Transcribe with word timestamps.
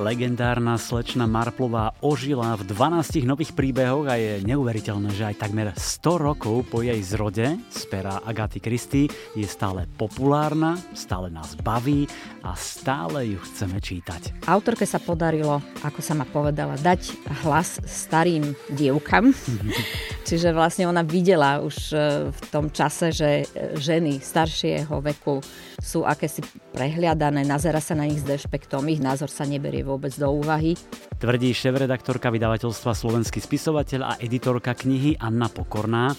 Legendárna 0.00 0.80
slečna 0.80 1.28
Marplová 1.28 1.92
ožila 2.00 2.56
v 2.56 2.64
12 2.72 3.20
nových 3.28 3.52
príbehoch 3.52 4.08
a 4.08 4.16
je 4.16 4.40
neuveriteľné, 4.48 5.12
že 5.12 5.28
aj 5.28 5.36
takmer 5.44 5.76
100 5.76 6.16
rokov 6.16 6.64
po 6.72 6.80
jej 6.80 6.96
zrode 7.04 7.60
z 7.68 7.82
pera 7.84 8.16
Agaty 8.24 8.64
Christie 8.64 9.12
je 9.36 9.44
stále 9.44 9.84
populárna, 10.00 10.80
stále 10.96 11.28
nás 11.28 11.52
baví 11.52 12.08
a 12.40 12.56
stále 12.56 13.36
ju 13.36 13.38
chceme 13.44 13.76
čítať. 13.76 14.48
Autorke 14.48 14.88
sa 14.88 14.96
podarilo, 14.96 15.60
ako 15.84 16.00
sa 16.00 16.16
ma 16.16 16.24
povedala, 16.24 16.80
dať 16.80 17.20
hlas 17.44 17.84
starým 17.84 18.56
dievkam. 18.72 19.36
Čiže 20.28 20.56
vlastne 20.56 20.88
ona 20.88 21.04
videla 21.04 21.60
už 21.60 21.76
e, 21.92 21.96
v 22.32 22.40
tom 22.48 22.72
čase, 22.72 23.12
že 23.12 23.44
e, 23.44 23.76
ženy 23.76 24.22
staršieho 24.22 25.02
veku 25.02 25.44
sú 25.80 26.04
akési 26.04 26.44
prehliadané, 26.70 27.42
nazera 27.42 27.80
sa 27.82 27.96
na 27.96 28.06
nich 28.06 28.22
s 28.22 28.28
dešpektom, 28.28 28.86
ich 28.92 29.02
názor 29.02 29.32
sa 29.32 29.48
neberie 29.48 29.82
vôbec 29.90 30.14
do 30.14 30.30
úvahy. 30.30 30.78
Tvrdí 31.18 31.50
šéf-redaktorka 31.50 32.30
vydavateľstva 32.30 32.94
Slovenský 32.94 33.42
spisovateľ 33.42 34.00
a 34.06 34.12
editorka 34.22 34.72
knihy 34.72 35.18
Anna 35.18 35.50
Pokorná. 35.50 36.14
E, 36.14 36.16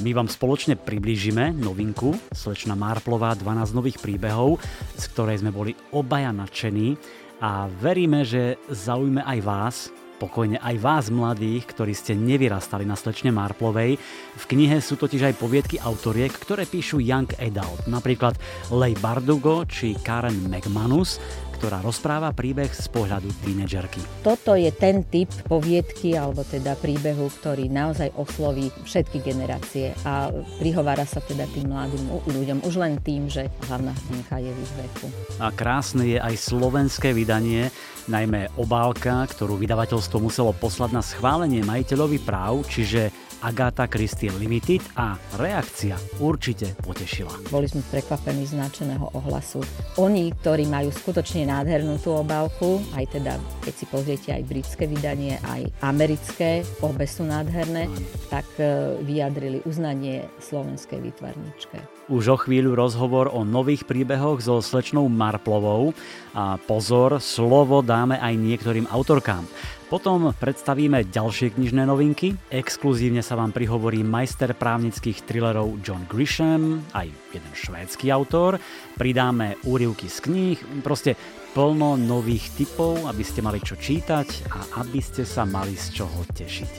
my 0.00 0.10
vám 0.14 0.30
spoločne 0.30 0.78
priblížime 0.78 1.52
novinku 1.52 2.14
Slečna 2.30 2.78
Marplová 2.78 3.34
12 3.34 3.74
nových 3.74 3.98
príbehov, 3.98 4.62
z 4.94 5.04
ktorej 5.10 5.42
sme 5.42 5.50
boli 5.52 5.74
obaja 5.92 6.30
nadšení 6.30 6.94
a 7.42 7.68
veríme, 7.68 8.24
že 8.24 8.56
zaujme 8.68 9.24
aj 9.24 9.38
vás, 9.44 9.76
pokojne 10.20 10.60
aj 10.60 10.76
vás 10.76 11.08
mladých, 11.08 11.64
ktorí 11.72 11.96
ste 11.96 12.12
nevyrastali 12.12 12.84
na 12.84 12.92
slečne 12.92 13.32
Marplovej. 13.32 13.96
V 14.36 14.44
knihe 14.44 14.76
sú 14.84 15.00
totiž 15.00 15.32
aj 15.32 15.40
poviedky 15.40 15.80
autoriek, 15.80 16.28
ktoré 16.28 16.68
píšu 16.68 17.00
Young 17.00 17.32
Adult, 17.40 17.88
napríklad 17.88 18.36
Lej 18.68 19.00
Bardugo 19.00 19.64
či 19.64 19.96
Karen 20.04 20.52
McManus, 20.52 21.16
ktorá 21.60 21.84
rozpráva 21.84 22.32
príbeh 22.32 22.72
z 22.72 22.88
pohľadu 22.88 23.28
tínedžerky. 23.44 24.00
Toto 24.24 24.56
je 24.56 24.72
ten 24.72 25.04
typ 25.04 25.28
poviedky 25.44 26.16
alebo 26.16 26.40
teda 26.40 26.72
príbehu, 26.80 27.28
ktorý 27.28 27.68
naozaj 27.68 28.16
osloví 28.16 28.72
všetky 28.88 29.20
generácie 29.20 29.92
a 30.08 30.32
prihovára 30.56 31.04
sa 31.04 31.20
teda 31.20 31.44
tým 31.52 31.68
mladým 31.68 32.08
ľuďom 32.32 32.64
už 32.64 32.80
len 32.80 32.96
tým, 33.04 33.28
že 33.28 33.52
hlavná 33.68 33.92
hrdinka 33.92 34.40
je 34.40 34.50
v 34.56 34.58
ich 34.64 34.74
veku. 34.80 35.06
A 35.36 35.52
krásne 35.52 36.16
je 36.16 36.18
aj 36.18 36.34
slovenské 36.40 37.12
vydanie, 37.12 37.68
najmä 38.08 38.56
obálka, 38.56 39.28
ktorú 39.28 39.60
vydavateľstvo 39.60 40.16
muselo 40.16 40.56
poslať 40.56 40.90
na 40.96 41.04
schválenie 41.04 41.60
majiteľovi 41.60 42.24
práv, 42.24 42.64
čiže 42.72 43.12
Agatha 43.40 43.88
Christie 43.88 44.28
Limited 44.36 44.84
a 45.00 45.16
reakcia 45.40 45.96
určite 46.20 46.76
potešila. 46.84 47.32
Boli 47.48 47.64
sme 47.64 47.80
prekvapení 47.88 48.44
značeného 48.44 49.16
ohlasu. 49.16 49.64
Oni, 49.96 50.28
ktorí 50.28 50.68
majú 50.68 50.92
skutočne 50.92 51.48
nádhernú 51.48 51.96
tú 52.00 52.12
obálku, 52.12 52.84
aj 52.92 53.16
teda, 53.16 53.40
keď 53.64 53.74
si 53.74 53.84
pozriete 53.88 54.28
aj 54.36 54.42
britské 54.44 54.84
vydanie, 54.84 55.40
aj 55.48 55.72
americké, 55.80 56.62
obe 56.84 57.08
sú 57.08 57.24
nádherné, 57.24 57.88
tak 58.28 58.44
e, 58.60 58.96
vyjadrili 59.00 59.64
uznanie 59.64 60.28
slovenskej 60.44 61.00
výtvarničke. 61.00 61.80
Už 62.12 62.24
o 62.28 62.36
chvíľu 62.36 62.76
rozhovor 62.76 63.30
o 63.32 63.46
nových 63.46 63.88
príbehoch 63.88 64.42
so 64.42 64.58
slečnou 64.60 65.08
Marplovou 65.08 65.96
a 66.36 66.58
pozor, 66.58 67.22
slovo 67.22 67.80
dáme 67.80 68.20
aj 68.20 68.34
niektorým 68.36 68.86
autorkám. 68.90 69.46
Potom 69.90 70.30
predstavíme 70.30 71.02
ďalšie 71.10 71.58
knižné 71.58 71.82
novinky. 71.82 72.38
Exkluzívne 72.46 73.26
sa 73.26 73.34
vám 73.34 73.50
prihovorí 73.50 74.06
majster 74.06 74.54
právnických 74.54 75.26
thrillerov 75.26 75.82
John 75.82 76.06
Grisham, 76.06 76.86
aj 76.94 77.10
jeden 77.34 77.50
švédsky 77.58 78.06
autor. 78.14 78.62
Pridáme 78.94 79.58
úrivky 79.66 80.06
z 80.06 80.18
kníh, 80.22 80.58
proste 80.86 81.18
plno 81.58 81.98
nových 81.98 82.54
typov, 82.54 83.02
aby 83.10 83.26
ste 83.26 83.42
mali 83.42 83.58
čo 83.58 83.74
čítať 83.74 84.46
a 84.54 84.86
aby 84.86 85.02
ste 85.02 85.26
sa 85.26 85.42
mali 85.42 85.74
z 85.74 85.98
čoho 85.98 86.22
tešiť. 86.38 86.72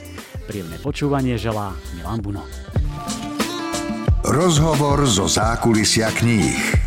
Príjemné 0.48 0.80
počúvanie 0.80 1.36
želá 1.36 1.76
Milan 1.92 2.24
Buno. 2.24 2.48
Rozhovor 4.24 5.04
zo 5.04 5.28
zákulisia 5.28 6.08
kníh. 6.16 6.80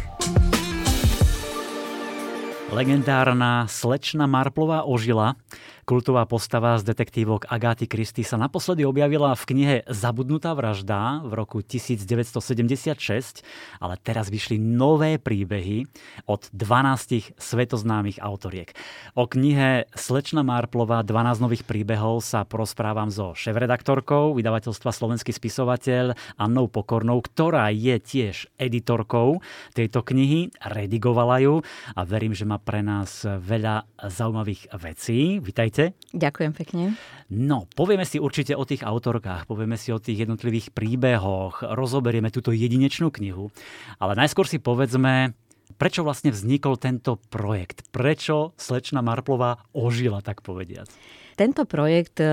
Legendárna 2.74 3.70
slečna 3.70 4.26
Marplová 4.26 4.90
ožila. 4.90 5.38
Kultová 5.86 6.26
postava 6.26 6.82
z 6.82 6.90
detektívok 6.90 7.46
Agáty 7.46 7.86
Kristy 7.86 8.26
sa 8.26 8.42
naposledy 8.42 8.82
objavila 8.82 9.38
v 9.38 9.44
knihe 9.54 9.76
Zabudnutá 9.86 10.58
vražda 10.58 11.22
v 11.22 11.38
roku 11.38 11.62
1976, 11.62 13.46
ale 13.78 13.94
teraz 14.02 14.34
vyšli 14.34 14.58
nové 14.58 15.22
príbehy 15.22 15.86
od 16.26 16.50
12 16.58 17.38
svetoznámych 17.38 18.18
autoriek. 18.18 18.74
O 19.14 19.30
knihe 19.30 19.86
Slečna 19.94 20.42
Marplová 20.42 21.06
12 21.06 21.46
nových 21.46 21.62
príbehov 21.70 22.26
sa 22.26 22.50
porozprávam 22.50 23.14
so 23.14 23.38
šéf-redaktorkou 23.38 24.34
vydavateľstva 24.34 24.90
Slovenský 24.90 25.38
spisovateľ 25.38 26.18
Annou 26.42 26.66
Pokornou, 26.66 27.22
ktorá 27.22 27.70
je 27.70 28.02
tiež 28.02 28.50
editorkou 28.58 29.38
tejto 29.78 30.02
knihy, 30.02 30.50
redigovala 30.66 31.46
ju 31.46 31.62
a 31.94 32.02
verím, 32.10 32.34
že 32.34 32.50
má 32.50 32.58
pre 32.58 32.82
nás 32.82 33.22
veľa 33.22 33.86
zaujímavých 34.02 34.74
vecí. 34.82 35.38
Vítajte 35.38 35.75
Vítajte. 35.76 36.00
Ďakujem 36.16 36.52
pekne. 36.56 36.84
No, 37.28 37.68
povieme 37.76 38.08
si 38.08 38.16
určite 38.16 38.56
o 38.56 38.64
tých 38.64 38.88
autorkách, 38.88 39.44
povieme 39.44 39.76
si 39.76 39.92
o 39.92 40.00
tých 40.00 40.24
jednotlivých 40.24 40.72
príbehoch, 40.72 41.68
rozoberieme 41.68 42.32
túto 42.32 42.56
jedinečnú 42.56 43.12
knihu, 43.12 43.52
ale 44.00 44.16
najskôr 44.16 44.48
si 44.48 44.56
povedzme, 44.56 45.36
prečo 45.76 46.08
vlastne 46.08 46.32
vznikol 46.32 46.80
tento 46.80 47.20
projekt? 47.28 47.92
Prečo 47.92 48.56
slečna 48.56 49.04
Marplová 49.04 49.68
ožila, 49.76 50.24
tak 50.24 50.48
povediať? 50.48 50.88
Tento 51.36 51.68
projekt 51.68 52.24
e, 52.24 52.28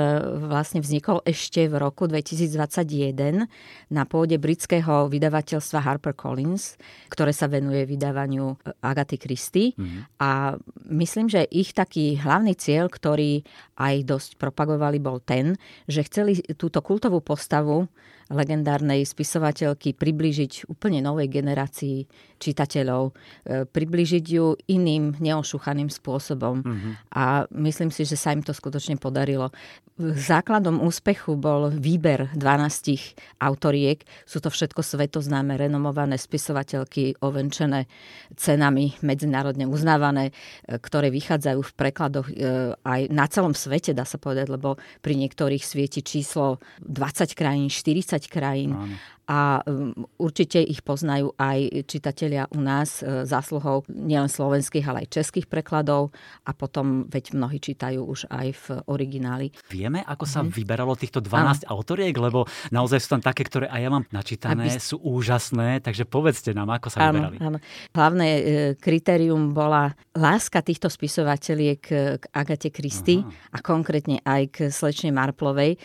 vlastne 0.47 0.79
vznikol 0.79 1.27
ešte 1.27 1.67
v 1.67 1.75
roku 1.75 2.07
2021 2.07 3.51
na 3.91 4.03
pôde 4.07 4.39
britského 4.39 5.11
vydavateľstva 5.11 5.83
HarperCollins, 5.83 6.79
ktoré 7.11 7.35
sa 7.35 7.51
venuje 7.51 7.83
vydávaniu 7.83 8.55
e, 8.55 8.57
Agaty 8.79 9.19
Christie. 9.19 9.75
Mm-hmm. 9.75 10.23
A 10.23 10.55
myslím, 10.95 11.27
že 11.27 11.51
ich 11.51 11.75
taký 11.75 12.15
hlavný 12.23 12.55
cieľ, 12.55 12.87
ktorý 12.87 13.43
aj 13.75 13.95
dosť 14.07 14.31
propagovali, 14.39 15.03
bol 15.03 15.19
ten, 15.19 15.59
že 15.91 16.07
chceli 16.07 16.39
túto 16.55 16.79
kultovú 16.79 17.19
postavu 17.19 17.91
legendárnej 18.33 19.05
spisovateľky 19.05 19.93
priblížiť 19.93 20.73
úplne 20.73 21.05
novej 21.05 21.29
generácii 21.29 22.09
čitateľov, 22.43 23.13
e, 23.47 23.63
priblížiť 23.69 24.25
ju 24.27 24.59
iným 24.67 25.15
neošúchaným 25.23 25.87
spôsobom. 25.87 26.65
Mm-hmm. 26.65 26.93
A 27.15 27.47
myslím 27.55 27.95
si, 27.95 28.03
že 28.03 28.19
sa 28.19 28.35
im 28.35 28.43
to 28.43 28.51
skutočne 28.51 28.99
podarilo. 28.99 29.55
Základom 30.03 30.83
úspechu 30.83 31.39
bol 31.39 31.71
výber 31.71 32.33
12 32.35 33.15
autoriek. 33.39 34.03
Sú 34.27 34.43
to 34.43 34.51
všetko 34.51 34.83
svetoznáme, 34.83 35.55
renomované 35.55 36.19
spisovateľky, 36.19 37.23
ovenčené 37.23 37.87
cenami 38.35 38.99
medzinárodne 39.07 39.71
uznávané, 39.71 40.33
e, 40.67 40.83
ktoré 40.83 41.15
vychádzajú 41.15 41.61
v 41.63 41.73
prekladoch 41.79 42.27
e, 42.33 42.35
aj 42.83 43.01
na 43.15 43.31
celom 43.31 43.55
svete, 43.55 43.95
dá 43.95 44.03
sa 44.03 44.19
povedať, 44.19 44.51
lebo 44.51 44.81
pri 44.99 45.15
niektorých 45.15 45.63
svieti 45.63 46.03
číslo 46.03 46.59
20 46.83 47.39
krajín, 47.39 47.71
40 47.71 48.22
krajín. 48.29 48.75
Áno 48.75 48.97
a 49.31 49.63
um, 49.63 49.95
určite 50.19 50.59
ich 50.59 50.83
poznajú 50.83 51.31
aj 51.39 51.87
čitatelia 51.87 52.51
u 52.51 52.59
nás 52.59 53.07
e, 53.07 53.23
zásluhou 53.23 53.87
nielen 53.87 54.27
slovenských, 54.27 54.83
ale 54.83 55.07
aj 55.07 55.15
českých 55.15 55.47
prekladov 55.47 56.11
a 56.43 56.51
potom 56.51 57.07
veď 57.07 57.39
mnohí 57.39 57.63
čítajú 57.63 58.03
už 58.03 58.27
aj 58.27 58.49
v 58.51 58.67
origináli. 58.91 59.55
Vieme, 59.71 60.03
ako 60.03 60.27
sa 60.27 60.43
mm-hmm. 60.43 60.59
vyberalo 60.59 60.93
týchto 60.99 61.23
12 61.23 61.65
Áno. 61.65 61.79
autoriek, 61.79 62.15
lebo 62.19 62.51
naozaj 62.75 62.99
sú 62.99 63.09
tam 63.19 63.23
také, 63.23 63.47
ktoré 63.47 63.71
aj 63.71 63.81
ja 63.81 63.91
mám 63.95 64.05
načítané, 64.11 64.67
Aby... 64.75 64.83
sú 64.83 64.99
úžasné, 64.99 65.79
takže 65.87 66.03
povedzte 66.03 66.51
nám, 66.51 66.75
ako 66.75 66.89
sa 66.91 67.07
áno, 67.07 67.23
vyberali. 67.23 67.37
Áno. 67.39 67.59
Hlavné 67.95 68.29
e, 68.29 68.43
kritérium 68.75 69.55
bola 69.55 69.95
láska 70.19 70.67
týchto 70.67 70.91
spisovateľiek 70.91 71.81
k 72.19 72.25
Agate 72.35 72.75
Kristy 72.75 73.23
a 73.55 73.63
konkrétne 73.63 74.19
aj 74.27 74.43
k 74.51 74.57
slečne 74.69 75.15
Marplovej. 75.15 75.77
E, 75.77 75.79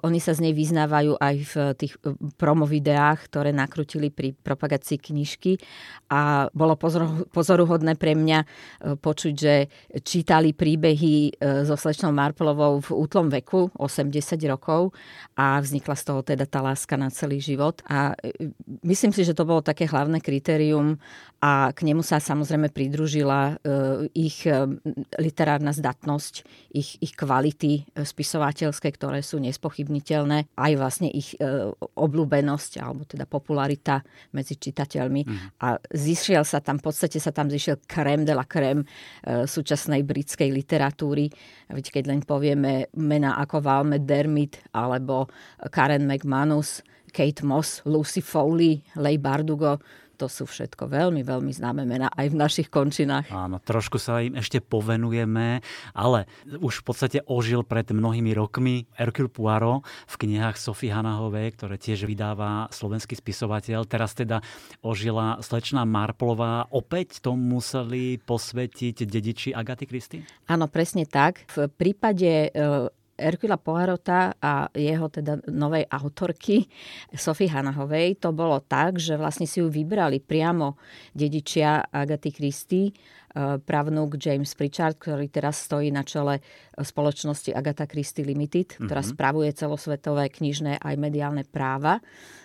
oni 0.00 0.18
sa 0.24 0.32
z 0.32 0.48
nej 0.48 0.54
vyznávajú 0.56 1.20
aj 1.20 1.36
v 1.52 1.54
tých 1.76 1.94
promových 2.62 2.78
videách, 2.78 3.18
ktoré 3.26 3.50
nakrutili 3.50 4.14
pri 4.14 4.38
propagácii 4.38 4.94
knižky. 4.94 5.58
A 6.14 6.46
bolo 6.54 6.78
pozoruhodné 7.34 7.98
pre 7.98 8.14
mňa 8.14 8.38
e, 8.38 8.46
počuť, 8.94 9.34
že 9.34 9.66
čítali 10.06 10.54
príbehy 10.54 11.14
e, 11.26 11.66
so 11.66 11.74
slečnou 11.74 12.14
Marplovou 12.14 12.78
v 12.86 12.90
útlom 12.94 13.26
veku, 13.34 13.66
80 13.74 14.38
rokov 14.46 14.94
a 15.34 15.58
vznikla 15.58 15.94
z 15.98 16.02
toho 16.06 16.20
teda 16.22 16.46
tá 16.46 16.62
láska 16.62 16.94
na 16.94 17.10
celý 17.10 17.42
život. 17.42 17.82
A 17.90 18.14
myslím 18.86 19.10
si, 19.10 19.26
že 19.26 19.34
to 19.34 19.42
bolo 19.42 19.58
také 19.58 19.90
hlavné 19.90 20.22
kritérium 20.22 21.02
a 21.42 21.74
k 21.74 21.82
nemu 21.82 22.06
sa 22.06 22.22
samozrejme 22.22 22.70
pridružila 22.70 23.58
ich 24.14 24.46
literárna 25.18 25.74
zdatnosť, 25.74 26.34
ich, 26.70 27.02
ich 27.02 27.18
kvality 27.18 27.82
spisovateľské, 27.98 28.94
ktoré 28.94 29.26
sú 29.26 29.42
nespochybniteľné, 29.42 30.54
aj 30.54 30.72
vlastne 30.78 31.10
ich 31.10 31.34
obľúbenosť 31.98 32.51
alebo 32.80 33.06
teda 33.06 33.28
popularita 33.28 34.02
medzi 34.34 34.58
čitateľmi. 34.58 35.22
Mm. 35.24 35.38
A 35.62 35.78
zišiel 35.92 36.42
sa 36.42 36.58
tam, 36.58 36.78
v 36.78 36.90
podstate 36.90 37.18
sa 37.20 37.30
tam 37.30 37.48
zišiel 37.52 37.84
krem 37.86 38.24
de 38.26 38.34
la 38.34 38.46
krem 38.46 38.82
e, 38.82 38.86
súčasnej 39.46 40.02
britskej 40.02 40.50
literatúry. 40.50 41.28
Veď 41.68 42.00
keď 42.00 42.04
len 42.10 42.20
povieme 42.24 42.90
mená 42.96 43.38
ako 43.40 43.62
Valme 43.62 43.98
Dermit 44.02 44.60
alebo 44.72 45.28
Karen 45.70 46.04
McManus, 46.08 46.82
Kate 47.12 47.44
Moss, 47.44 47.84
Lucy 47.84 48.24
Foley, 48.24 48.80
Leigh 48.96 49.20
Bardugo, 49.20 49.78
to 50.22 50.30
sú 50.30 50.46
všetko 50.46 50.86
veľmi, 50.86 51.26
veľmi 51.26 51.50
známe 51.50 51.82
mená 51.82 52.06
aj 52.14 52.30
v 52.30 52.38
našich 52.38 52.68
končinách. 52.70 53.26
Áno, 53.34 53.58
trošku 53.58 53.98
sa 53.98 54.22
im 54.22 54.38
ešte 54.38 54.62
povenujeme, 54.62 55.58
ale 55.98 56.30
už 56.46 56.78
v 56.78 56.84
podstate 56.86 57.18
ožil 57.26 57.66
pred 57.66 57.90
mnohými 57.90 58.30
rokmi 58.30 58.86
Hercule 58.94 59.26
Poirot 59.26 59.82
v 59.82 60.14
knihách 60.22 60.62
Sofie 60.62 60.94
Hanahovej, 60.94 61.58
ktoré 61.58 61.74
tiež 61.74 62.06
vydáva 62.06 62.70
slovenský 62.70 63.18
spisovateľ. 63.18 63.82
Teraz 63.90 64.14
teda 64.14 64.38
ožila 64.78 65.42
slečná 65.42 65.82
Marplová. 65.82 66.70
Opäť 66.70 67.18
to 67.18 67.34
museli 67.34 68.22
posvetiť 68.22 69.02
dediči 69.02 69.50
Agaty 69.50 69.84
Kristy? 69.90 70.22
Áno, 70.46 70.70
presne 70.70 71.02
tak. 71.02 71.50
V 71.50 71.66
prípade 71.66 72.46
e, 72.46 72.50
Erkula 73.22 73.56
Poirota 73.56 74.34
a 74.42 74.66
jeho 74.74 75.06
teda 75.06 75.38
novej 75.46 75.86
autorky 75.86 76.66
Sofie 77.14 77.46
Hanahovej. 77.46 78.18
To 78.18 78.34
bolo 78.34 78.58
tak, 78.60 78.98
že 78.98 79.14
vlastne 79.14 79.46
si 79.46 79.62
ju 79.62 79.70
vybrali 79.70 80.18
priamo 80.18 80.74
dedičia 81.14 81.86
Agaty 81.86 82.30
Christie, 82.34 82.90
e, 82.90 82.92
pravnúk 83.62 84.18
James 84.18 84.50
Pritchard, 84.58 84.98
ktorý 84.98 85.30
teraz 85.30 85.62
stojí 85.62 85.94
na 85.94 86.02
čele 86.02 86.42
spoločnosti 86.74 87.54
Agatha 87.54 87.86
Christie 87.86 88.26
Limited, 88.26 88.82
ktorá 88.82 89.00
mm-hmm. 89.00 89.14
spravuje 89.14 89.50
celosvetové 89.54 90.28
knižné 90.28 90.82
aj 90.82 90.94
mediálne 90.98 91.46
práva 91.46 92.02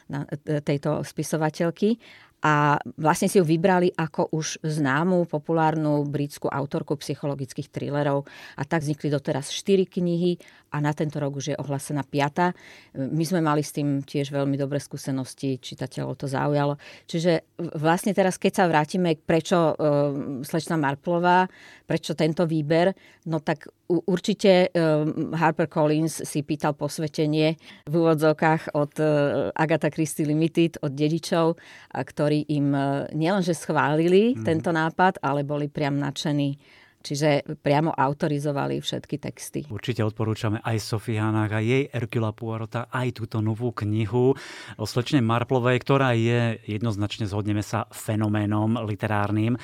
na 0.07 0.23
e, 0.29 0.61
tejto 0.61 1.01
spisovateľky. 1.01 1.97
A 2.45 2.77
vlastne 3.01 3.25
si 3.25 3.41
ju 3.41 3.45
vybrali 3.45 3.89
ako 3.97 4.29
už 4.29 4.61
známu 4.61 5.25
populárnu 5.25 6.05
britskú 6.05 6.45
autorku 6.45 6.93
psychologických 6.93 7.73
thrillerov. 7.73 8.29
A 8.53 8.61
tak 8.61 8.85
vznikli 8.85 9.09
doteraz 9.09 9.49
štyri 9.49 9.89
knihy 9.89 10.37
a 10.71 10.77
na 10.83 10.91
tento 10.91 11.17
rok 11.17 11.39
už 11.39 11.53
je 11.53 11.59
ohlasená 11.59 12.03
piata. 12.03 12.51
My 12.93 13.23
sme 13.23 13.39
mali 13.39 13.63
s 13.63 13.71
tým 13.71 14.03
tiež 14.03 14.31
veľmi 14.35 14.59
dobré 14.59 14.77
skúsenosti, 14.77 15.59
čitateľov 15.59 16.19
to 16.19 16.27
zaujalo. 16.27 16.75
Čiže 17.07 17.57
vlastne 17.79 18.11
teraz, 18.11 18.35
keď 18.35 18.51
sa 18.53 18.65
vrátime, 18.69 19.15
prečo 19.15 19.73
uh, 19.73 19.75
slečna 20.43 20.75
Marplová, 20.75 21.47
prečo 21.87 22.13
tento 22.13 22.43
výber, 22.43 22.91
no 23.31 23.39
tak 23.39 23.71
určite 23.87 24.67
um, 24.75 25.31
Harper 25.31 25.71
Collins 25.71 26.19
si 26.27 26.43
pýtal 26.43 26.75
posvetenie 26.75 27.55
v 27.87 27.93
úvodzovkách 27.93 28.75
od 28.75 28.91
uh, 28.99 29.07
Agatha 29.55 29.87
Christie 29.87 30.27
Limited, 30.27 30.83
od 30.83 30.91
dedičov, 30.91 31.55
a 31.95 31.99
ktorí 32.03 32.51
im 32.51 32.75
uh, 32.75 33.07
nielenže 33.15 33.55
schválili 33.55 34.35
mm. 34.35 34.43
tento 34.43 34.75
nápad, 34.75 35.23
ale 35.23 35.47
boli 35.47 35.71
priam 35.71 35.95
nadšení 35.95 36.59
Čiže 37.07 37.55
priamo 37.63 37.95
autorizovali 37.95 38.83
všetky 38.83 39.15
texty. 39.15 39.63
Určite 39.71 40.03
odporúčame 40.03 40.59
aj 40.59 40.75
Sofii 40.83 41.15
aj 41.23 41.63
jej 41.63 41.87
Erkula 41.87 42.35
Poirota, 42.35 42.91
aj 42.91 43.23
túto 43.23 43.39
novú 43.39 43.71
knihu 43.71 44.35
o 44.75 44.83
slečnej 44.83 45.23
Marplovej, 45.23 45.79
ktorá 45.79 46.11
je 46.19 46.59
jednoznačne, 46.67 47.31
zhodneme 47.31 47.63
sa, 47.63 47.87
fenoménom 47.95 48.83
literárnym. 48.83 49.55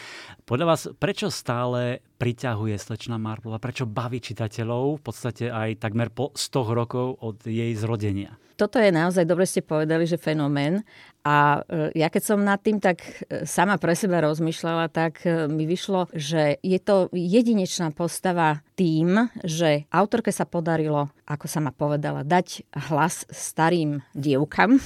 Podľa 0.47 0.65
vás, 0.71 0.87
prečo 0.95 1.27
stále 1.27 1.99
priťahuje 2.23 2.79
slečna 2.79 3.19
Marplova, 3.19 3.59
prečo 3.59 3.83
baví 3.83 4.23
čitateľov 4.23 4.95
v 4.95 5.01
podstate 5.03 5.51
aj 5.51 5.83
takmer 5.83 6.07
po 6.07 6.31
100 6.31 6.79
rokov 6.79 7.19
od 7.19 7.43
jej 7.43 7.75
zrodenia? 7.75 8.39
Toto 8.53 8.79
je 8.79 8.95
naozaj, 8.95 9.27
dobre 9.27 9.43
ste 9.43 9.65
povedali, 9.65 10.07
že 10.07 10.15
fenomén. 10.15 10.85
A 11.23 11.63
e, 11.67 11.99
ja 12.03 12.11
keď 12.11 12.23
som 12.23 12.39
nad 12.43 12.59
tým 12.59 12.83
tak 12.83 12.99
e, 12.99 13.47
sama 13.47 13.79
pre 13.79 13.95
seba 13.95 14.19
rozmýšľala, 14.21 14.91
tak 14.91 15.23
e, 15.23 15.47
mi 15.47 15.63
vyšlo, 15.63 16.11
že 16.11 16.59
je 16.59 16.79
to 16.83 17.07
jedinečná 17.15 17.95
postava 17.95 18.59
tým, 18.75 19.31
že 19.41 19.87
autorke 19.87 20.35
sa 20.35 20.43
podarilo, 20.43 21.09
ako 21.23 21.45
sa 21.47 21.63
ma 21.63 21.71
povedala, 21.71 22.27
dať 22.27 22.67
hlas 22.91 23.23
starým 23.31 24.03
dievkam. 24.13 24.77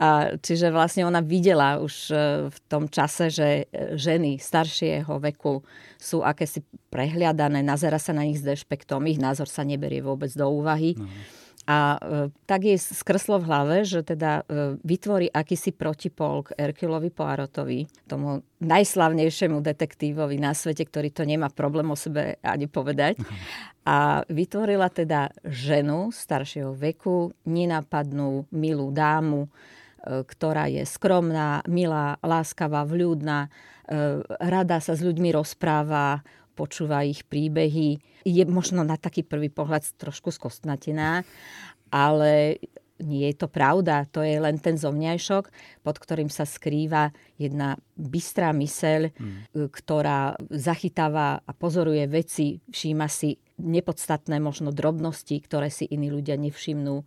A, 0.00 0.38
čiže 0.40 0.72
vlastne 0.72 1.04
ona 1.04 1.20
videla 1.20 1.76
už 1.82 1.94
v 2.48 2.58
tom 2.72 2.88
čase, 2.88 3.28
že 3.28 3.68
ženy 4.00 4.40
staršieho 4.40 5.20
veku 5.20 5.60
sú 6.00 6.24
akési 6.40 6.64
prehliadané, 6.88 7.60
nazera 7.60 8.00
sa 8.00 8.16
na 8.16 8.24
nich 8.24 8.40
s 8.40 8.46
dešpektom, 8.48 9.04
ich 9.04 9.20
názor 9.20 9.44
sa 9.44 9.60
neberie 9.60 10.00
vôbec 10.00 10.32
do 10.32 10.48
úvahy. 10.48 10.96
No. 10.96 11.04
A 11.68 12.00
e, 12.00 12.32
tak 12.48 12.64
jej 12.64 12.80
skrslo 12.80 13.36
v 13.36 13.46
hlave, 13.46 13.76
že 13.84 14.00
teda 14.00 14.48
e, 14.48 14.80
vytvorí 14.80 15.28
akýsi 15.28 15.76
protipol 15.76 16.48
k 16.48 16.56
Erkilovi 16.56 17.12
Poirotovi, 17.12 17.84
tomu 18.08 18.40
najslavnejšiemu 18.64 19.60
detektívovi 19.60 20.40
na 20.40 20.56
svete, 20.56 20.88
ktorý 20.88 21.12
to 21.12 21.28
nemá 21.28 21.52
problém 21.52 21.92
o 21.92 21.96
sebe 22.00 22.40
ani 22.40 22.64
povedať. 22.64 23.20
A 23.84 24.24
vytvorila 24.28 24.88
teda 24.88 25.30
ženu 25.44 26.08
staršieho 26.10 26.72
veku, 26.72 27.36
nenapadnú, 27.44 28.48
milú 28.48 28.88
dámu, 28.88 29.52
ktorá 30.04 30.66
je 30.72 30.84
skromná, 30.88 31.60
milá, 31.68 32.16
láskavá, 32.24 32.88
vľúdna, 32.88 33.52
rada 34.40 34.78
sa 34.80 34.94
s 34.96 35.04
ľuďmi 35.04 35.34
rozpráva, 35.34 36.24
počúva 36.54 37.04
ich 37.04 37.24
príbehy. 37.24 38.00
Je 38.24 38.44
možno 38.44 38.84
na 38.84 39.00
taký 39.00 39.24
prvý 39.24 39.48
pohľad 39.48 39.84
trošku 39.96 40.28
skostnatená, 40.28 41.24
ale 41.88 42.60
nie 43.00 43.32
je 43.32 43.36
to 43.40 43.48
pravda. 43.48 44.04
To 44.12 44.20
je 44.20 44.36
len 44.36 44.60
ten 44.60 44.76
zovňajšok, 44.76 45.44
pod 45.80 45.96
ktorým 45.96 46.28
sa 46.28 46.44
skrýva 46.44 47.16
jedna 47.40 47.80
bystrá 47.96 48.52
myseľ, 48.52 49.08
hmm. 49.08 49.72
ktorá 49.72 50.36
zachytáva 50.52 51.40
a 51.40 51.50
pozoruje 51.56 52.04
veci, 52.06 52.60
všíma 52.68 53.08
si 53.08 53.40
nepodstatné 53.60 54.40
možno 54.40 54.72
drobnosti, 54.72 55.36
ktoré 55.40 55.68
si 55.68 55.88
iní 55.88 56.08
ľudia 56.08 56.36
nevšimnú 56.40 57.04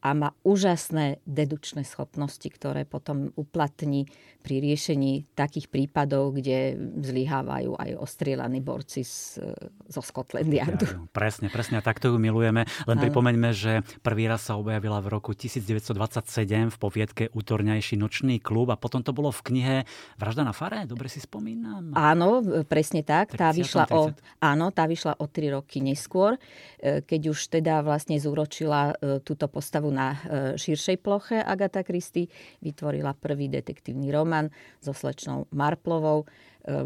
a 0.00 0.14
má 0.14 0.30
úžasné 0.46 1.18
dedučné 1.26 1.82
schopnosti, 1.82 2.46
ktoré 2.46 2.84
potom 2.84 3.32
uplatní 3.34 4.06
pri 4.46 4.62
riešení 4.62 5.26
takých 5.34 5.66
prípadov, 5.66 6.38
kde 6.38 6.78
zlyhávajú 7.02 7.74
aj 7.74 7.90
ostrielaní 7.98 8.62
borci 8.62 9.02
z, 9.02 9.42
zo 9.90 9.98
Scotland 9.98 10.46
Yardu. 10.46 10.86
Ja, 10.86 11.02
presne, 11.10 11.50
presne, 11.50 11.82
takto 11.82 12.14
ju 12.14 12.22
milujeme. 12.22 12.62
Len 12.86 12.96
pripomeňme, 13.02 13.50
že 13.50 13.82
prvý 14.06 14.30
raz 14.30 14.46
sa 14.46 14.54
objavila 14.54 15.02
v 15.02 15.10
roku 15.10 15.34
1927 15.34 16.70
v 16.70 16.76
poviedke 16.78 17.22
Útorňajší 17.34 17.98
nočný 17.98 18.38
klub 18.38 18.70
a 18.70 18.78
potom 18.78 19.02
to 19.02 19.10
bolo 19.10 19.34
v 19.34 19.42
knihe 19.50 19.76
Vražda 20.14 20.46
na 20.46 20.54
fare, 20.54 20.86
dobre 20.86 21.10
si 21.10 21.18
spomínam. 21.18 21.90
Áno, 21.98 22.38
presne 22.70 23.02
tak. 23.02 23.34
Tá 23.34 23.50
vyšla, 23.50 23.90
o, 23.90 24.14
áno, 24.38 24.70
tá 24.70 24.86
vyšla 24.86 25.18
o 25.18 25.26
tri 25.26 25.50
roky 25.50 25.82
neskôr, 25.82 26.38
e, 26.78 27.02
keď 27.02 27.34
už 27.34 27.50
teda 27.50 27.82
vlastne 27.82 28.14
zúročila 28.22 28.94
e, 28.94 29.18
túto 29.26 29.50
postavu 29.50 29.85
na 29.90 30.14
e, 30.14 30.18
širšej 30.58 30.96
ploche 31.02 31.38
Agatha 31.40 31.82
Christie, 31.82 32.30
vytvorila 32.62 33.14
prvý 33.14 33.50
detektívny 33.50 34.10
román 34.10 34.50
so 34.78 34.94
slečnou 34.94 35.50
Marplovou 35.50 36.26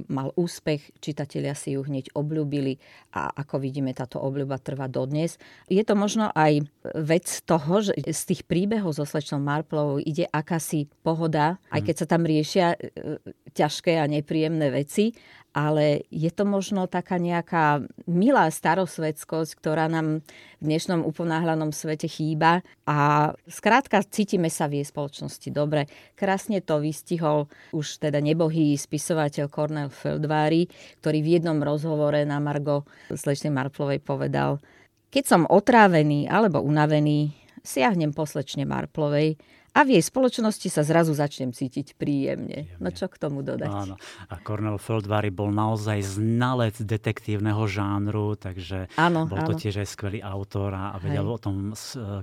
mal 0.08 0.28
úspech, 0.36 0.92
čitatelia 1.00 1.56
si 1.56 1.74
ju 1.74 1.80
hneď 1.80 2.12
obľúbili 2.12 2.76
a 3.16 3.32
ako 3.32 3.64
vidíme, 3.64 3.96
táto 3.96 4.20
obľúba 4.20 4.60
trvá 4.60 4.86
dodnes. 4.86 5.40
Je 5.72 5.80
to 5.80 5.96
možno 5.96 6.28
aj 6.36 6.68
vec 7.00 7.26
toho, 7.48 7.80
že 7.80 7.96
z 7.96 8.22
tých 8.28 8.42
príbehov 8.44 8.92
so 8.92 9.08
slečnou 9.08 9.40
Marplovou 9.40 9.96
ide 10.00 10.28
akási 10.28 10.86
pohoda, 11.00 11.56
aj 11.72 11.80
keď 11.88 11.94
sa 11.96 12.06
tam 12.06 12.28
riešia 12.28 12.76
ťažké 13.56 13.96
a 13.98 14.04
nepríjemné 14.06 14.68
veci, 14.70 15.16
ale 15.50 16.06
je 16.14 16.30
to 16.30 16.46
možno 16.46 16.86
taká 16.86 17.18
nejaká 17.18 17.82
milá 18.06 18.46
starosvedskosť, 18.50 19.50
ktorá 19.58 19.90
nám 19.90 20.22
v 20.60 20.64
dnešnom 20.64 21.02
uponáhľanom 21.02 21.74
svete 21.74 22.06
chýba 22.06 22.62
a 22.86 23.30
skrátka 23.50 24.04
cítime 24.06 24.46
sa 24.46 24.70
v 24.70 24.82
jej 24.82 24.86
spoločnosti 24.86 25.48
dobre. 25.50 25.90
Krásne 26.14 26.62
to 26.62 26.78
vystihol 26.78 27.50
už 27.74 27.98
teda 27.98 28.22
nebohý 28.22 28.78
spisovateľ 28.78 29.50
Cornel 29.50 29.90
Feldvári, 29.90 30.70
ktorý 31.02 31.18
v 31.22 31.32
jednom 31.40 31.58
rozhovore 31.58 32.22
na 32.22 32.38
Margo 32.38 32.86
slečnej 33.10 33.50
Marplovej 33.50 33.98
povedal 34.00 34.62
keď 35.10 35.24
som 35.26 35.42
otrávený 35.50 36.30
alebo 36.30 36.62
unavený, 36.62 37.34
siahnem 37.66 38.14
po 38.14 38.24
slečne 38.24 38.62
Marplovej 38.64 39.36
a 39.74 39.80
v 39.86 39.98
jej 39.98 40.04
spoločnosti 40.04 40.68
sa 40.70 40.82
zrazu 40.82 41.12
začnem 41.14 41.50
cítiť 41.50 41.98
príjemne. 41.98 42.20
príjemne. 42.20 42.82
No 42.82 42.88
čo 42.90 43.06
k 43.08 43.16
tomu 43.16 43.40
dodať? 43.40 43.70
Áno. 43.70 43.94
A 44.28 44.34
Cornel 44.42 44.78
Feldvary 44.78 45.30
bol 45.32 45.50
naozaj 45.50 46.18
znalec 46.20 46.76
detektívneho 46.78 47.64
žánru, 47.66 48.36
takže 48.36 48.90
áno, 48.98 49.26
bol 49.26 49.40
to 49.46 49.54
áno. 49.56 49.60
tiež 49.60 49.82
aj 49.84 49.88
skvelý 49.88 50.20
autor 50.20 50.74
a 50.74 50.96
vedel 51.00 51.26
Hej. 51.26 51.34
o 51.34 51.38
tom 51.38 51.56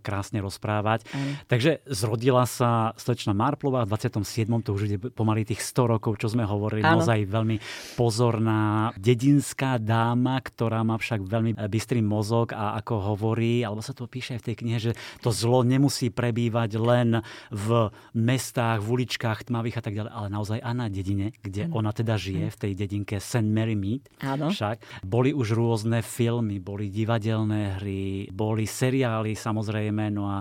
krásne 0.04 0.39
rozprávať. 0.44 1.08
Áno. 1.12 1.32
Takže 1.48 1.84
zrodila 1.88 2.46
sa 2.46 2.94
slečna 3.00 3.32
Marplová 3.32 3.88
v 3.88 3.96
27. 3.96 4.48
to 4.63 4.75
už 4.75 4.82
ide 4.92 4.98
pomaly 5.12 5.48
tých 5.48 5.63
100 5.63 5.94
rokov, 5.98 6.20
čo 6.22 6.32
sme 6.32 6.44
hovorili. 6.46 6.84
Áno. 6.84 7.01
Naozaj 7.01 7.20
veľmi 7.27 7.58
pozorná 7.96 8.92
dedinská 8.98 9.80
dáma, 9.82 10.39
ktorá 10.42 10.84
má 10.84 11.00
však 11.00 11.24
veľmi 11.24 11.51
bystrý 11.70 12.04
mozog 12.04 12.54
a 12.54 12.77
ako 12.80 13.16
hovorí, 13.16 13.63
alebo 13.63 13.82
sa 13.84 13.96
to 13.96 14.10
píše 14.10 14.38
aj 14.38 14.42
v 14.44 14.48
tej 14.51 14.56
knihe, 14.63 14.80
že 14.80 14.92
to 15.24 15.30
zlo 15.34 15.63
nemusí 15.63 16.10
prebývať 16.12 16.80
len 16.80 17.10
v 17.51 17.92
mestách, 18.13 18.84
v 18.84 18.88
uličkách 19.01 19.48
tmavých 19.48 19.80
a 19.80 19.84
tak 19.84 19.94
ďalej, 19.96 20.12
ale 20.12 20.27
naozaj 20.32 20.60
aj 20.60 20.75
na 20.75 20.88
dedine, 20.88 21.34
kde 21.39 21.68
mm. 21.68 21.74
ona 21.74 21.92
teda 21.92 22.16
žije, 22.20 22.51
v 22.51 22.58
tej 22.58 22.72
dedinke 22.75 23.16
St. 23.20 23.46
Mary 23.46 23.75
Mead. 23.75 24.08
Áno. 24.24 24.51
Však 24.51 25.06
boli 25.06 25.32
už 25.32 25.56
rôzne 25.56 26.04
filmy, 26.04 26.60
boli 26.60 26.92
divadelné 26.92 27.80
hry, 27.80 28.30
boli 28.32 28.68
seriály 28.68 29.36
samozrejme, 29.36 30.12
no 30.12 30.30
a 30.30 30.38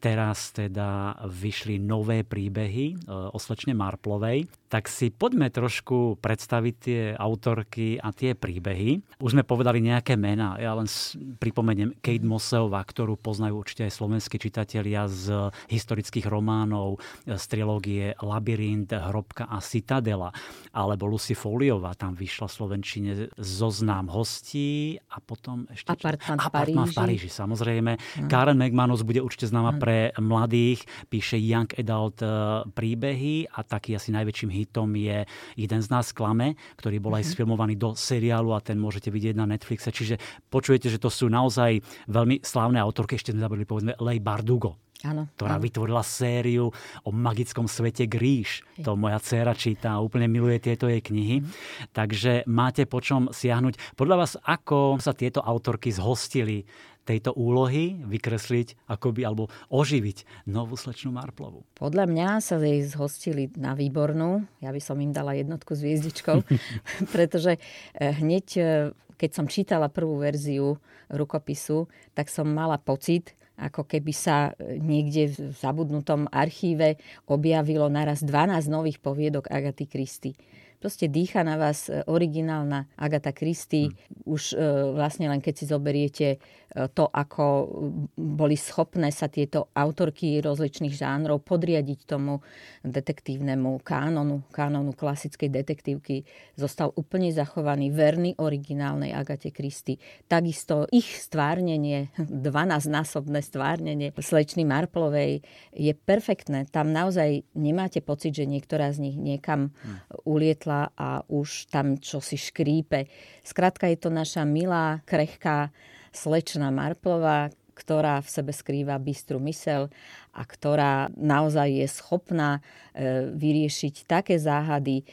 teraz 0.00 0.56
teda 0.56 1.20
vyšli 1.28 1.76
nové 1.76 2.24
príbehy 2.24 2.86
e, 2.90 2.94
o 3.06 3.36
slečne 3.36 3.76
Marplovej, 3.76 4.48
tak 4.72 4.88
si 4.88 5.12
poďme 5.12 5.52
trošku 5.52 6.16
predstaviť 6.24 6.74
tie 6.80 7.00
autorky 7.12 8.00
a 8.00 8.08
tie 8.16 8.32
príbehy. 8.32 9.20
Už 9.20 9.36
sme 9.36 9.44
povedali 9.44 9.84
nejaké 9.84 10.16
mená, 10.16 10.56
ja 10.56 10.72
len 10.72 10.88
pripomeniem 11.36 12.00
Kate 12.00 12.24
Moseová, 12.24 12.80
ktorú 12.80 13.20
poznajú 13.20 13.60
určite 13.60 13.84
aj 13.84 13.92
slovenskí 13.92 14.40
čitatelia 14.40 15.04
z 15.04 15.52
historických 15.68 16.26
románov, 16.32 16.96
e, 17.28 17.36
z 17.36 17.44
trilógie 17.44 18.16
Labyrint, 18.24 18.96
Hrobka 18.96 19.52
a 19.52 19.60
Citadela, 19.60 20.32
alebo 20.72 21.12
Lucy 21.12 21.36
Foliová, 21.36 21.92
tam 21.92 22.16
vyšla 22.16 22.48
v 22.48 22.54
Slovenčine 22.56 23.10
zoznám 23.36 24.08
hostí 24.08 24.96
a 25.12 25.20
potom 25.20 25.68
ešte... 25.68 25.92
Apartman 25.92 26.40
v 26.40 26.48
Paríži. 26.48 26.48
Apartman 26.48 26.86
v 26.88 26.96
Paríži, 26.96 27.28
samozrejme. 27.28 27.92
Hmm. 28.00 28.30
Karen 28.32 28.56
McManus 28.56 29.04
bude 29.04 29.20
určite 29.20 29.50
známa 29.50 29.76
hmm. 29.76 29.80
pre 29.82 29.89
pre 29.90 30.14
mladých, 30.22 30.86
píše 31.10 31.34
Young 31.34 31.66
Adult 31.74 32.22
eh, 32.22 32.30
príbehy 32.70 33.50
a 33.50 33.66
taký 33.66 33.98
asi 33.98 34.14
najväčším 34.14 34.50
hitom 34.54 34.94
je 34.94 35.26
Jeden 35.58 35.80
z 35.82 35.88
nás 35.90 36.14
klame, 36.14 36.54
ktorý 36.78 37.02
bol 37.02 37.18
aj 37.18 37.26
mm-hmm. 37.26 37.34
sfilmovaný 37.34 37.74
do 37.74 37.98
seriálu 37.98 38.54
a 38.54 38.62
ten 38.62 38.78
môžete 38.78 39.10
vidieť 39.10 39.34
na 39.34 39.50
Netflixe. 39.50 39.90
Čiže 39.90 40.22
počujete, 40.46 40.86
že 40.86 41.02
to 41.02 41.10
sú 41.10 41.26
naozaj 41.26 41.82
veľmi 42.06 42.38
slávne 42.46 42.78
autorky. 42.78 43.18
Ešte 43.18 43.34
sme 43.34 43.42
zabudli 43.42 43.66
povedzme 43.66 43.98
Lej 43.98 44.22
Bardugo. 44.22 44.78
Áno, 45.00 45.32
ktorá 45.32 45.56
áno. 45.56 45.64
vytvorila 45.64 46.04
sériu 46.04 46.68
o 47.02 47.10
magickom 47.10 47.64
svete 47.64 48.04
Gríš. 48.04 48.60
To 48.84 49.00
moja 49.00 49.16
dcéra 49.16 49.56
číta 49.56 49.96
a 49.96 50.04
úplne 50.04 50.28
miluje 50.28 50.60
tieto 50.60 50.92
jej 50.92 51.00
knihy. 51.00 51.40
Mm. 51.40 51.48
Takže 51.96 52.44
máte 52.44 52.84
po 52.84 53.00
čom 53.00 53.32
siahnuť. 53.32 53.96
Podľa 53.96 54.16
vás, 54.20 54.36
ako 54.44 55.00
sa 55.00 55.16
tieto 55.16 55.40
autorky 55.40 55.88
zhostili 55.88 56.68
tejto 57.10 57.34
úlohy 57.34 57.98
vykresliť 58.06 58.86
akoby, 58.86 59.26
alebo 59.26 59.50
oživiť 59.74 60.46
novú 60.46 60.78
slečnú 60.78 61.10
Marplovu? 61.10 61.66
Podľa 61.74 62.06
mňa 62.06 62.28
sa 62.38 62.62
jej 62.62 62.86
zhostili 62.86 63.50
na 63.58 63.74
výbornú. 63.74 64.46
Ja 64.62 64.70
by 64.70 64.78
som 64.78 65.02
im 65.02 65.10
dala 65.10 65.34
jednotku 65.34 65.74
s 65.74 65.82
hviezdičkou, 65.82 66.46
pretože 67.14 67.58
eh, 67.58 68.14
hneď, 68.14 68.46
eh, 68.56 68.94
keď 69.18 69.30
som 69.34 69.50
čítala 69.50 69.90
prvú 69.90 70.22
verziu 70.22 70.78
rukopisu, 71.10 71.90
tak 72.14 72.30
som 72.30 72.46
mala 72.46 72.78
pocit, 72.78 73.34
ako 73.58 73.90
keby 73.90 74.14
sa 74.14 74.54
eh, 74.54 74.78
niekde 74.78 75.34
v 75.34 75.50
zabudnutom 75.58 76.30
archíve 76.30 76.94
objavilo 77.26 77.90
naraz 77.90 78.22
12 78.22 78.70
nových 78.70 79.02
poviedok 79.02 79.50
Agaty 79.50 79.84
Kristy. 79.90 80.32
Proste 80.80 81.12
dýcha 81.12 81.44
na 81.44 81.60
vás 81.60 81.92
originálna 82.08 82.88
Agata 82.96 83.36
Christie. 83.36 83.92
Hmm. 83.92 83.96
Už 84.24 84.56
vlastne 84.96 85.28
len 85.28 85.44
keď 85.44 85.54
si 85.60 85.64
zoberiete 85.68 86.40
to, 86.70 87.04
ako 87.10 87.66
boli 88.14 88.54
schopné 88.54 89.10
sa 89.10 89.26
tieto 89.26 89.74
autorky 89.74 90.38
rozličných 90.38 90.94
žánrov 90.94 91.42
podriadiť 91.42 92.00
tomu 92.06 92.38
detektívnemu 92.86 93.82
kánonu, 93.82 94.46
kánonu 94.54 94.94
klasickej 94.94 95.50
detektívky, 95.50 96.22
zostal 96.54 96.94
úplne 96.94 97.34
zachovaný, 97.34 97.90
verný 97.90 98.38
originálnej 98.38 99.10
Agate 99.10 99.50
Kristy. 99.50 99.98
Takisto 100.30 100.86
ich 100.94 101.10
stvárnenie, 101.10 102.14
12-násobné 102.46 103.42
stvárnenie 103.42 104.14
slečny 104.14 104.62
Marplovej 104.62 105.42
je 105.74 105.92
perfektné. 105.92 106.70
Tam 106.70 106.94
naozaj 106.94 107.42
nemáte 107.58 107.98
pocit, 107.98 108.38
že 108.38 108.46
niektorá 108.46 108.94
z 108.94 109.10
nich 109.10 109.16
niekam 109.18 109.74
hm. 109.74 110.22
ulietla 110.22 110.69
a 110.94 111.24
už 111.26 111.72
tam 111.72 111.98
čosi 111.98 112.38
škrípe. 112.38 113.10
Skrátka 113.42 113.88
je 113.90 113.98
to 113.98 114.10
naša 114.12 114.46
milá, 114.46 115.02
krehká 115.08 115.74
slečna 116.14 116.70
Marplová, 116.74 117.50
ktorá 117.80 118.20
v 118.20 118.28
sebe 118.28 118.52
skrýva 118.52 119.00
bystrú 119.00 119.40
mysel 119.48 119.88
a 120.36 120.44
ktorá 120.44 121.08
naozaj 121.16 121.80
je 121.80 121.88
schopná 121.88 122.60
e, 122.60 123.32
vyriešiť 123.32 124.04
také 124.04 124.36
záhady, 124.36 125.00
e, 125.00 125.04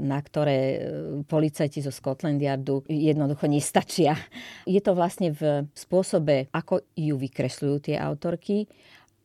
na 0.00 0.16
ktoré 0.24 0.58
e, 0.58 0.78
policajti 1.28 1.84
zo 1.84 1.92
Scotland 1.92 2.40
Yardu 2.40 2.88
jednoducho 2.88 3.44
nestačia. 3.52 4.16
Je 4.64 4.80
to 4.80 4.96
vlastne 4.96 5.36
v 5.36 5.68
spôsobe, 5.76 6.48
ako 6.56 6.80
ju 6.96 7.14
vykresľujú 7.20 7.92
tie 7.92 7.96
autorky 8.00 8.64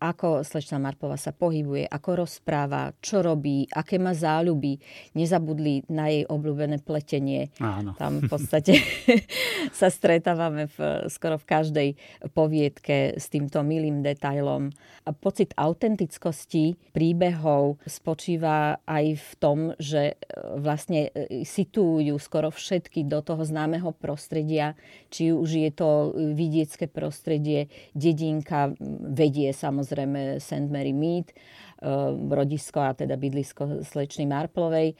ako 0.01 0.41
slečna 0.41 0.81
Marpova 0.81 1.13
sa 1.13 1.29
pohybuje, 1.29 1.85
ako 1.85 2.25
rozpráva, 2.25 2.89
čo 3.05 3.21
robí, 3.21 3.69
aké 3.69 4.01
má 4.01 4.17
záľuby. 4.17 4.81
Nezabudli 5.13 5.85
na 5.93 6.09
jej 6.09 6.25
obľúbené 6.25 6.81
pletenie. 6.81 7.53
Áno. 7.61 7.93
Tam 8.01 8.17
v 8.17 8.25
podstate 8.25 8.81
sa 9.79 9.93
stretávame 9.93 10.65
v, 10.73 11.05
skoro 11.05 11.37
v 11.37 11.45
každej 11.45 11.89
poviedke 12.33 13.13
s 13.13 13.29
týmto 13.29 13.61
milým 13.61 14.01
detailom. 14.01 14.73
A 15.05 15.13
pocit 15.13 15.53
autentickosti 15.53 16.73
príbehov 16.97 17.77
spočíva 17.85 18.81
aj 18.89 19.05
v 19.21 19.31
tom, 19.37 19.59
že 19.77 20.17
e, 20.17 20.25
vlastne 20.57 21.13
e, 21.13 21.45
situujú 21.45 22.17
skoro 22.17 22.49
všetky 22.49 23.05
do 23.05 23.21
toho 23.21 23.45
známeho 23.45 23.93
prostredia, 23.93 24.73
či 25.13 25.29
už 25.29 25.49
je 25.61 25.69
to 25.69 25.89
vidiecké 26.33 26.89
prostredie, 26.89 27.69
dedinka 27.93 28.73
vedie 29.05 29.53
samozrejme 29.53 29.90
samozrejme 29.91 30.39
St. 30.39 30.71
Mary 30.71 30.95
Mead, 30.95 31.35
eh, 31.35 31.35
rodisko 32.31 32.79
a 32.79 32.95
teda 32.95 33.19
bydlisko 33.19 33.83
slečny 33.83 34.23
Marplovej 34.23 34.95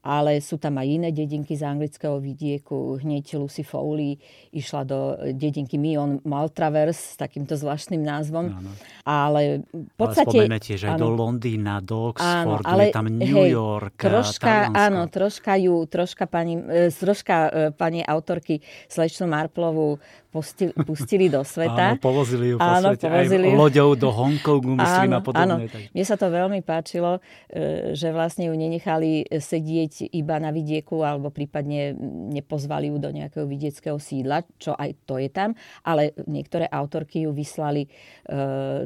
ale 0.00 0.40
sú 0.40 0.56
tam 0.56 0.80
aj 0.80 0.88
iné 0.88 1.08
dedinky 1.12 1.52
z 1.52 1.64
anglického 1.68 2.16
vidieku. 2.24 2.96
Hneď 2.96 3.36
Lucy 3.36 3.60
Foley 3.60 4.16
išla 4.48 4.88
do 4.88 5.12
dedinky 5.36 5.76
Mion 5.76 6.24
Maltravers 6.24 6.96
s 6.96 7.14
takýmto 7.20 7.52
zvláštnym 7.52 8.00
názvom. 8.00 8.48
Áno. 8.48 8.70
Ale 9.04 9.68
v 9.68 9.94
podstate... 10.00 10.48
Ale 10.48 10.56
tiež 10.56 10.88
aj 10.88 10.92
áno, 10.96 11.04
do 11.04 11.08
Londýna, 11.12 11.84
do 11.84 12.16
Oxfordu, 12.16 12.64
áno, 12.64 12.72
ale, 12.72 12.88
je 12.88 12.96
tam 12.96 13.06
New 13.12 13.44
hej, 13.44 13.52
York, 13.52 14.00
troška, 14.00 14.72
áno, 14.72 15.04
troška 15.12 15.52
ju, 15.60 15.76
troška 15.84 16.24
pani, 16.24 16.56
e, 16.56 16.88
troška 16.88 17.36
e, 17.36 17.48
pani 17.76 18.00
autorky 18.00 18.64
Slečnú 18.88 19.28
Marplovu 19.28 20.00
pustili, 20.30 20.72
pustili 20.86 21.26
do 21.26 21.42
sveta. 21.42 21.94
Áno, 21.94 22.00
povozili 22.00 22.54
ju 22.54 22.56
po 22.56 22.64
áno, 22.64 22.94
svete. 22.94 23.10
Povozili 23.10 23.46
aj 23.50 23.58
loďou 23.58 23.90
do 23.98 24.08
Hongkongu, 24.14 24.78
myslím, 24.78 25.10
áno, 25.10 25.18
a 25.18 25.22
podobne. 25.22 25.66
Áno. 25.66 25.90
Mne 25.90 26.04
sa 26.06 26.14
to 26.14 26.26
veľmi 26.30 26.62
páčilo, 26.62 27.18
e, 27.50 27.92
že 27.98 28.14
vlastne 28.14 28.46
ju 28.46 28.54
nenechali 28.54 29.26
sedieť 29.26 30.14
iba 30.14 30.38
na 30.38 30.54
vidieku 30.54 31.02
alebo 31.02 31.34
prípadne 31.34 31.98
nepozvali 32.30 32.94
ju 32.94 32.96
do 33.02 33.10
nejakého 33.10 33.44
vidieckého 33.44 33.98
sídla, 33.98 34.46
čo 34.62 34.78
aj 34.78 34.94
to 35.04 35.18
je 35.18 35.28
tam, 35.28 35.58
ale 35.82 36.14
niektoré 36.30 36.70
autorky 36.70 37.26
ju 37.26 37.34
vyslali 37.34 37.84
e, 37.84 37.88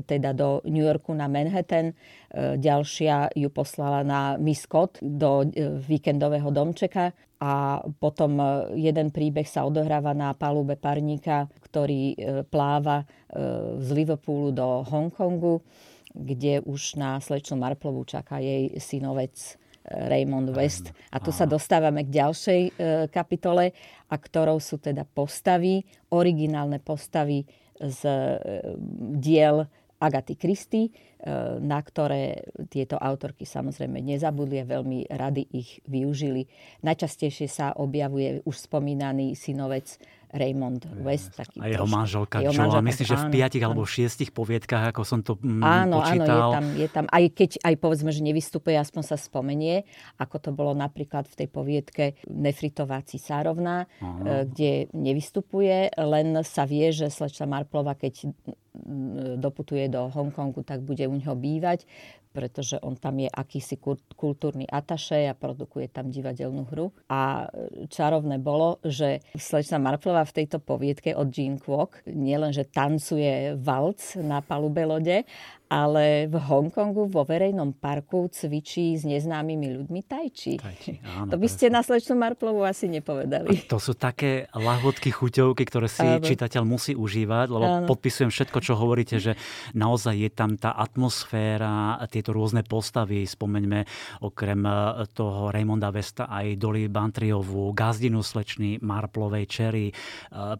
teda 0.00 0.32
do 0.32 0.64
New 0.64 0.82
Yorku 0.82 1.12
na 1.12 1.28
Manhattan, 1.28 1.92
e, 1.92 1.94
ďalšia 2.56 3.36
ju 3.36 3.52
poslala 3.52 4.00
na 4.00 4.40
Scott 4.54 5.02
do 5.02 5.42
víkendového 5.82 6.46
domčeka 6.54 7.10
a 7.42 7.82
potom 7.98 8.38
e, 8.38 8.44
jeden 8.78 9.10
príbeh 9.10 9.46
sa 9.46 9.66
odohráva 9.66 10.14
na 10.14 10.32
palube 10.34 10.78
parníka, 10.78 11.50
ktorý 11.66 12.14
e, 12.14 12.16
pláva 12.46 13.02
e, 13.02 13.06
z 13.82 13.88
Liverpoolu 13.90 14.54
do 14.54 14.82
Hongkongu 14.86 15.60
kde 16.14 16.62
už 16.62 16.94
na 16.94 17.18
slečnú 17.18 17.58
Marplovu 17.58 18.06
čaká 18.06 18.38
jej 18.38 18.70
synovec 18.78 19.58
Raymond 19.82 20.46
West. 20.54 20.94
A 21.10 21.18
tu 21.18 21.34
sa 21.34 21.42
dostávame 21.42 22.06
k 22.06 22.22
ďalšej 22.22 22.62
kapitole, 23.10 23.74
a 24.06 24.14
ktorou 24.14 24.62
sú 24.62 24.78
teda 24.78 25.02
postavy, 25.10 25.82
originálne 26.14 26.78
postavy 26.78 27.50
z 27.82 28.00
diel 29.18 29.66
Agaty 29.98 30.38
Christy, 30.38 30.94
na 31.60 31.80
ktoré 31.80 32.44
tieto 32.68 33.00
autorky 33.00 33.48
samozrejme 33.48 33.96
nezabudli 34.04 34.60
a 34.60 34.68
veľmi 34.68 35.08
rady 35.08 35.42
ich 35.56 35.80
využili. 35.88 36.44
Najčastejšie 36.84 37.48
sa 37.48 37.72
objavuje 37.72 38.44
už 38.44 38.56
spomínaný 38.68 39.32
synovec 39.32 39.96
Raymond 40.34 40.82
West. 41.06 41.38
Taký 41.38 41.62
a 41.62 41.70
jeho 41.70 41.86
manželka 41.86 42.42
jeho 42.42 42.50
Joa, 42.50 42.66
manželka, 42.66 42.88
myslím, 42.90 43.06
že 43.06 43.16
v 43.16 43.26
piatich 43.30 43.62
alebo 43.62 43.86
šiestich 43.86 44.30
poviedkach, 44.34 44.90
ako 44.90 45.02
som 45.06 45.22
to 45.22 45.38
mm, 45.38 45.62
Áno, 45.62 46.02
počítal. 46.02 46.26
áno, 46.26 46.34
je 46.34 46.50
tam, 46.50 46.64
je 46.74 46.88
tam, 46.90 47.04
aj 47.06 47.24
keď 47.30 47.50
aj 47.62 47.74
povedzme, 47.78 48.10
že 48.10 48.20
nevystupuje, 48.26 48.74
aspoň 48.74 49.02
sa 49.14 49.16
spomenie, 49.16 49.86
ako 50.18 50.36
to 50.42 50.50
bolo 50.50 50.74
napríklad 50.74 51.30
v 51.30 51.34
tej 51.38 51.48
poviedke 51.48 52.04
Nefritová 52.26 53.06
cisárovna, 53.06 53.86
e, 54.02 54.44
kde 54.50 54.72
nevystupuje, 54.90 55.94
len 55.94 56.42
sa 56.42 56.66
vie, 56.66 56.90
že 56.90 57.14
slečna 57.14 57.46
Marplova, 57.46 57.94
keď 57.94 58.26
mm, 58.26 59.38
doputuje 59.38 59.86
do 59.86 60.10
Hongkongu, 60.10 60.66
tak 60.66 60.82
bude 60.82 61.06
u 61.06 61.13
neho 61.14 61.34
bývať, 61.38 61.86
pretože 62.34 62.82
on 62.82 62.98
tam 62.98 63.22
je 63.22 63.30
akýsi 63.30 63.78
kultúrny 64.18 64.66
ataše 64.66 65.30
a 65.30 65.38
produkuje 65.38 65.86
tam 65.86 66.10
divadelnú 66.10 66.66
hru. 66.66 66.90
A 67.06 67.46
e, 67.46 67.86
čarovné 67.86 68.42
bolo, 68.42 68.82
že 68.82 69.22
slečna 69.38 69.78
Marplová 69.78 70.26
v 70.26 70.42
tejto 70.42 70.58
poviedke 70.58 71.14
od 71.14 71.30
Jean 71.30 71.62
Kwok 71.62 72.02
nielenže 72.10 72.66
tancuje 72.66 73.54
valc 73.54 74.18
na 74.18 74.42
palube 74.42 74.82
lode, 74.82 75.22
ale 75.68 76.28
v 76.28 76.36
Hongkongu 76.36 77.08
vo 77.08 77.24
verejnom 77.24 77.74
parku 77.74 78.28
cvičí 78.28 78.94
s 78.94 79.08
neznámymi 79.08 79.80
ľuďmi 79.80 80.00
tajči. 80.04 80.54
Tajči, 80.60 80.92
áno, 81.02 81.32
to 81.32 81.36
by 81.40 81.48
ste 81.48 81.72
na 81.72 81.80
slečnú 81.80 82.14
Marplovú 82.20 82.62
asi 82.62 82.86
nepovedali. 82.86 83.66
To 83.72 83.80
sú 83.80 83.96
také 83.96 84.46
lahôdky, 84.52 85.08
chuťovky, 85.10 85.64
ktoré 85.64 85.88
si 85.88 86.04
Áno. 86.04 86.22
čitateľ 86.22 86.62
musí 86.62 86.92
užívať, 86.92 87.46
lebo 87.48 87.64
Áno. 87.64 87.86
podpisujem 87.88 88.28
všetko, 88.28 88.58
čo 88.60 88.76
hovoríte, 88.76 89.16
že 89.18 89.34
naozaj 89.72 90.14
je 90.14 90.30
tam 90.30 90.54
tá 90.60 90.76
atmosféra, 90.76 91.96
tieto 92.12 92.36
rôzne 92.36 92.62
postavy, 92.62 93.24
spomeňme 93.24 93.86
okrem 94.22 94.60
e, 94.62 94.72
toho 95.10 95.48
Raymonda 95.50 95.88
Vesta 95.90 96.28
aj 96.28 96.60
Dolly 96.60 96.86
Bantriovú, 96.86 97.72
gazdinu 97.72 98.20
slečny 98.20 98.78
Marplovej 98.84 99.44
Cherry, 99.48 99.88
e, 99.90 99.94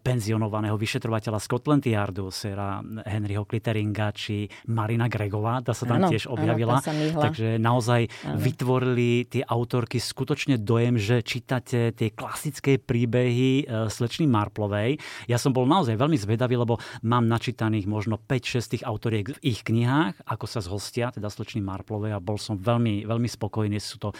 penzionovaného 0.01 0.75
vyšetrovateľa 0.75 1.39
Scotland 1.39 1.85
Yardu, 1.85 2.33
sera 2.33 2.81
Henryho 3.05 3.45
Klitteringa, 3.45 4.11
či 4.11 4.49
Marina 4.95 5.11
Gregová, 5.11 5.59
tá 5.59 5.75
sa 5.75 5.83
tam 5.83 5.99
Áno, 5.99 6.07
tiež 6.07 6.31
objavila. 6.31 6.79
myhla. 6.79 7.19
Takže 7.27 7.59
naozaj 7.59 8.07
vytvorili 8.39 9.27
tie 9.27 9.43
autorky 9.43 9.99
skutočne 9.99 10.55
dojem, 10.55 10.95
že 10.95 11.19
čítate 11.19 11.91
tie 11.91 12.15
klasické 12.15 12.79
príbehy 12.79 13.67
e, 13.67 13.91
slečny 13.91 14.23
Marplovej. 14.23 14.95
Ja 15.27 15.35
som 15.35 15.51
bol 15.51 15.67
naozaj 15.67 15.99
veľmi 15.99 16.15
zvedavý, 16.15 16.55
lebo 16.55 16.79
mám 17.03 17.27
načítaných 17.27 17.91
možno 17.91 18.15
5-6 18.15 18.79
tých 18.79 18.83
autoriek 18.87 19.35
v 19.35 19.39
ich 19.43 19.67
knihách, 19.67 20.23
ako 20.23 20.45
sa 20.47 20.63
zhostia, 20.63 21.11
teda 21.11 21.27
slečny 21.27 21.59
Marplovej 21.59 22.15
a 22.15 22.23
bol 22.23 22.39
som 22.39 22.55
veľmi, 22.55 23.03
veľmi 23.03 23.27
spokojný. 23.27 23.75
Sú 23.83 23.99
to 23.99 24.15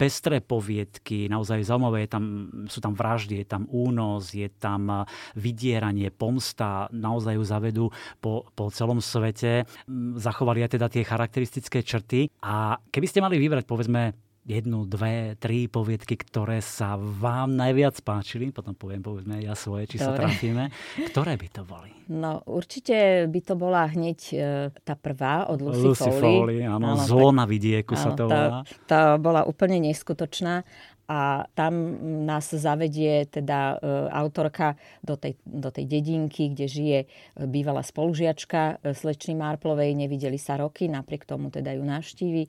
pestré 0.00 0.40
poviedky, 0.40 1.28
naozaj 1.28 1.68
zaujímavé, 1.68 2.08
je 2.08 2.10
tam, 2.16 2.24
sú 2.72 2.80
tam 2.80 2.96
vraždy, 2.96 3.44
je 3.44 3.46
tam 3.52 3.68
únos, 3.68 4.32
je 4.32 4.48
tam 4.48 4.88
eh, 4.88 4.98
vydieranie, 5.36 6.08
pomsta, 6.08 6.88
naozaj 6.88 7.36
ju 7.36 7.44
zavedú 7.44 7.84
po, 8.24 8.48
po 8.56 8.72
celom 8.72 9.04
svete. 9.04 9.68
Mm, 9.84 10.16
Zachovali 10.16 10.64
aj 10.64 10.80
teda 10.80 10.88
tie 10.88 11.04
charakteristické 11.04 11.84
črty 11.84 12.32
a 12.40 12.80
keby 12.88 13.04
ste 13.04 13.20
mali 13.20 13.36
vybrať, 13.36 13.68
povedzme, 13.68 14.16
jednu, 14.40 14.82
dve, 14.84 15.36
tri 15.36 15.66
poviedky, 15.66 16.16
ktoré 16.16 16.58
sa 16.58 16.96
vám 16.96 17.52
najviac 17.52 18.00
páčili, 18.00 18.48
potom 18.50 18.72
poviem, 18.72 18.98
povedzme 18.98 19.36
ja 19.38 19.52
svoje, 19.52 19.86
či 19.86 19.96
sa 19.96 20.10
Dobre. 20.10 20.26
trafíme, 20.26 20.64
ktoré 21.12 21.36
by 21.36 21.48
to 21.52 21.62
boli? 21.62 21.90
No 22.08 22.42
určite 22.44 23.28
by 23.28 23.40
to 23.40 23.54
bola 23.54 23.86
hneď 23.86 24.18
e, 24.30 24.36
tá 24.80 24.96
prvá 24.96 25.46
od 25.46 25.60
Lucy, 25.60 25.84
Lucy 25.84 26.10
Foley. 26.10 26.20
Foley, 26.20 26.58
áno, 26.64 26.96
Áno, 26.96 27.04
Zlo 27.04 27.30
tak- 27.30 27.38
na 27.38 27.44
vidieku 27.46 27.94
sa 27.94 28.10
áno, 28.10 28.18
to 28.18 28.24
tá, 28.26 28.40
volá. 28.40 28.60
tá 28.88 29.00
bola 29.14 29.42
úplne 29.44 29.78
neskutočná 29.80 30.64
a 31.06 31.42
tam 31.52 31.74
nás 32.22 32.48
zavedie 32.48 33.26
teda 33.26 33.74
e, 33.74 33.76
autorka 34.10 34.74
do 35.02 35.14
tej, 35.14 35.34
do 35.42 35.68
tej 35.68 35.84
dedinky, 35.84 36.50
kde 36.50 36.66
žije 36.66 36.98
e, 37.02 37.06
bývalá 37.44 37.82
spolužiačka 37.82 38.78
e, 38.80 38.94
slečny 38.94 39.34
Marplovej. 39.34 39.94
Nevideli 39.94 40.38
sa 40.38 40.54
roky, 40.54 40.86
napriek 40.86 41.22
tomu 41.22 41.50
teda 41.50 41.74
ju 41.74 41.82
navštívi. 41.82 42.42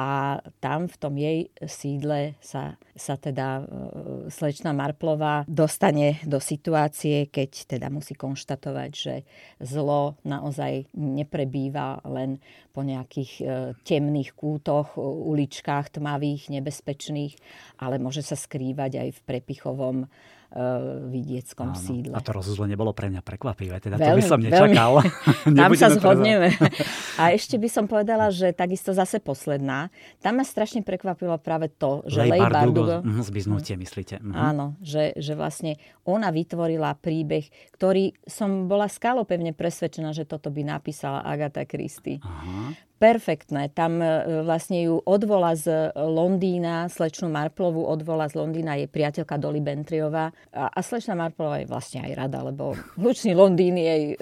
A 0.00 0.40
tam 0.64 0.88
v 0.88 0.96
tom 0.96 1.14
jej 1.20 1.52
sídle 1.68 2.40
sa, 2.40 2.80
sa 2.96 3.20
teda 3.20 3.60
e, 3.60 3.62
slečna 4.32 4.72
Marplová 4.72 5.44
dostane 5.44 6.16
do 6.24 6.40
situácie, 6.40 7.28
keď 7.28 7.76
teda 7.76 7.92
musí 7.92 8.16
konštatovať, 8.16 8.90
že 8.96 9.14
zlo 9.60 10.16
naozaj 10.24 10.88
neprebýva 10.96 12.00
len 12.08 12.40
po 12.72 12.80
nejakých 12.80 13.32
e, 13.36 13.44
temných 13.84 14.32
kútoch, 14.32 14.96
e, 14.96 15.04
uličkách 15.04 16.00
tmavých, 16.00 16.48
nebezpečných, 16.48 17.36
ale 17.84 18.00
môže 18.00 18.24
sa 18.24 18.40
skrývať 18.40 19.04
aj 19.04 19.08
v 19.12 19.20
prepichovom 19.28 20.08
vidieckom 21.10 21.70
Áno. 21.70 21.78
sídle. 21.78 22.14
A 22.14 22.20
to 22.20 22.34
rozuzle 22.34 22.66
nebolo 22.66 22.90
pre 22.90 23.06
mňa 23.06 23.22
prekvapivé, 23.22 23.78
teda 23.78 24.02
to 24.02 24.10
by 24.18 24.22
som 24.24 24.42
veľmi. 24.42 24.50
nečakal. 24.50 24.92
Tam 25.58 25.70
sa 25.78 25.88
zhodneme. 25.94 26.50
A 27.22 27.30
ešte 27.30 27.54
by 27.54 27.68
som 27.70 27.84
povedala, 27.86 28.34
že 28.34 28.50
takisto 28.50 28.90
zase 28.90 29.22
posledná. 29.22 29.94
Tam 30.18 30.42
ma 30.42 30.44
strašne 30.44 30.82
prekvapilo 30.82 31.38
práve 31.38 31.70
to, 31.70 32.02
že 32.10 32.26
Lej 32.26 32.42
Bardugo, 32.42 32.82
Bardugo, 32.82 32.96
mhm, 33.06 33.22
zbyznutie, 33.22 33.74
myslíte? 33.78 34.18
Mhm. 34.18 34.34
áno, 34.34 34.66
že, 34.82 35.14
že 35.14 35.38
vlastne 35.38 35.78
ona 36.02 36.34
vytvorila 36.34 36.98
príbeh, 36.98 37.46
ktorý 37.76 38.16
som 38.26 38.66
bola 38.66 38.90
skalopevne 38.90 39.54
presvedčená, 39.54 40.10
že 40.10 40.26
toto 40.26 40.50
by 40.50 40.66
napísala 40.66 41.22
Agatha 41.22 41.62
Christie. 41.62 42.18
Aha. 42.26 42.74
Perfektné. 43.00 43.72
Tam 43.72 43.96
e, 44.04 44.44
vlastne 44.44 44.84
ju 44.84 45.00
odvola 45.00 45.56
z 45.56 45.88
Londýna, 45.96 46.84
slečnú 46.92 47.32
Marplovú 47.32 47.88
odvola 47.88 48.28
z 48.28 48.36
Londýna 48.36 48.76
je 48.76 48.92
priateľka 48.92 49.40
Dolly 49.40 49.64
Bentriová. 49.64 50.28
A, 50.52 50.68
a 50.68 50.80
slečna 50.84 51.16
Marplová 51.16 51.64
je 51.64 51.66
vlastne 51.72 52.04
aj 52.04 52.12
rada, 52.12 52.44
lebo 52.44 52.76
hlučný 53.00 53.32
Londýn 53.32 53.80
jej 53.80 54.12
e, 54.12 54.16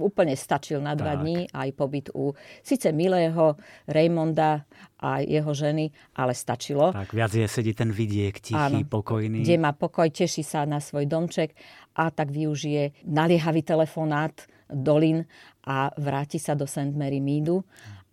úplne 0.00 0.32
stačil 0.32 0.80
na 0.80 0.96
dva 0.96 1.20
Tak. 1.20 1.22
dní. 1.22 1.52
Aj 1.52 1.68
pobyt 1.76 2.08
u 2.16 2.32
síce 2.64 2.88
milého 2.96 3.60
Raymonda 3.84 4.64
a 4.96 5.20
jeho 5.20 5.52
ženy, 5.52 5.92
ale 6.16 6.32
stačilo. 6.32 6.96
Tak 6.96 7.12
viac 7.12 7.36
je 7.36 7.44
sedí 7.44 7.76
ten 7.76 7.92
vidiek, 7.92 8.32
tichý, 8.40 8.56
Áno. 8.56 8.88
pokojný. 8.88 9.44
Kde 9.44 9.60
má 9.60 9.76
pokoj, 9.76 10.08
teší 10.08 10.40
sa 10.40 10.64
na 10.64 10.80
svoj 10.80 11.04
domček 11.04 11.52
a 11.92 12.08
tak 12.08 12.32
využije 12.32 13.04
naliehavý 13.04 13.60
telefonát 13.60 14.32
Dolin 14.72 15.28
a 15.66 15.94
vráti 15.94 16.42
sa 16.42 16.58
do 16.58 16.66
St. 16.66 16.94
Mary 16.94 17.22
Meadu 17.22 17.62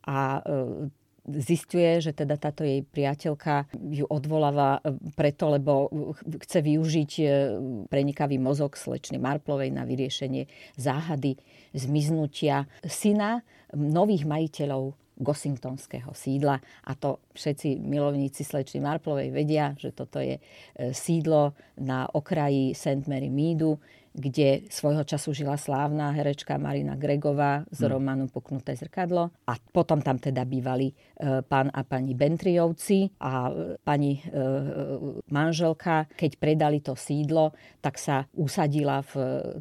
a 0.06 0.42
e, 0.42 0.90
zistuje, 1.30 2.02
že 2.02 2.14
teda 2.14 2.38
táto 2.42 2.66
jej 2.66 2.82
priateľka 2.82 3.70
ju 3.74 4.06
odvoláva 4.10 4.82
e, 4.82 4.98
preto, 5.14 5.54
lebo 5.54 5.90
chce 6.46 6.60
využiť 6.62 7.12
e, 7.22 7.26
prenikavý 7.90 8.38
mozog 8.42 8.78
slečny 8.78 9.18
Marplovej 9.18 9.74
na 9.74 9.86
vyriešenie 9.86 10.50
záhady 10.78 11.38
zmiznutia 11.74 12.66
syna 12.86 13.42
nových 13.74 14.26
majiteľov 14.26 14.98
Gossingtonského 15.20 16.16
sídla. 16.16 16.64
A 16.88 16.92
to 16.96 17.20
všetci 17.36 17.76
milovníci 17.76 18.48
slečny 18.48 18.80
Marplovej 18.80 19.36
vedia, 19.36 19.76
že 19.76 19.92
toto 19.92 20.24
je 20.24 20.40
sídlo 20.96 21.60
na 21.76 22.08
okraji 22.08 22.72
St. 22.72 23.04
Mary 23.04 23.28
Meadu, 23.28 23.84
kde 24.14 24.66
svojho 24.70 25.04
času 25.06 25.34
žila 25.34 25.56
slávna 25.56 26.12
herečka 26.12 26.58
Marina 26.58 26.98
Gregová 26.98 27.64
z 27.70 27.88
románu 27.88 28.28
Puknuté 28.28 28.76
zrkadlo. 28.76 29.30
A 29.48 29.54
potom 29.72 30.02
tam 30.02 30.18
teda 30.18 30.44
bývali 30.46 30.90
e, 30.90 30.94
pán 31.46 31.70
a 31.74 31.86
pani 31.86 32.18
Bentriovci 32.18 33.22
a 33.22 33.50
e, 33.50 33.78
pani 33.82 34.18
e, 34.18 34.22
manželka, 35.30 36.10
keď 36.18 36.32
predali 36.42 36.80
to 36.82 36.98
sídlo, 36.98 37.54
tak 37.80 38.02
sa 38.02 38.26
usadila 38.34 39.06
v 39.06 39.14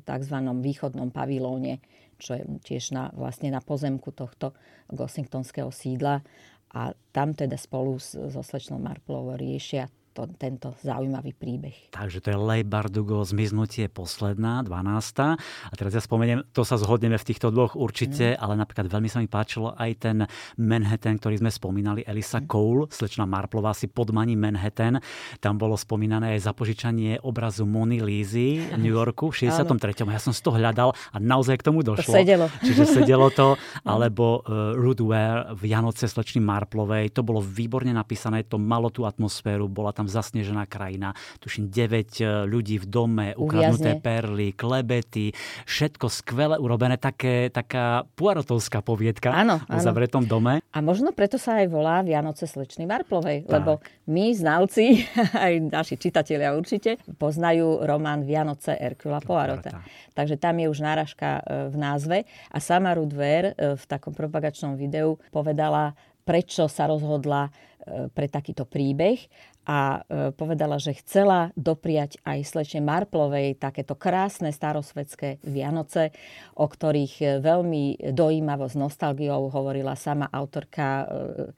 tzv. 0.02 0.37
východnom 0.64 1.12
pavilóne 1.12 1.80
čo 2.18 2.34
je 2.34 2.42
tiež 2.66 2.90
na, 2.90 3.14
vlastne 3.14 3.54
na 3.54 3.62
pozemku 3.62 4.11
tohto 4.11 4.50
Gossingtonského 4.90 5.70
sídla. 5.70 6.26
A 6.74 6.92
tam 7.14 7.32
teda 7.32 7.56
spolu 7.56 7.96
s, 7.96 8.12
so 8.12 8.42
slečnou 8.44 8.76
Marplovou 8.82 9.38
riešia 9.38 9.88
to, 10.18 10.35
tento 10.35 10.74
zaujímavý 10.81 11.31
príbeh. 11.31 11.90
Takže 11.90 12.18
to 12.18 12.28
je 12.28 12.38
Lej 12.40 12.62
Bardugo, 12.64 13.22
zmiznutie 13.22 13.87
posledná, 13.87 14.61
12. 14.61 15.38
A 15.38 15.72
teraz 15.72 15.92
ja 15.92 16.00
spomeniem, 16.00 16.42
to 16.48 16.62
sa 16.62 16.74
zhodneme 16.74 17.14
v 17.14 17.24
týchto 17.24 17.48
dvoch 17.48 17.74
určite, 17.74 18.09
Mhm. 18.31 18.38
ale 18.38 18.52
napríklad 18.57 18.87
veľmi 18.88 19.07
sa 19.07 19.18
mi 19.18 19.26
páčilo 19.26 19.72
aj 19.72 19.90
ten 19.96 20.16
Manhattan, 20.57 21.16
ktorý 21.16 21.38
sme 21.38 21.50
spomínali, 21.50 22.02
Elisa 22.02 22.38
Mhm. 22.38 22.46
Cole, 22.46 22.83
slečna 22.88 23.24
Marplová 23.24 23.70
si 23.72 23.87
podmaní 23.87 24.35
Manhattan. 24.35 24.98
Tam 25.38 25.54
bolo 25.54 25.76
spomínané 25.76 26.35
aj 26.35 26.48
zapožičanie 26.48 26.88
obrazu 27.20 27.62
Mony 27.62 28.00
Lízy 28.00 28.59
v 28.66 28.76
New 28.76 28.90
Yorku 28.90 29.31
v 29.31 29.37
63. 29.46 30.09
Ja 30.09 30.18
som 30.18 30.33
si 30.33 30.40
to 30.40 30.50
hľadal 30.50 30.90
a 30.92 31.16
naozaj 31.16 31.61
k 31.61 31.64
tomu 31.64 31.85
došlo. 31.85 32.11
sedelo. 32.11 32.50
Čiže 32.66 32.85
sedelo 32.96 33.31
to. 33.31 33.54
Alebo 33.85 34.40
uh, 34.40 34.74
Rude 34.74 35.04
Ware 35.04 35.52
v 35.54 35.68
Janoce 35.68 36.09
slečny 36.09 36.40
Marplovej. 36.40 37.12
To 37.12 37.22
bolo 37.22 37.38
výborne 37.38 37.92
napísané, 37.92 38.42
to 38.42 38.57
malo 38.57 38.88
tú 38.88 39.04
atmosféru, 39.04 39.68
bola 39.68 39.92
tam 39.92 40.07
tam 40.08 40.24
zasnežená 40.24 40.64
krajina, 40.64 41.12
tuším 41.44 41.68
9 41.68 42.48
ľudí 42.48 42.80
v 42.80 42.86
dome, 42.88 43.26
ukradnuté 43.36 44.00
perly, 44.00 44.56
klebety, 44.56 45.36
všetko 45.68 46.08
skvelé 46.08 46.56
urobené, 46.56 46.96
také, 46.96 47.52
taká 47.52 48.08
puarotovská 48.16 48.80
poviedka 48.80 49.36
áno, 49.36 49.60
v 49.68 49.76
zavretom 49.76 50.24
dome. 50.24 50.64
A 50.72 50.78
možno 50.80 51.12
preto 51.12 51.36
sa 51.36 51.60
aj 51.60 51.68
volá 51.68 52.00
Vianoce 52.00 52.48
slečny 52.48 52.88
Marplovej, 52.88 53.44
tak. 53.44 53.52
lebo 53.52 53.84
my 54.08 54.32
znalci, 54.32 55.04
aj 55.44 55.52
naši 55.68 56.00
čitatelia 56.00 56.56
určite, 56.56 56.96
poznajú 57.20 57.84
román 57.84 58.24
Vianoce 58.24 58.72
Erkula 58.80 59.20
Poirota. 59.20 59.84
Takže 60.16 60.40
tam 60.40 60.56
je 60.58 60.66
už 60.72 60.80
náražka 60.80 61.38
e, 61.38 61.40
v 61.68 61.76
názve. 61.76 62.16
A 62.50 62.58
sama 62.58 62.96
Rudver 62.96 63.52
e, 63.52 63.76
v 63.76 63.84
takom 63.84 64.16
propagačnom 64.16 64.74
videu 64.74 65.20
povedala, 65.30 65.94
prečo 66.26 66.66
sa 66.66 66.90
rozhodla 66.90 67.48
e, 67.48 67.50
pre 68.10 68.26
takýto 68.26 68.66
príbeh 68.66 69.30
a 69.68 70.00
e, 70.00 70.33
povedala, 70.33 70.81
že 70.81 70.96
chcela 70.96 71.52
dopriať 71.52 72.16
aj 72.24 72.40
slečne 72.40 72.81
Marplovej 72.81 73.61
takéto 73.61 73.92
krásne 73.92 74.48
starosvedské 74.48 75.44
Vianoce, 75.44 76.16
o 76.57 76.64
ktorých 76.64 77.14
e, 77.20 77.26
veľmi 77.44 78.00
dojímavo 78.16 78.64
s 78.64 78.81
nostalgiou 78.81 79.52
hovorila 79.52 79.92
sama 79.92 80.24
autorka 80.33 81.04
e, 81.04 81.07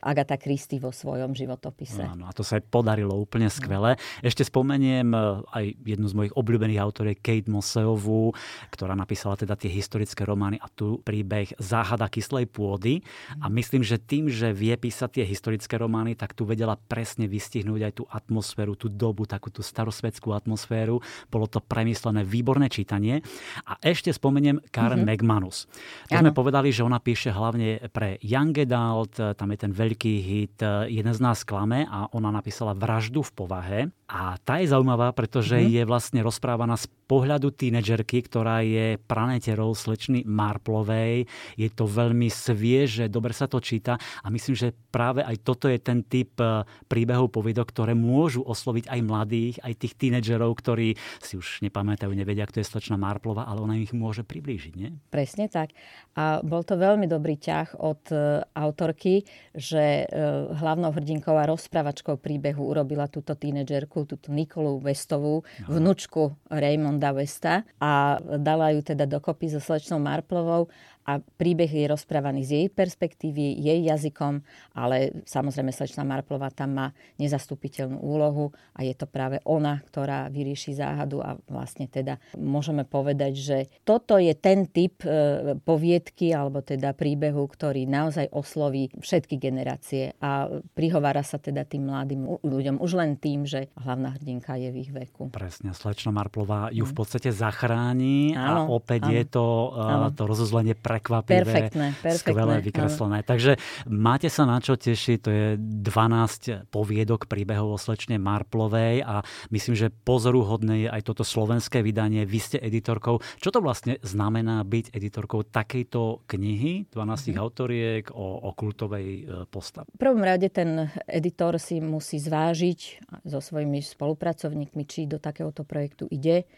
Agata 0.02 0.34
Christy 0.42 0.82
vo 0.82 0.90
svojom 0.90 1.38
životopise. 1.38 2.02
Áno, 2.02 2.26
a 2.26 2.34
to 2.34 2.42
sa 2.42 2.58
aj 2.58 2.66
podarilo 2.66 3.14
úplne 3.14 3.46
skvele. 3.46 3.94
Ešte 4.26 4.42
spomeniem 4.42 5.14
aj 5.54 5.78
jednu 5.78 6.10
z 6.10 6.14
mojich 6.18 6.34
obľúbených 6.34 6.82
autoriek, 6.82 7.22
Kate 7.22 7.46
Moseovú, 7.46 8.34
ktorá 8.74 8.98
napísala 8.98 9.38
teda 9.38 9.54
tie 9.54 9.70
historické 9.70 10.26
romány 10.26 10.58
a 10.58 10.66
tu 10.66 10.98
príbeh 11.06 11.54
Záhada 11.62 12.10
kyslej 12.10 12.50
pôdy. 12.50 13.06
A 13.38 13.46
myslím, 13.46 13.86
že 13.86 14.02
tým, 14.02 14.26
že 14.26 14.50
vie 14.50 14.74
písať 14.74 15.22
tie 15.22 15.24
historické 15.28 15.78
romány, 15.78 16.18
tak 16.18 16.34
tu 16.34 16.42
vedela 16.42 16.74
presne 16.74 17.30
vystihnúť 17.30 17.80
aj 17.86 17.92
tú 17.99 17.99
atmosféru, 18.08 18.78
tú 18.78 18.88
dobu, 18.88 19.28
takú 19.28 19.52
tú 19.52 19.60
starosvedskú 19.60 20.32
atmosféru. 20.32 21.02
Bolo 21.28 21.46
to 21.50 21.60
premyslené, 21.60 22.24
výborné 22.24 22.72
čítanie. 22.72 23.20
A 23.68 23.76
ešte 23.82 24.14
spomeniem 24.14 24.62
Karen 24.72 25.04
mm-hmm. 25.04 25.20
McManus. 25.20 25.68
To 26.08 26.16
ano. 26.16 26.30
sme 26.30 26.32
povedali, 26.32 26.72
že 26.72 26.86
ona 26.86 27.02
píše 27.02 27.34
hlavne 27.34 27.90
pre 27.90 28.16
Young 28.24 28.54
Adult, 28.56 29.18
tam 29.18 29.48
je 29.52 29.58
ten 29.58 29.72
veľký 29.72 30.14
hit 30.20 30.58
Jeden 30.88 31.14
z 31.14 31.20
nás 31.20 31.42
klame 31.44 31.84
a 31.88 32.08
ona 32.12 32.30
napísala 32.32 32.76
Vraždu 32.76 33.24
v 33.26 33.32
povahe. 33.34 33.80
A 34.10 34.34
tá 34.42 34.58
je 34.58 34.74
zaujímavá, 34.74 35.14
pretože 35.14 35.54
mm-hmm. 35.54 35.74
je 35.78 35.82
vlastne 35.86 36.20
rozprávaná 36.26 36.74
z 36.74 36.90
pohľadu 37.06 37.54
tínedžerky, 37.54 38.26
ktorá 38.26 38.62
je 38.62 38.98
praneterou 39.06 39.70
slečny 39.74 40.26
Marplovej. 40.26 41.30
Je 41.54 41.68
to 41.70 41.86
veľmi 41.86 42.26
svieže, 42.26 43.06
dobre 43.06 43.30
sa 43.30 43.46
to 43.46 43.62
číta 43.62 43.98
a 43.98 44.26
myslím, 44.30 44.54
že 44.54 44.74
práve 44.90 45.22
aj 45.22 45.42
toto 45.42 45.70
je 45.70 45.78
ten 45.78 46.02
typ 46.06 46.38
eh, 46.38 46.62
príbehov 46.90 47.34
poviedok, 47.34 47.70
ktoré 47.70 47.94
môžu 47.94 48.42
osloviť 48.42 48.90
aj 48.90 49.00
mladých, 49.02 49.56
aj 49.62 49.74
tých 49.78 49.94
tínedžerov, 49.94 50.54
ktorí 50.58 50.98
si 51.22 51.34
už 51.38 51.62
nepamätajú, 51.66 52.10
nevedia, 52.10 52.46
kto 52.46 52.62
je 52.62 52.70
slečna 52.70 52.98
Marplova, 52.98 53.46
ale 53.46 53.62
ona 53.62 53.74
ich 53.78 53.90
môže 53.90 54.26
priblížiť, 54.26 54.74
nie? 54.78 54.94
Presne 55.10 55.50
tak. 55.50 55.74
A 56.14 56.42
bol 56.42 56.66
to 56.66 56.74
veľmi 56.74 57.10
dobrý 57.10 57.38
ťah 57.38 57.74
od 57.78 58.02
eh, 58.10 58.42
autorky, 58.54 59.26
že 59.50 60.02
eh, 60.02 60.10
hlavnou 60.50 60.94
hrdinkou 60.94 61.34
a 61.34 61.46
rozprávačkou 61.46 62.18
príbehu 62.22 62.70
urobila 62.70 63.10
túto 63.10 63.34
tínedžerku, 63.34 63.99
túto 64.04 64.28
Nikolu 64.30 64.84
Westovú, 64.84 65.42
vnúčku 65.64 66.36
Raymond 66.52 66.90
Ramonda 66.90 67.14
Westa 67.14 67.62
a 67.78 68.18
dala 68.18 68.74
ju 68.74 68.82
teda 68.82 69.06
dokopy 69.06 69.46
so 69.46 69.62
slečnou 69.62 70.02
Marplovou 70.02 70.66
a 71.08 71.18
príbeh 71.18 71.70
je 71.70 71.86
rozprávaný 71.88 72.44
z 72.44 72.50
jej 72.56 72.66
perspektívy, 72.68 73.56
jej 73.56 73.80
jazykom, 73.88 74.44
ale 74.76 75.24
samozrejme 75.24 75.72
slečna 75.72 76.04
Marplová 76.04 76.52
tam 76.52 76.76
má 76.76 76.86
nezastupiteľnú 77.16 77.98
úlohu 77.98 78.52
a 78.76 78.84
je 78.84 78.92
to 78.92 79.08
práve 79.08 79.40
ona, 79.48 79.80
ktorá 79.88 80.28
vyrieši 80.28 80.76
záhadu 80.76 81.24
a 81.24 81.40
vlastne 81.48 81.88
teda 81.88 82.20
môžeme 82.36 82.84
povedať, 82.84 83.32
že 83.34 83.58
toto 83.82 84.20
je 84.20 84.36
ten 84.36 84.68
typ 84.68 85.02
e, 85.02 85.56
poviedky 85.58 86.30
alebo 86.36 86.60
teda 86.60 86.92
príbehu, 86.92 87.48
ktorý 87.48 87.88
naozaj 87.88 88.30
osloví 88.30 88.92
všetky 89.00 89.40
generácie 89.40 90.14
a 90.20 90.46
prihovára 90.76 91.24
sa 91.24 91.40
teda 91.40 91.64
tým 91.64 91.88
mladým 91.88 92.44
ľuďom 92.44 92.76
už 92.78 92.92
len 93.00 93.16
tým, 93.16 93.48
že 93.48 93.72
hlavná 93.80 94.14
hrdinka 94.20 94.54
je 94.60 94.68
v 94.70 94.76
ich 94.84 94.90
veku. 94.92 95.32
Presne, 95.32 95.72
slečna 95.72 96.12
Marplová 96.14 96.68
ju 96.70 96.84
v 96.86 96.94
podstate 96.94 97.32
zachráni 97.32 98.36
áno, 98.36 98.68
a 98.68 98.76
opäť 98.76 99.08
áno, 99.08 99.16
je 99.16 99.24
to, 99.26 99.46
áno. 99.74 100.08
to 100.14 100.22
rozozlenie 100.28 100.74
prekvapivé, 100.90 101.46
perfektné, 101.46 101.86
perfektné, 102.02 102.32
skvelé 102.34 102.54
vykreslené. 102.66 103.18
Áno. 103.22 103.28
Takže 103.30 103.52
máte 103.86 104.26
sa 104.26 104.42
na 104.42 104.58
čo 104.58 104.74
tešiť, 104.74 105.18
to 105.22 105.30
je 105.30 105.46
12 105.56 106.66
poviedok 106.74 107.30
príbehov 107.30 107.74
o 107.74 107.78
slečne 107.78 108.18
Marplovej 108.18 109.06
a 109.06 109.22
myslím, 109.54 109.78
že 109.78 109.94
pozoruhodné 109.94 110.86
je 110.86 110.88
aj 110.90 111.02
toto 111.06 111.22
slovenské 111.22 111.86
vydanie. 111.86 112.26
Vy 112.26 112.38
ste 112.42 112.58
editorkou. 112.58 113.22
Čo 113.38 113.54
to 113.54 113.62
vlastne 113.62 114.02
znamená 114.02 114.66
byť 114.66 114.90
editorkou 114.90 115.46
takejto 115.46 116.26
knihy, 116.26 116.90
12 116.90 116.90
mm-hmm. 116.90 117.38
autoriek 117.38 118.04
o, 118.10 118.26
o 118.42 118.50
kultovej 118.52 119.06
e, 119.06 119.22
postave? 119.46 119.86
V 119.94 120.00
prvom 120.00 120.22
rade 120.26 120.50
ten 120.50 120.90
editor 121.06 121.56
si 121.62 121.78
musí 121.78 122.18
zvážiť 122.18 122.80
so 123.28 123.38
svojimi 123.38 123.78
spolupracovníkmi, 123.78 124.82
či 124.88 125.06
do 125.06 125.22
takéhoto 125.22 125.62
projektu 125.62 126.10
ide 126.10 126.48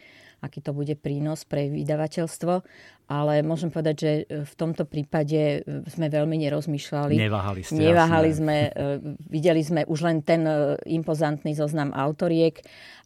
aký 0.43 0.59
to 0.59 0.75
bude 0.75 0.99
prínos 0.99 1.47
pre 1.47 1.71
vydavateľstvo, 1.71 2.55
ale 3.07 3.47
môžem 3.47 3.71
povedať, 3.71 3.97
že 3.97 4.13
e, 4.13 4.25
v 4.43 4.55
tomto 4.59 4.83
prípade 4.83 5.63
e, 5.63 5.87
sme 5.87 6.11
veľmi 6.11 6.35
nerozmýšľali. 6.43 7.15
Neváhali 7.15 7.63
ste. 7.63 7.79
Neváhali 7.79 8.31
jasné. 8.35 8.41
sme, 8.43 8.57
e, 8.67 8.71
videli 9.31 9.63
sme 9.63 9.81
už 9.87 10.03
len 10.03 10.19
ten 10.27 10.43
impozantný 10.83 11.55
zoznam 11.55 11.95
autoriek 11.95 12.59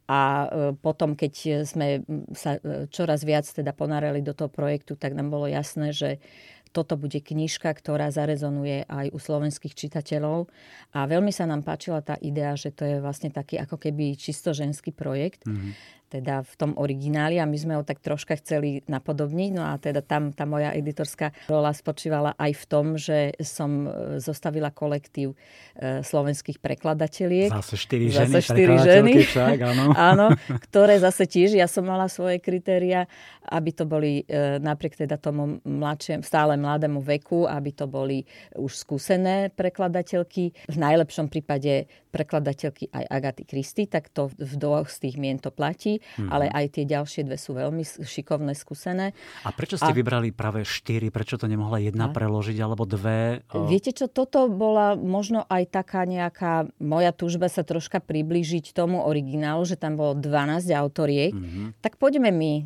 a 0.07 0.47
potom, 0.87 1.19
keď 1.19 1.67
sme 1.67 2.07
sa 2.31 2.63
čoraz 2.95 3.27
viac 3.27 3.43
teda 3.43 3.75
ponárali 3.75 4.23
do 4.23 4.39
toho 4.39 4.47
projektu, 4.47 4.95
tak 4.95 5.19
nám 5.19 5.35
bolo 5.35 5.51
jasné, 5.51 5.91
že 5.91 6.23
toto 6.71 6.95
bude 6.95 7.19
knižka, 7.19 7.73
ktorá 7.75 8.15
zarezonuje 8.15 8.87
aj 8.87 9.11
u 9.11 9.19
slovenských 9.19 9.75
čitateľov. 9.75 10.47
A 10.95 11.11
veľmi 11.11 11.35
sa 11.35 11.49
nám 11.49 11.67
páčila 11.67 12.05
tá 12.07 12.21
idea, 12.23 12.55
že 12.55 12.71
to 12.71 12.87
je 12.87 12.97
vlastne 13.03 13.35
taký 13.35 13.59
ako 13.59 13.83
keby 13.83 14.15
čisto 14.15 14.55
ženský 14.55 14.95
projekt. 14.95 15.43
Mm-hmm 15.43 15.97
teda 16.07 16.47
v 16.47 16.55
tom 16.55 16.71
origináli 16.79 17.43
a 17.43 17.45
my 17.45 17.59
sme 17.59 17.75
ho 17.75 17.83
tak 17.83 17.99
troška 17.99 18.39
chceli 18.39 18.87
napodobniť. 18.87 19.51
No 19.51 19.67
a 19.67 19.75
teda 19.77 20.01
tam 20.07 20.31
tá 20.31 20.47
moja 20.47 20.71
editorská 20.71 21.35
rola 21.51 21.75
spočívala 21.75 22.39
aj 22.39 22.53
v 22.55 22.65
tom, 22.71 22.87
že 22.95 23.35
som 23.43 23.87
e, 23.87 24.23
zostavila 24.23 24.71
kolektív 24.71 25.35
e, 25.35 26.01
slovenských 26.07 26.63
prekladateľiek. 26.63 27.51
Zase 27.51 27.77
štyri 27.77 28.07
ženy, 28.09 28.31
zase 28.31 28.41
štyri 28.47 28.77
ženy 28.79 29.13
však, 29.27 29.59
áno. 29.67 29.85
áno, 30.11 30.27
ktoré 30.71 31.03
zase 31.03 31.27
tiež, 31.27 31.59
ja 31.59 31.67
som 31.67 31.83
mala 31.83 32.07
svoje 32.07 32.39
kritéria, 32.39 33.11
aby 33.51 33.71
to 33.75 33.83
boli 33.83 34.23
e, 34.27 34.63
napriek 34.63 34.95
teda 34.95 35.19
tomu 35.19 35.59
mladšiem, 35.67 36.23
stále 36.23 36.55
mladému 36.55 37.03
veku, 37.03 37.51
aby 37.51 37.75
to 37.75 37.91
boli 37.91 38.23
už 38.55 38.79
skúsené 38.79 39.51
prekladateľky. 39.55 40.55
V 40.71 40.77
najlepšom 40.79 41.27
prípade 41.27 41.91
prekladateľky 42.17 42.89
aj 42.89 43.05
Agaty 43.13 43.45
Kristy, 43.45 43.85
tak 43.85 44.09
to 44.09 44.33
v 44.33 44.55
dvoch 44.57 44.89
z 44.89 45.05
tých 45.05 45.17
mien 45.21 45.37
to 45.37 45.53
platí, 45.53 46.01
mm-hmm. 46.01 46.33
ale 46.33 46.49
aj 46.49 46.81
tie 46.81 46.85
ďalšie 46.89 47.29
dve 47.29 47.37
sú 47.37 47.53
veľmi 47.53 47.85
šikovné, 47.85 48.57
skúsené. 48.57 49.13
A 49.45 49.53
prečo 49.53 49.77
ste 49.77 49.93
a... 49.93 49.97
vybrali 49.97 50.33
práve 50.33 50.65
štyri? 50.65 51.13
Prečo 51.13 51.37
to 51.37 51.45
nemohla 51.45 51.85
jedna 51.85 52.09
a... 52.09 52.15
preložiť 52.17 52.57
alebo 52.57 52.89
dve? 52.89 53.45
O... 53.53 53.69
Viete 53.69 53.93
čo, 53.93 54.09
toto 54.09 54.49
bola 54.49 54.97
možno 54.97 55.45
aj 55.53 55.69
taká 55.69 56.09
nejaká 56.09 56.73
moja 56.81 57.13
túžba 57.13 57.53
sa 57.53 57.61
troška 57.61 58.01
priblížiť 58.01 58.73
tomu 58.73 59.05
originálu, 59.05 59.69
že 59.69 59.77
tam 59.77 60.01
bolo 60.01 60.17
12 60.17 60.73
autoriek. 60.73 61.37
Mm-hmm. 61.37 61.67
Tak 61.85 62.01
poďme 62.01 62.33
my 62.33 62.53
e, 62.57 62.63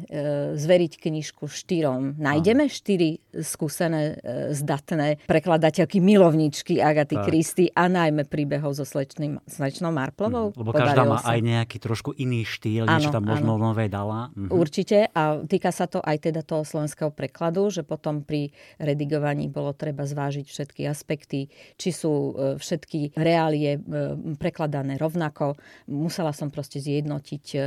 zveriť 0.54 0.92
knižku 1.02 1.50
štyrom. 1.50 2.14
Nájdeme 2.22 2.68
a... 2.68 2.70
štyri 2.70 3.18
skúsené, 3.34 4.20
e, 4.22 4.54
zdatné 4.54 5.26
prekladateľky, 5.26 5.98
milovničky 5.98 6.78
Agaty 6.78 7.16
Kristy 7.26 7.64
a 7.74 7.90
najmä 7.90 8.28
príbehov 8.28 8.76
so 8.76 8.84
slečným 8.86 9.39
slečnou 9.46 9.94
Marplovou. 9.94 10.52
Mm, 10.52 10.58
lebo 10.60 10.70
každá 10.72 11.02
má 11.06 11.18
sa. 11.20 11.36
aj 11.36 11.38
nejaký 11.40 11.76
trošku 11.80 12.10
iný 12.16 12.44
štýl, 12.44 12.84
ano, 12.84 12.98
niečo 12.98 13.14
tam 13.14 13.24
možno 13.24 13.56
ano. 13.56 13.72
nové 13.72 13.86
dala. 13.88 14.32
Mhm. 14.34 14.50
Určite 14.52 15.08
a 15.12 15.40
týka 15.44 15.70
sa 15.70 15.86
to 15.86 16.02
aj 16.02 16.30
teda 16.30 16.44
toho 16.44 16.66
slovenského 16.66 17.12
prekladu, 17.12 17.68
že 17.72 17.82
potom 17.82 18.22
pri 18.24 18.52
redigovaní 18.76 19.48
bolo 19.48 19.72
treba 19.72 20.04
zvážiť 20.04 20.46
všetky 20.46 20.82
aspekty, 20.86 21.48
či 21.76 21.90
sú 21.90 22.12
e, 22.12 22.32
všetky 22.60 23.16
reálie 23.16 23.76
e, 23.76 23.80
prekladané 24.36 24.96
rovnako. 25.00 25.56
Musela 25.90 26.34
som 26.36 26.48
proste 26.48 26.82
zjednotiť 26.82 27.44
e, 27.54 27.58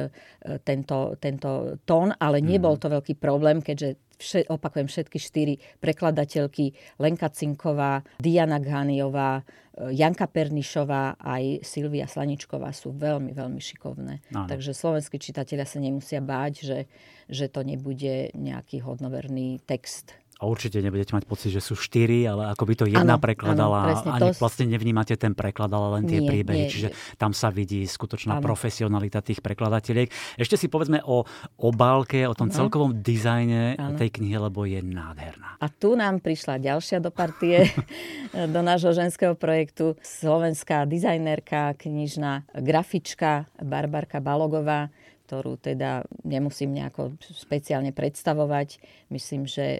tento, 0.63 1.15
tento 1.17 1.79
tón, 1.87 2.13
ale 2.17 2.43
nebol 2.43 2.75
mhm. 2.75 2.81
to 2.81 2.87
veľký 2.99 3.13
problém, 3.17 3.59
keďže 3.63 4.12
vše, 4.17 4.47
opakujem, 4.49 4.87
všetky 4.87 5.17
štyri 5.19 5.53
prekladateľky, 5.83 6.73
Lenka 6.97 7.29
Cinková, 7.29 8.01
Diana 8.17 8.57
Ghaniová, 8.57 9.41
e, 9.41 9.93
Janka 9.93 10.25
Pernišová 10.29 11.19
aj 11.19 11.65
Silvia 11.65 12.07
Slaničková 12.07 12.71
sú 12.71 12.95
veľmi, 12.95 13.35
veľmi 13.35 13.61
šikovné. 13.61 14.23
Áno. 14.33 14.47
Takže 14.49 14.71
slovenskí 14.73 15.19
čitatelia 15.19 15.67
sa 15.67 15.83
nemusia 15.83 16.23
báť, 16.23 16.53
že, 16.63 16.79
že 17.27 17.45
to 17.51 17.61
nebude 17.61 18.31
nejaký 18.33 18.81
hodnoverný 18.81 19.61
text. 19.67 20.22
A 20.41 20.49
určite 20.49 20.81
nebudete 20.81 21.13
mať 21.13 21.23
pocit, 21.29 21.53
že 21.53 21.61
sú 21.61 21.77
štyri, 21.77 22.25
ale 22.25 22.49
ako 22.51 22.63
by 22.65 22.73
to 22.73 22.85
jedna 22.89 23.15
ano, 23.15 23.23
prekladala. 23.23 23.79
Ano, 24.01 24.11
ani 24.11 24.29
to... 24.33 24.39
vlastne 24.41 24.65
nevnímate 24.65 25.13
ten 25.15 25.37
preklad, 25.37 25.69
ale 25.69 26.01
len 26.01 26.03
tie 26.09 26.19
nie, 26.19 26.29
príbehy. 26.29 26.67
Nie, 26.67 26.71
Čiže 26.73 26.89
nie. 26.89 26.97
tam 27.15 27.31
sa 27.31 27.53
vidí 27.53 27.85
skutočná 27.85 28.41
ano. 28.41 28.43
profesionalita 28.43 29.21
tých 29.21 29.39
prekladateliek. 29.45 30.09
Ešte 30.35 30.57
si 30.57 30.67
povedzme 30.67 31.05
o 31.05 31.23
obálke, 31.61 32.25
o 32.25 32.33
tom 32.33 32.49
ano. 32.49 32.57
celkovom 32.57 32.91
dizajne 32.99 33.77
ano. 33.77 33.95
tej 33.95 34.09
knihy, 34.19 34.35
lebo 34.41 34.65
je 34.65 34.81
nádherná. 34.81 35.61
A 35.61 35.67
tu 35.69 35.93
nám 35.93 36.19
prišla 36.19 36.59
ďalšia 36.59 36.97
do 36.99 37.13
partie, 37.13 37.69
do 38.55 38.59
nášho 38.65 38.91
ženského 38.91 39.37
projektu. 39.37 39.95
Slovenská 40.01 40.89
dizajnerka, 40.89 41.77
knižná 41.77 42.49
grafička 42.57 43.47
Barbarka 43.61 44.17
Balogová 44.19 44.89
ktorú 45.23 45.55
teda 45.55 46.03
nemusím 46.27 46.75
nejako 46.75 47.15
špeciálne 47.23 47.95
predstavovať. 47.95 48.83
Myslím, 49.07 49.47
že 49.47 49.79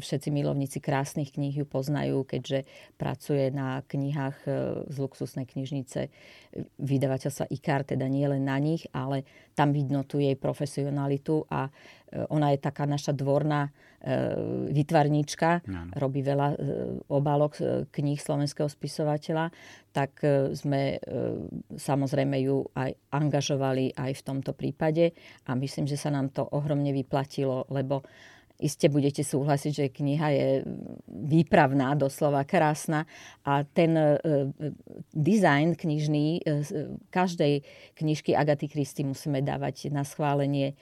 všetci 0.00 0.32
milovníci 0.32 0.80
krásnych 0.80 1.36
kníh 1.36 1.52
ju 1.52 1.66
poznajú, 1.68 2.24
keďže 2.24 2.64
pracuje 2.96 3.52
na 3.52 3.84
knihách 3.84 4.38
e, 4.48 4.50
z 4.88 4.96
luxusnej 4.96 5.44
knižnice 5.44 6.08
vydavateľstva 6.80 7.52
IKAR, 7.52 7.84
teda 7.86 8.08
nie 8.08 8.26
len 8.26 8.42
na 8.42 8.58
nich, 8.58 8.88
ale 8.90 9.22
tam 9.52 9.70
vidno 9.70 10.02
tu 10.08 10.18
jej 10.18 10.34
profesionalitu 10.34 11.44
a 11.52 11.68
ona 12.30 12.50
je 12.54 12.58
taká 12.58 12.84
naša 12.86 13.14
dvorná 13.14 13.70
vytvarníčka, 14.72 15.60
no. 15.68 15.92
robí 16.00 16.24
veľa 16.24 16.56
obálok 17.12 17.60
kníh 17.92 18.16
slovenského 18.16 18.64
spisovateľa, 18.64 19.52
tak 19.92 20.24
sme 20.56 20.96
samozrejme 21.76 22.40
ju 22.40 22.64
aj 22.72 22.96
angažovali 23.12 23.92
aj 23.92 24.12
v 24.16 24.24
tomto 24.24 24.56
prípade 24.56 25.12
a 25.44 25.52
myslím, 25.52 25.84
že 25.84 26.00
sa 26.00 26.08
nám 26.08 26.32
to 26.32 26.48
ohromne 26.48 26.96
vyplatilo, 26.96 27.68
lebo 27.68 28.00
iste 28.60 28.92
budete 28.92 29.24
súhlasiť, 29.24 29.72
že 29.72 29.86
kniha 29.88 30.28
je 30.36 30.48
výpravná, 31.08 31.96
doslova 31.96 32.44
krásna 32.44 33.08
a 33.42 33.64
ten 33.64 33.96
e, 33.96 34.20
dizajn 35.16 35.74
knižný 35.74 36.26
e, 36.38 36.40
každej 37.08 37.64
knižky 37.96 38.36
Agaty 38.36 38.68
Christy 38.68 39.02
musíme 39.02 39.40
dávať 39.40 39.88
na 39.88 40.04
schválenie 40.04 40.72
e, 40.72 40.74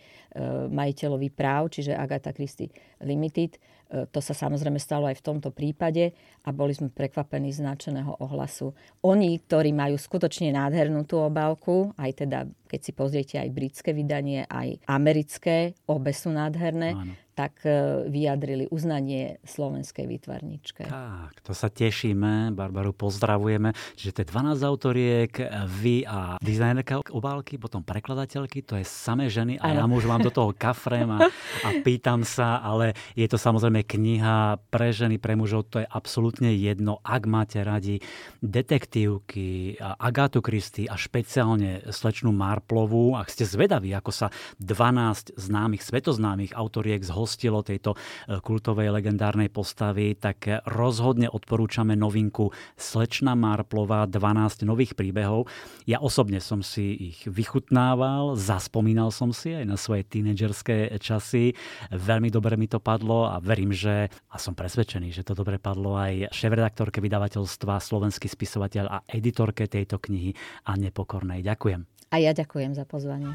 majiteľovi 0.69 1.31
práv, 1.31 1.71
čiže 1.71 1.95
Agatha 1.95 2.35
Christie 2.35 2.75
Limited. 3.01 3.57
E, 3.89 4.05
to 4.13 4.21
sa 4.21 4.37
samozrejme 4.37 4.77
stalo 4.77 5.09
aj 5.09 5.17
v 5.19 5.27
tomto 5.27 5.49
prípade 5.49 6.13
a 6.45 6.53
boli 6.53 6.77
sme 6.77 6.93
prekvapení 6.93 7.49
značeného 7.51 8.21
ohlasu. 8.21 8.77
Oni, 9.01 9.41
ktorí 9.41 9.73
majú 9.73 9.97
skutočne 9.97 10.53
nádhernú 10.53 11.09
tú 11.09 11.19
obálku, 11.25 11.97
aj 11.97 12.25
teda, 12.25 12.39
keď 12.69 12.81
si 12.85 12.93
pozriete 12.93 13.35
aj 13.41 13.49
britské 13.49 13.91
vydanie, 13.97 14.45
aj 14.45 14.85
americké, 14.85 15.73
obe 15.89 16.13
sú 16.13 16.29
nádherné, 16.29 16.93
Áno 16.93 17.15
tak 17.39 17.63
e, 17.63 17.71
vyjadrili 18.11 18.67
uznanie 18.67 19.39
slovenskej 19.47 20.11
výtvarničke. 20.11 20.91
Tak, 20.91 21.39
to 21.47 21.55
sa 21.55 21.71
tešíme. 21.71 22.51
Barbaru 22.51 22.91
pozdravujeme. 22.91 23.71
Čiže 23.95 24.11
to 24.11 24.19
je 24.27 24.31
12 24.35 24.59
autoriek, 24.67 25.31
vy 25.79 26.03
a 26.03 26.35
dizajnerka 26.43 27.15
obálky, 27.15 27.55
potom 27.55 27.87
prekladateľky, 27.87 28.67
to 28.67 28.75
je 28.75 28.83
samé 28.83 29.31
ženy 29.31 29.55
a 29.63 29.71
ja 29.71 29.87
môžem 29.87 30.11
vám 30.11 30.27
do 30.27 30.35
toho 30.35 30.51
kafrem 30.51 31.07
a, 31.15 31.31
a 31.63 31.69
pýtam 31.87 32.27
sa, 32.27 32.59
ale 32.59 32.99
je 33.15 33.31
to 33.31 33.39
samozrejme 33.39 33.78
kniha 33.83 34.63
pre 34.71 34.91
ženy, 34.95 35.19
pre 35.19 35.35
mužov, 35.35 35.71
to 35.71 35.83
je 35.83 35.89
absolútne 35.89 36.51
jedno. 36.55 37.03
Ak 37.05 37.27
máte 37.29 37.61
radi 37.63 38.01
detektívky, 38.41 39.77
Agátu 39.79 40.41
Kristy 40.41 40.87
a 40.87 40.95
špeciálne 40.95 41.87
slečnú 41.91 42.31
Marplovú, 42.35 43.19
ak 43.19 43.31
ste 43.31 43.45
zvedaví, 43.45 43.93
ako 43.95 44.11
sa 44.15 44.27
12 44.63 45.37
známych, 45.39 45.83
svetoznámych 45.83 46.53
autoriek 46.55 47.03
zhostilo 47.03 47.63
tejto 47.63 47.95
e, 47.95 48.39
kultovej 48.41 48.95
legendárnej 48.95 49.51
postavy, 49.53 50.15
tak 50.15 50.65
rozhodne 50.67 51.31
odporúčame 51.31 51.95
novinku 51.99 52.51
Slečna 52.79 53.35
Marplová 53.35 54.07
12 54.07 54.67
nových 54.67 54.95
príbehov. 54.95 55.47
Ja 55.89 56.03
osobne 56.03 56.43
som 56.43 56.61
si 56.61 57.15
ich 57.15 57.19
vychutnával, 57.25 58.37
zaspomínal 58.37 59.11
som 59.11 59.33
si 59.33 59.55
aj 59.55 59.65
na 59.65 59.77
svoje 59.77 60.05
tínedžerské 60.05 60.93
časy. 61.01 61.55
Veľmi 61.93 62.29
dobre 62.29 62.57
mi 62.61 62.67
to 62.67 62.79
padlo 62.79 63.29
a 63.29 63.41
verím, 63.41 63.68
že 63.73 64.09
a 64.11 64.37
som 64.37 64.53
presvedčený, 64.57 65.13
že 65.15 65.27
to 65.27 65.37
dobre 65.37 65.57
padlo 65.61 65.97
aj 65.97 66.33
šéf-redaktorke 66.33 67.01
vydavateľstva, 67.01 67.81
slovenský 67.81 68.27
spisovateľ 68.29 68.85
a 68.89 68.99
editorke 69.09 69.69
tejto 69.71 70.03
knihy 70.03 70.35
a 70.67 70.77
Nepokornej. 70.77 71.41
Ďakujem. 71.45 71.81
A 72.09 72.17
ja 72.21 72.33
ďakujem 72.33 72.73
za 72.73 72.89
pozvanie. 72.89 73.33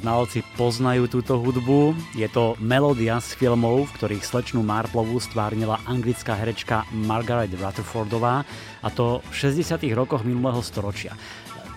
znalci 0.00 0.40
poznajú 0.56 1.12
túto 1.12 1.36
hudbu. 1.36 1.92
Je 2.16 2.24
to 2.32 2.56
melódia 2.56 3.20
z 3.20 3.36
filmov, 3.36 3.92
v 3.92 3.94
ktorých 4.00 4.24
slečnú 4.24 4.64
Marplovú 4.64 5.20
stvárnila 5.20 5.84
anglická 5.84 6.32
herečka 6.40 6.88
Margaret 6.96 7.52
Rutherfordová 7.52 8.48
a 8.80 8.88
to 8.88 9.20
v 9.28 9.60
60. 9.60 9.84
rokoch 9.92 10.24
minulého 10.24 10.64
storočia. 10.64 11.12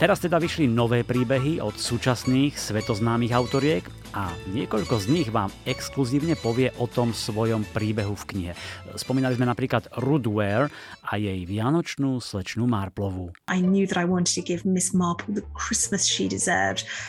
Teraz 0.04 0.20
teda 0.20 0.36
vyšli 0.36 0.68
nové 0.68 1.08
príbehy 1.08 1.63
od 1.63 1.80
súčasných 1.80 2.60
svetoznámych 2.60 3.32
autoriek 3.32 3.88
a 4.12 4.36
niekoľko 4.52 5.00
z 5.00 5.06
nich 5.08 5.32
vám 5.32 5.48
exkluzívne 5.63 6.36
povie 6.36 6.76
o 6.84 6.92
tom 6.92 7.16
svojom 7.16 7.63
príbehu 7.72 8.12
v 8.12 8.28
knihe. 8.28 8.54
Spomínali 9.00 9.39
sme 9.39 9.48
napríklad 9.48 9.88
Ruth 10.04 10.28
Ware 10.28 10.68
a 11.13 11.21
jej 11.21 11.45
vianočnú 11.45 12.17
slečnú 12.17 12.65
Marplovú. 12.65 13.30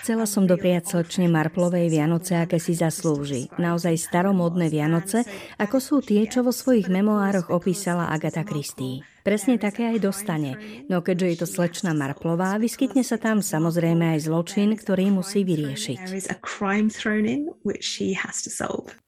Chcela 0.04 0.26
som 0.28 0.44
dopriať 0.44 0.92
slečne 0.92 1.32
Marplovej 1.32 1.88
Vianoce, 1.88 2.36
aké 2.36 2.60
si 2.60 2.76
zaslúži. 2.76 3.48
Naozaj 3.56 3.96
staromodné 3.96 4.68
Vianoce, 4.68 5.24
ako 5.56 5.80
sú 5.80 5.96
tie, 6.04 6.28
čo 6.28 6.44
vo 6.44 6.52
svojich 6.52 6.92
memoároch 6.92 7.48
opísala 7.48 8.12
Agatha 8.12 8.44
Christie. 8.44 9.08
Presne 9.24 9.56
také 9.56 9.88
aj 9.88 10.04
dostane, 10.04 10.84
no 10.92 11.00
keďže 11.00 11.26
je 11.32 11.36
to 11.40 11.46
slečna 11.48 11.96
Marplová, 11.96 12.60
vyskytne 12.60 13.00
sa 13.00 13.16
tam 13.16 13.40
samozrejme 13.40 14.12
aj 14.12 14.28
zločin, 14.28 14.76
ktorý 14.76 15.08
musí 15.16 15.48
vyriešiť. 15.48 16.28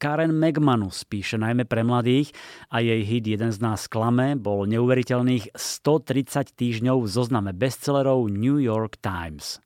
Karen 0.01 0.33
McManus 0.33 1.05
píše 1.05 1.37
najmä 1.37 1.69
pre 1.69 1.85
mladých 1.85 2.33
a 2.73 2.81
jej 2.81 3.05
hit 3.05 3.29
Jeden 3.29 3.53
z 3.53 3.61
nás 3.61 3.85
klame 3.93 4.41
bol 4.41 4.65
neuveriteľných 4.87 5.59
130 5.59 6.55
týždňov 6.55 7.03
v 7.03 7.09
zozname 7.11 7.51
bestsellerov 7.51 8.31
New 8.31 8.63
York 8.63 9.03
Times. 9.03 9.59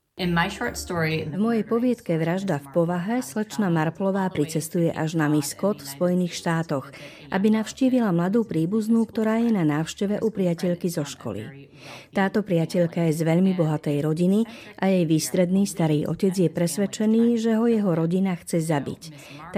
V 1.33 1.39
mojej 1.41 1.65
poviedke 1.65 2.13
Vražda 2.13 2.61
v 2.61 2.67
povahe 2.69 3.25
slečna 3.25 3.73
Marplová 3.73 4.29
pricestuje 4.29 4.93
až 4.93 5.17
na 5.17 5.25
Miskot 5.25 5.81
v 5.81 5.89
Spojených 5.89 6.37
štátoch, 6.37 6.93
aby 7.33 7.49
navštívila 7.49 8.13
mladú 8.13 8.45
príbuznú, 8.45 9.01
ktorá 9.09 9.41
je 9.41 9.49
na 9.49 9.65
návšteve 9.65 10.21
u 10.21 10.29
priateľky 10.29 10.93
zo 10.93 11.09
školy. 11.09 11.65
Táto 12.13 12.45
priateľka 12.45 13.09
je 13.09 13.17
z 13.17 13.21
veľmi 13.25 13.57
bohatej 13.57 13.97
rodiny 14.05 14.45
a 14.77 14.93
jej 14.93 15.09
výstredný 15.09 15.65
starý 15.65 16.05
otec 16.05 16.37
je 16.37 16.53
presvedčený, 16.53 17.41
že 17.41 17.57
ho 17.57 17.65
jeho 17.65 17.89
rodina 17.89 18.37
chce 18.37 18.61
zabiť. 18.61 19.01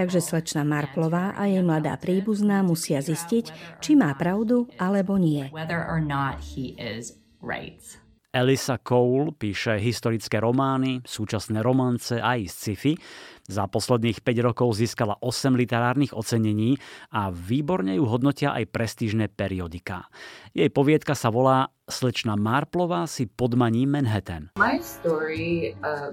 Takže 0.00 0.24
slečna 0.24 0.64
Marplová 0.64 1.36
a 1.36 1.44
jej 1.44 1.60
mladá 1.60 1.92
príbuzná 2.00 2.64
musia 2.64 3.04
zistiť, 3.04 3.78
či 3.84 4.00
má 4.00 4.16
pravdu 4.16 4.64
alebo 4.80 5.20
nie. 5.20 5.44
Elisa 8.34 8.82
Cole 8.82 9.30
píše 9.38 9.78
historické 9.78 10.42
romány, 10.42 11.06
súčasné 11.06 11.62
romance 11.62 12.18
aj 12.18 12.50
sci-fi. 12.50 12.98
Za 13.46 13.70
posledných 13.70 14.26
5 14.26 14.48
rokov 14.50 14.74
získala 14.74 15.14
8 15.22 15.54
literárnych 15.54 16.10
ocenení 16.10 16.74
a 17.14 17.30
výborne 17.30 17.94
ju 17.94 18.02
hodnotia 18.10 18.50
aj 18.50 18.74
prestížne 18.74 19.30
periodika. 19.30 20.10
Jej 20.50 20.66
poviedka 20.74 21.14
sa 21.14 21.30
volá 21.30 21.70
Slečna 21.86 22.34
Marplová 22.34 23.06
si 23.06 23.30
podmaní 23.30 23.86
Manhattan. 23.86 24.50
Uh, 24.56 26.10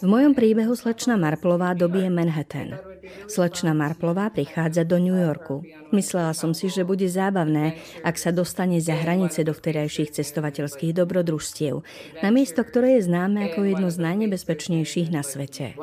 v 0.00 0.06
mojom 0.08 0.32
príbehu 0.32 0.72
slečna 0.78 1.20
Marplová 1.20 1.76
dobie 1.76 2.08
Manhattan. 2.08 2.93
Slečna 3.28 3.76
Marplová 3.76 4.32
prichádza 4.32 4.82
do 4.88 4.96
New 4.96 5.14
Yorku. 5.14 5.62
Myslela 5.92 6.32
som 6.34 6.56
si, 6.56 6.72
že 6.72 6.82
bude 6.82 7.06
zábavné, 7.06 7.78
ak 8.02 8.16
sa 8.18 8.32
dostane 8.32 8.80
za 8.80 8.96
hranice 8.96 9.44
do 9.44 9.52
vterajších 9.54 10.16
cestovateľských 10.16 10.96
dobrodružstiev, 10.96 11.84
na 12.24 12.28
miesto, 12.32 12.64
ktoré 12.64 12.98
je 12.98 13.06
známe 13.06 13.52
ako 13.52 13.60
jedno 13.68 13.88
z 13.92 13.98
najnebezpečnejších 14.00 15.08
na 15.12 15.22
svete. 15.22 15.76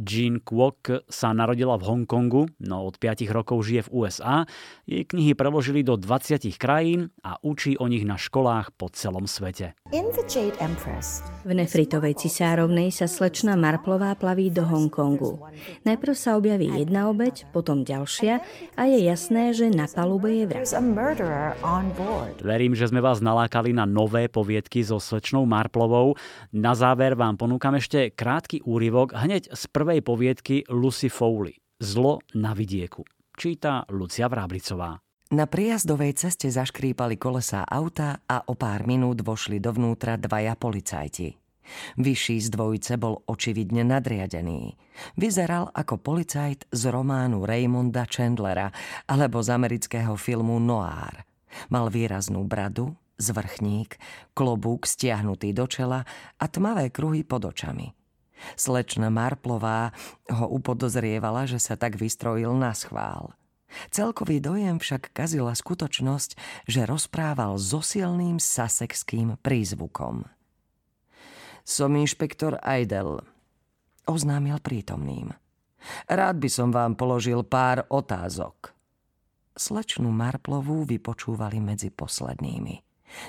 Jean 0.00 0.36
Kwok 0.40 0.80
sa 1.06 1.28
narodila 1.36 1.76
v 1.76 1.84
Hongkongu, 1.86 2.42
no 2.64 2.76
od 2.88 2.96
5 2.96 3.28
rokov 3.30 3.68
žije 3.68 3.86
v 3.86 3.92
USA. 3.92 4.48
Jej 4.88 5.04
knihy 5.12 5.36
preložili 5.36 5.84
do 5.84 6.00
20 6.00 6.48
krajín 6.56 7.12
a 7.22 7.36
učí 7.44 7.76
o 7.76 7.86
nich 7.86 8.02
na 8.08 8.16
školách 8.16 8.74
po 8.74 8.88
celom 8.90 9.28
svete. 9.28 9.76
V 11.42 11.50
nefritovej 11.52 12.14
cisárovnej 12.18 12.88
sa 12.90 13.06
slečna 13.06 13.54
Marplová 13.54 14.14
plaví 14.16 14.48
do 14.50 14.64
Hongkongu 14.66 15.01
Hongkongu. 15.02 15.42
Najprv 15.82 16.14
sa 16.14 16.38
objaví 16.38 16.70
jedna 16.70 17.10
obeď, 17.10 17.50
potom 17.50 17.82
ďalšia 17.82 18.40
a 18.78 18.82
je 18.86 18.98
jasné, 19.02 19.52
že 19.52 19.68
na 19.68 19.90
palube 19.90 20.30
je 20.30 20.44
vrah. 20.46 20.62
Verím, 22.38 22.72
že 22.78 22.88
sme 22.88 23.02
vás 23.02 23.18
nalákali 23.18 23.74
na 23.74 23.84
nové 23.84 24.30
poviedky 24.30 24.86
so 24.86 25.02
slečnou 25.02 25.44
Marplovou. 25.44 26.14
Na 26.54 26.72
záver 26.78 27.18
vám 27.18 27.36
ponúkam 27.36 27.74
ešte 27.76 28.14
krátky 28.14 28.62
úryvok 28.62 29.12
hneď 29.18 29.50
z 29.50 29.62
prvej 29.68 30.00
poviedky 30.00 30.62
Lucy 30.70 31.10
Foley. 31.10 31.58
Zlo 31.82 32.22
na 32.38 32.54
vidieku. 32.54 33.02
Číta 33.34 33.82
Lucia 33.90 34.30
Vráblicová. 34.30 35.02
Na 35.32 35.48
prijazdovej 35.48 36.12
ceste 36.12 36.52
zaškrípali 36.52 37.16
kolesá 37.16 37.64
auta 37.64 38.20
a 38.28 38.44
o 38.44 38.52
pár 38.52 38.84
minút 38.84 39.24
vošli 39.24 39.64
dovnútra 39.64 40.20
dvaja 40.20 40.52
policajti. 40.60 41.41
Vyšší 41.98 42.36
z 42.44 42.48
dvojice 42.52 42.94
bol 42.96 43.20
očividne 43.26 43.84
nadriadený. 43.86 44.76
Vyzeral 45.16 45.70
ako 45.72 46.00
policajt 46.00 46.68
z 46.70 46.82
románu 46.90 47.44
Raymonda 47.44 48.08
Chandlera 48.08 48.72
alebo 49.08 49.40
z 49.40 49.48
amerického 49.52 50.14
filmu 50.16 50.58
Noir. 50.62 51.24
Mal 51.68 51.92
výraznú 51.92 52.48
bradu, 52.48 52.96
zvrchník, 53.20 54.00
klobúk 54.32 54.88
stiahnutý 54.88 55.52
do 55.52 55.68
čela 55.68 56.02
a 56.40 56.44
tmavé 56.48 56.88
kruhy 56.88 57.22
pod 57.22 57.52
očami. 57.52 57.92
Slečna 58.58 59.06
Marplová 59.06 59.94
ho 60.32 60.50
upodozrievala, 60.50 61.46
že 61.46 61.62
sa 61.62 61.78
tak 61.78 61.94
vystrojil 61.94 62.50
na 62.56 62.74
schvál– 62.74 63.30
Celkový 63.88 64.40
dojem 64.40 64.76
však 64.76 65.12
kazila 65.16 65.56
skutočnosť, 65.56 66.30
že 66.68 66.84
rozprával 66.84 67.56
so 67.56 67.80
silným 67.80 68.36
sasekským 68.36 69.40
prízvukom. 69.40 70.28
Som 71.62 71.94
inšpektor 71.94 72.58
Eidel, 72.62 73.22
oznámil 74.10 74.58
prítomným. 74.58 75.30
Rád 76.10 76.36
by 76.38 76.48
som 76.50 76.68
vám 76.74 76.98
položil 76.98 77.42
pár 77.46 77.86
otázok. 77.90 78.74
Slečnú 79.54 80.10
Marplovú 80.10 80.82
vypočúvali 80.82 81.62
medzi 81.62 81.94
poslednými. 81.94 82.82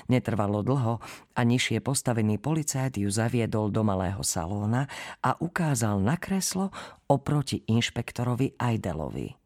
Netrvalo 0.08 0.64
dlho 0.64 0.98
a 1.36 1.40
nižšie 1.44 1.84
postavený 1.84 2.40
policajt 2.40 2.96
ju 2.96 3.08
zaviedol 3.12 3.68
do 3.68 3.84
malého 3.84 4.24
salóna 4.24 4.88
a 5.20 5.36
ukázal 5.36 6.00
na 6.00 6.16
kreslo 6.16 6.72
oproti 7.04 7.60
inšpektorovi 7.68 8.56
Aidelovi. 8.56 9.36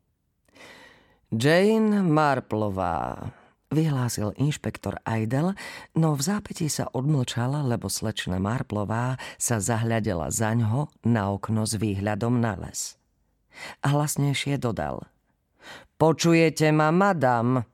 Jane 1.29 2.01
Marplová, 2.07 3.20
vyhlásil 3.68 4.33
inšpektor 4.40 5.00
Aidel, 5.04 5.52
no 5.96 6.16
v 6.16 6.22
zápätí 6.24 6.66
sa 6.72 6.88
odmlčal, 6.92 7.68
lebo 7.68 7.92
slečna 7.92 8.40
Marplová 8.40 9.20
sa 9.37 9.61
zahľadela 9.61 10.33
za 10.33 10.57
ňo 10.57 10.88
na 11.04 11.28
okno 11.33 11.68
s 11.68 11.76
výhľadom 11.76 12.40
na 12.40 12.57
les. 12.57 12.96
Hlasnejšie 13.85 14.57
dodal. 14.57 15.04
Počujete 15.98 16.70
ma, 16.70 16.94
madam? 16.94 17.66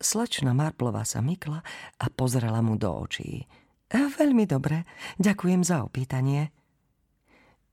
Slečna 0.00 0.52
Marplová 0.56 1.04
sa 1.04 1.20
mykla 1.20 1.60
a 2.00 2.04
pozrela 2.12 2.60
mu 2.64 2.76
do 2.76 2.88
očí. 2.88 3.44
Veľmi 3.90 4.46
dobre, 4.46 4.86
ďakujem 5.18 5.66
za 5.66 5.82
opýtanie. 5.82 6.59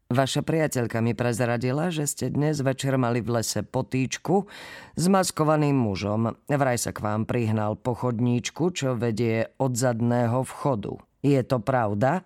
Vaša 0.08 0.39
priateľka 0.39 1.04
mi 1.04 1.12
prezradila, 1.12 1.91
že 1.91 2.08
ste 2.08 2.32
dnes 2.32 2.63
večer 2.63 2.96
mali 2.96 3.20
v 3.20 3.39
lese 3.39 3.60
potýčku 3.60 4.48
s 4.96 5.04
maskovaným 5.12 5.76
mužom. 5.76 6.32
Vraj 6.48 6.80
sa 6.80 6.96
k 6.96 7.04
vám 7.04 7.28
prihnal 7.28 7.76
po 7.76 7.91
chodníčku, 7.91 8.72
čo 8.72 8.96
vedie 8.96 9.52
od 9.60 9.76
zadného 9.76 10.48
vchodu. 10.48 10.96
Je 11.20 11.43
to 11.43 11.60
pravda? 11.60 12.24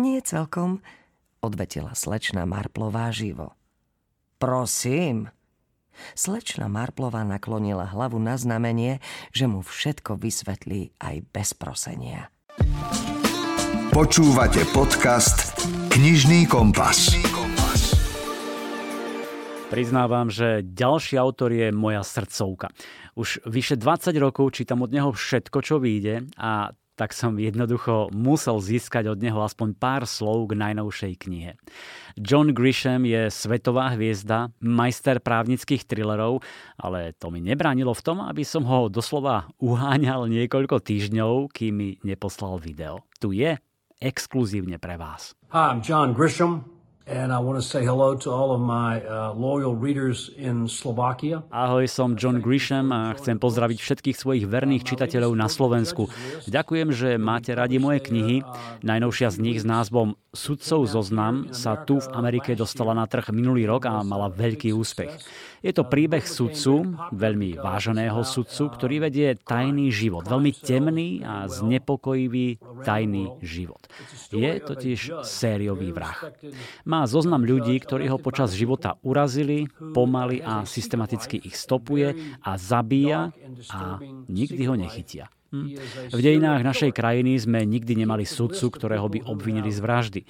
Nie 0.00 0.24
celkom, 0.24 0.80
odvetila 1.44 1.92
slečna 1.92 2.48
Marplová 2.48 3.12
živo. 3.12 3.52
Prosím. 4.40 5.28
Slečna 6.16 6.72
Marplová 6.72 7.28
naklonila 7.28 7.92
hlavu 7.92 8.16
na 8.16 8.40
znamenie, 8.40 9.04
že 9.36 9.44
mu 9.44 9.60
všetko 9.60 10.16
vysvetlí 10.16 10.96
aj 10.96 11.28
bez 11.28 11.52
prosenia. 11.52 12.32
Počúvate 13.92 14.64
podcast 14.72 15.52
Knižný 15.92 16.48
kompas. 16.48 17.12
Priznávam, 19.68 20.32
že 20.32 20.64
ďalší 20.64 21.20
autor 21.20 21.52
je 21.52 21.68
moja 21.68 22.00
srdcovka. 22.00 22.72
Už 23.12 23.44
vyše 23.44 23.76
20 23.76 24.16
rokov 24.16 24.56
čítam 24.56 24.80
od 24.80 24.88
neho 24.88 25.12
všetko, 25.12 25.60
čo 25.60 25.76
vyjde 25.76 26.32
a 26.40 26.72
tak 26.96 27.12
som 27.12 27.36
jednoducho 27.36 28.08
musel 28.08 28.64
získať 28.64 29.12
od 29.12 29.20
neho 29.20 29.36
aspoň 29.44 29.76
pár 29.76 30.08
slov 30.08 30.48
k 30.48 30.64
najnovšej 30.64 31.12
knihe. 31.28 31.60
John 32.16 32.56
Grisham 32.56 33.04
je 33.04 33.28
svetová 33.28 33.92
hviezda, 33.92 34.48
majster 34.64 35.20
právnických 35.20 35.84
thrillerov, 35.84 36.40
ale 36.80 37.12
to 37.20 37.28
mi 37.28 37.44
nebránilo 37.44 37.92
v 37.92 38.00
tom, 38.00 38.24
aby 38.24 38.48
som 38.48 38.64
ho 38.64 38.88
doslova 38.88 39.44
uháňal 39.60 40.24
niekoľko 40.24 40.80
týždňov, 40.80 41.52
kým 41.52 41.72
mi 41.76 41.88
neposlal 42.00 42.56
video. 42.56 43.04
Tu 43.20 43.44
je 43.44 43.60
exkluzívne 44.02 44.82
pre 44.82 44.98
vás. 44.98 45.38
Hi, 45.52 45.68
I'm 45.68 45.82
John 45.82 46.14
Grisham. 46.14 46.71
And 47.06 47.34
I 47.34 47.42
want 47.42 47.58
to 47.58 47.66
say 47.66 47.82
hello 47.82 48.14
to 48.14 48.30
all 48.30 48.54
of 48.54 48.62
my 48.62 49.02
uh, 49.02 49.34
loyal 49.34 49.74
readers 49.74 50.30
in 50.38 50.70
Slovakia. 50.70 51.42
Ahoj, 51.50 51.90
som 51.90 52.14
John 52.14 52.38
Grisham 52.38 52.94
a 52.94 53.10
chcem 53.18 53.42
pozdraviť 53.42 53.78
všetkých 53.82 54.16
svojich 54.16 54.46
verných 54.46 54.86
čitateľov 54.86 55.34
na 55.34 55.50
Slovensku. 55.50 56.06
Ďakujem, 56.46 56.88
že 56.94 57.18
máte 57.18 57.58
radi 57.58 57.82
moje 57.82 58.06
knihy. 58.06 58.46
Najnovšia 58.86 59.34
z 59.34 59.38
nich 59.42 59.58
s 59.58 59.66
názvom 59.66 60.14
Sudcov 60.32 60.88
zoznam 60.88 61.52
sa 61.52 61.76
tu 61.76 62.00
v 62.00 62.08
Amerike 62.16 62.56
dostala 62.56 62.96
na 62.96 63.04
trh 63.04 63.36
minulý 63.36 63.68
rok 63.68 63.84
a 63.84 64.00
mala 64.00 64.32
veľký 64.32 64.72
úspech. 64.72 65.12
Je 65.60 65.70
to 65.76 65.84
príbeh 65.84 66.24
sudcu, 66.24 66.96
veľmi 67.12 67.60
váženého 67.60 68.16
sudcu, 68.24 68.72
ktorý 68.72 69.06
vedie 69.06 69.36
tajný 69.36 69.92
život, 69.92 70.24
veľmi 70.24 70.56
temný 70.56 71.20
a 71.20 71.46
znepokojivý 71.46 72.58
tajný 72.80 73.38
život. 73.44 73.84
Je 74.32 74.56
totiž 74.56 75.20
sériový 75.20 75.92
vrah. 75.92 76.16
Má 76.92 77.08
zoznam 77.08 77.40
ľudí, 77.40 77.80
ktorí 77.80 78.04
ho 78.12 78.20
počas 78.20 78.52
života 78.52 79.00
urazili, 79.00 79.64
pomaly 79.96 80.44
a 80.44 80.68
systematicky 80.68 81.40
ich 81.40 81.56
stopuje 81.56 82.36
a 82.44 82.60
zabíja 82.60 83.32
a 83.72 83.96
nikdy 84.28 84.62
ho 84.68 84.76
nechytia. 84.76 85.32
Hm. 85.52 85.76
V 86.16 86.20
dejinách 86.24 86.64
našej 86.64 86.96
krajiny 86.96 87.36
sme 87.36 87.68
nikdy 87.68 87.92
nemali 87.92 88.24
sudcu, 88.24 88.72
ktorého 88.72 89.04
by 89.12 89.28
obvinili 89.28 89.68
z 89.68 89.84
vraždy. 89.84 90.20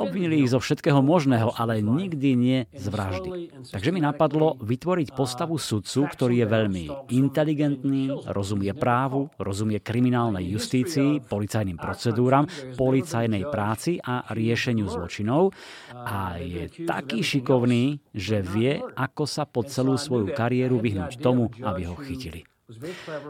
Obvinili 0.00 0.40
ich 0.40 0.48
zo 0.48 0.56
všetkého 0.56 1.04
možného, 1.04 1.52
ale 1.52 1.84
nikdy 1.84 2.28
nie 2.32 2.58
z 2.72 2.88
vraždy. 2.88 3.52
Takže 3.68 3.92
mi 3.92 4.00
napadlo 4.00 4.56
vytvoriť 4.56 5.12
postavu 5.12 5.60
sudcu, 5.60 6.08
ktorý 6.08 6.34
je 6.40 6.46
veľmi 6.48 6.84
inteligentný, 7.12 8.08
rozumie 8.32 8.72
právu, 8.72 9.28
rozumie 9.36 9.84
kriminálnej 9.84 10.48
justícii, 10.48 11.28
policajným 11.28 11.76
procedúram, 11.76 12.48
policajnej 12.80 13.44
práci 13.52 14.00
a 14.00 14.32
riešeniu 14.32 14.88
zločinov 14.88 15.52
a 15.92 16.40
je 16.40 16.88
taký 16.88 17.20
šikovný, 17.20 18.00
že 18.16 18.40
vie, 18.40 18.80
ako 18.96 19.28
sa 19.28 19.44
po 19.44 19.60
celú 19.60 20.00
svoju 20.00 20.32
kariéru 20.32 20.80
vyhnúť 20.80 21.20
tomu, 21.20 21.52
aby 21.60 21.84
ho 21.84 22.00
chytili. 22.00 22.49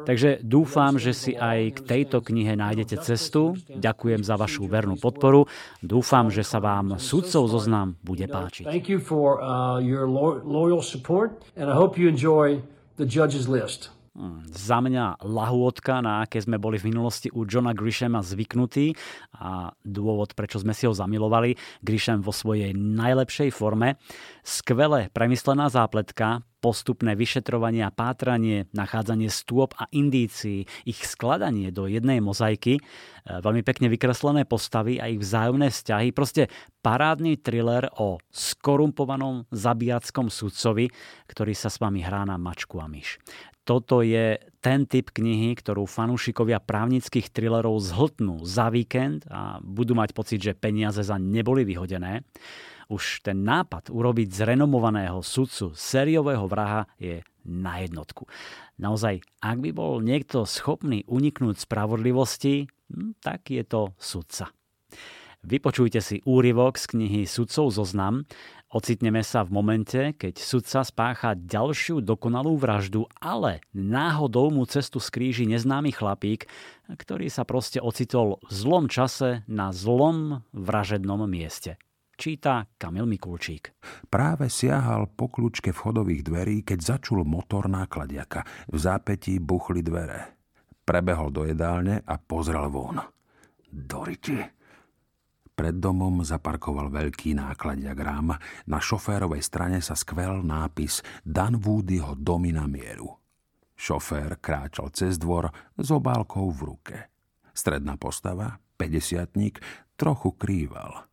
Takže 0.05 0.45
dúfam, 0.45 0.99
že 1.01 1.17
si 1.17 1.33
aj 1.37 1.73
k 1.77 1.79
tejto 1.85 2.21
knihe 2.21 2.57
nájdete 2.57 2.97
cestu. 3.01 3.57
Ďakujem 3.69 4.25
za 4.25 4.37
vašu 4.37 4.67
vernú 4.69 4.97
podporu. 5.01 5.47
Dúfam, 5.81 6.29
že 6.29 6.45
sa 6.45 6.61
vám 6.61 7.01
sudcov 7.01 7.49
zoznam 7.49 7.97
bude 8.05 8.29
páčiť. 8.29 8.69
Hmm, 8.69 8.77
za 14.51 14.79
mňa 14.83 15.23
lahôdka, 15.23 16.03
na 16.03 16.27
aké 16.27 16.43
sme 16.43 16.59
boli 16.59 16.83
v 16.83 16.91
minulosti 16.91 17.31
u 17.31 17.47
Johna 17.47 17.71
Grishama 17.71 18.27
zvyknutí 18.27 18.99
a 19.39 19.71
dôvod, 19.87 20.35
prečo 20.35 20.59
sme 20.59 20.75
si 20.75 20.91
ho 20.91 20.95
zamilovali, 20.95 21.55
Grisham 21.79 22.19
vo 22.19 22.35
svojej 22.35 22.75
najlepšej 22.75 23.55
forme. 23.55 24.03
Skvelé 24.43 25.15
premyslená 25.15 25.71
zápletka, 25.71 26.43
postupné 26.61 27.17
vyšetrovanie 27.17 27.87
a 27.87 27.95
pátranie, 27.95 28.69
nachádzanie 28.77 29.33
stôp 29.33 29.73
a 29.81 29.89
indícií, 29.95 30.69
ich 30.85 31.01
skladanie 31.07 31.73
do 31.73 31.89
jednej 31.89 32.21
mozaiky, 32.21 32.77
e, 32.77 32.81
veľmi 33.25 33.65
pekne 33.65 33.89
vykreslené 33.89 34.45
postavy 34.45 35.01
a 35.01 35.09
ich 35.09 35.23
vzájomné 35.23 35.73
vzťahy, 35.73 36.13
proste 36.13 36.53
parádny 36.85 37.41
thriller 37.41 37.89
o 37.97 38.21
skorumpovanom 38.29 39.49
zabíjackom 39.49 40.29
sudcovi, 40.29 40.93
ktorý 41.33 41.57
sa 41.57 41.73
s 41.73 41.81
vami 41.81 42.05
hrá 42.05 42.29
na 42.29 42.37
mačku 42.37 42.77
a 42.77 42.85
myš 42.85 43.17
toto 43.71 44.03
je 44.03 44.35
ten 44.59 44.83
typ 44.83 45.15
knihy, 45.15 45.55
ktorú 45.55 45.87
fanúšikovia 45.87 46.59
právnických 46.59 47.31
thrillerov 47.31 47.79
zhltnú 47.79 48.43
za 48.43 48.67
víkend 48.67 49.23
a 49.31 49.63
budú 49.63 49.95
mať 49.95 50.11
pocit, 50.11 50.43
že 50.43 50.59
peniaze 50.59 50.99
za 51.07 51.15
neboli 51.23 51.63
vyhodené. 51.63 52.27
Už 52.91 53.23
ten 53.23 53.47
nápad 53.47 53.95
urobiť 53.95 54.27
z 54.27 54.41
renomovaného 54.51 55.23
sudcu 55.23 55.71
sériového 55.79 56.51
vraha 56.51 56.91
je 56.99 57.23
na 57.47 57.79
jednotku. 57.79 58.27
Naozaj, 58.83 59.23
ak 59.39 59.63
by 59.63 59.71
bol 59.71 60.03
niekto 60.03 60.43
schopný 60.51 61.07
uniknúť 61.07 61.63
spravodlivosti, 61.63 62.67
hm, 62.91 63.23
tak 63.23 63.55
je 63.55 63.63
to 63.63 63.95
sudca. 64.03 64.51
Vypočujte 65.41 66.05
si 66.05 66.21
úryvok 66.29 66.77
z 66.77 66.85
knihy 66.93 67.21
Sudcov 67.25 67.73
zoznam. 67.73 68.29
Ocitneme 68.71 69.27
sa 69.27 69.43
v 69.43 69.51
momente, 69.51 70.15
keď 70.15 70.39
sudca 70.39 70.87
spácha 70.87 71.35
ďalšiu 71.35 72.07
dokonalú 72.07 72.55
vraždu, 72.55 73.03
ale 73.19 73.67
náhodou 73.75 74.55
mu 74.55 74.63
cestu 74.63 75.03
skríži 75.03 75.43
neznámy 75.43 75.91
chlapík, 75.91 76.47
ktorý 76.87 77.27
sa 77.35 77.43
proste 77.43 77.83
ocitol 77.83 78.39
v 78.47 78.51
zlom 78.55 78.87
čase 78.87 79.43
na 79.51 79.75
zlom 79.75 80.47
vražednom 80.55 81.19
mieste. 81.27 81.83
Číta 82.15 82.71
Kamil 82.79 83.11
Mikulčík. 83.11 83.75
Práve 84.07 84.47
siahal 84.47 85.11
po 85.19 85.27
kľúčke 85.27 85.75
vchodových 85.75 86.23
dverí, 86.23 86.57
keď 86.63 86.95
začul 86.95 87.27
motor 87.27 87.67
nákladiaka. 87.67 88.71
V 88.71 88.79
zápetí 88.79 89.43
buchli 89.43 89.83
dvere. 89.83 90.39
Prebehol 90.87 91.35
do 91.35 91.43
jedálne 91.43 92.07
a 92.07 92.23
pozrel 92.23 92.71
von. 92.71 93.03
Doriti, 93.67 94.60
pred 95.61 95.77
domom 95.77 96.25
zaparkoval 96.25 96.89
veľký 96.89 97.37
nákladiak 97.37 97.99
rám. 98.01 98.33
Na 98.65 98.81
šoférovej 98.81 99.45
strane 99.45 99.85
sa 99.85 99.93
skvel 99.93 100.41
nápis 100.41 101.05
Dan 101.21 101.61
domy 102.17 102.49
na 102.57 102.65
mieru. 102.65 103.21
Šofér 103.77 104.41
kráčal 104.41 104.89
cez 104.97 105.21
dvor 105.21 105.53
s 105.77 105.89
obálkou 105.93 106.49
v 106.49 106.61
ruke. 106.65 106.97
Stredná 107.53 108.01
postava, 108.01 108.57
50 108.81 109.37
trochu 110.01 110.33
krýval. 110.33 111.05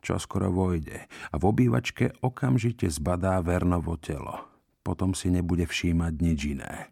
Čo 0.00 0.16
skoro 0.16 0.48
vojde 0.48 1.04
a 1.04 1.36
v 1.36 1.44
obývačke 1.44 2.24
okamžite 2.24 2.88
zbadá 2.88 3.36
Vernovo 3.44 4.00
telo. 4.00 4.48
Potom 4.80 5.12
si 5.12 5.28
nebude 5.28 5.68
všímať 5.68 6.12
nič 6.24 6.40
iné. 6.56 6.88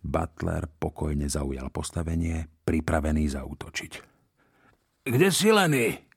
Butler 0.00 0.64
pokojne 0.80 1.28
zaujal 1.28 1.68
postavenie, 1.68 2.48
pripravený 2.64 3.28
zautočiť. 3.36 3.92
Kde 5.04 5.28
si 5.28 5.52
Lenny? 5.52 6.11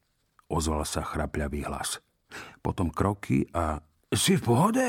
Ozval 0.49 0.85
sa 0.85 1.01
chrapľavý 1.01 1.65
hlas. 1.65 2.01
Potom 2.61 2.89
kroky 2.91 3.45
a... 3.53 3.79
Si 4.11 4.37
v 4.37 4.43
pohode? 4.43 4.85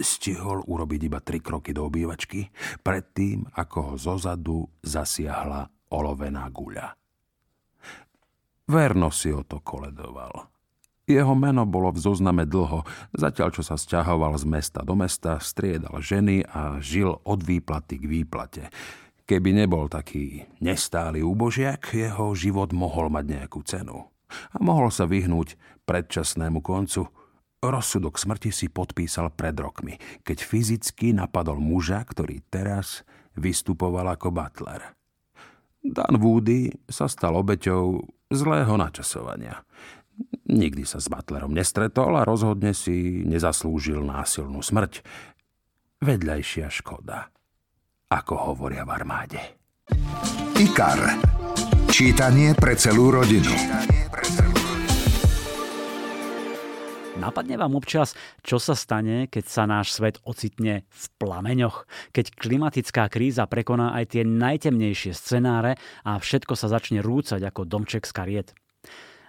Stihol 0.00 0.64
urobiť 0.64 1.00
iba 1.12 1.20
tri 1.20 1.44
kroky 1.44 1.76
do 1.76 1.84
obývačky, 1.84 2.48
predtým, 2.80 3.44
ako 3.52 3.78
ho 3.92 3.94
zozadu 4.00 4.64
zasiahla 4.80 5.92
olovená 5.92 6.48
guľa. 6.48 6.96
Verno 8.70 9.10
si 9.12 9.28
o 9.34 9.44
to 9.44 9.60
koledoval. 9.60 10.48
Jeho 11.10 11.34
meno 11.34 11.66
bolo 11.66 11.90
v 11.90 12.00
zozname 12.00 12.46
dlho, 12.46 12.86
zatiaľ 13.10 13.50
čo 13.50 13.66
sa 13.66 13.74
sťahoval 13.74 14.38
z 14.38 14.46
mesta 14.46 14.80
do 14.86 14.94
mesta, 14.94 15.42
striedal 15.42 15.98
ženy 15.98 16.46
a 16.46 16.78
žil 16.78 17.18
od 17.26 17.42
výplaty 17.42 17.98
k 17.98 18.06
výplate. 18.06 18.64
Keby 19.26 19.50
nebol 19.52 19.90
taký 19.90 20.46
nestály 20.62 21.20
úbožiak, 21.20 21.82
jeho 21.90 22.30
život 22.38 22.70
mohol 22.70 23.10
mať 23.10 23.24
nejakú 23.26 23.60
cenu 23.66 24.06
a 24.30 24.56
mohol 24.62 24.88
sa 24.94 25.04
vyhnúť 25.04 25.58
predčasnému 25.84 26.62
koncu. 26.62 27.06
Rozsudok 27.60 28.16
smrti 28.16 28.50
si 28.54 28.72
podpísal 28.72 29.36
pred 29.36 29.52
rokmi, 29.52 30.00
keď 30.24 30.38
fyzicky 30.40 31.12
napadol 31.12 31.60
muža, 31.60 32.00
ktorý 32.08 32.40
teraz 32.48 33.04
vystupoval 33.36 34.08
ako 34.08 34.32
butler. 34.32 34.96
Dan 35.80 36.20
Woody 36.20 36.72
sa 36.88 37.08
stal 37.08 37.36
obeťou 37.36 38.00
zlého 38.32 38.74
načasovania. 38.76 39.64
Nikdy 40.50 40.84
sa 40.84 41.00
s 41.00 41.08
Butlerom 41.08 41.56
nestretol 41.56 42.20
a 42.20 42.26
rozhodne 42.28 42.76
si 42.76 43.24
nezaslúžil 43.24 44.04
násilnú 44.04 44.60
smrť. 44.60 45.00
Vedľajšia 46.00 46.68
škoda, 46.68 47.32
ako 48.12 48.34
hovoria 48.52 48.84
v 48.84 48.90
armáde. 48.92 49.40
IKAR. 50.56 51.16
Čítanie 51.88 52.52
pre 52.52 52.76
celú 52.76 53.08
rodinu. 53.08 53.52
Napadne 57.20 57.60
vám 57.60 57.76
občas, 57.76 58.16
čo 58.40 58.56
sa 58.56 58.72
stane, 58.72 59.28
keď 59.28 59.44
sa 59.44 59.68
náš 59.68 59.92
svet 59.92 60.16
ocitne 60.24 60.88
v 60.88 61.04
plameňoch, 61.20 61.84
keď 62.16 62.32
klimatická 62.32 63.12
kríza 63.12 63.44
prekoná 63.44 63.92
aj 63.92 64.16
tie 64.16 64.22
najtemnejšie 64.24 65.12
scenáre 65.12 65.76
a 66.08 66.16
všetko 66.16 66.56
sa 66.56 66.72
začne 66.72 67.04
rúcať 67.04 67.44
ako 67.44 67.68
domček 67.68 68.08
z 68.08 68.12
kariet. 68.16 68.48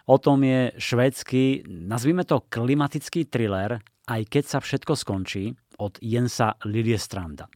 O 0.08 0.16
tom 0.24 0.40
je 0.40 0.72
švédsky, 0.80 1.68
nazvime 1.68 2.24
to 2.24 2.40
klimatický 2.48 3.28
thriller, 3.28 3.84
aj 4.08 4.22
keď 4.24 4.44
sa 4.48 4.60
všetko 4.64 4.96
skončí, 4.96 5.52
od 5.82 5.98
Jensa 5.98 6.62
Liliestranda. 6.70 7.50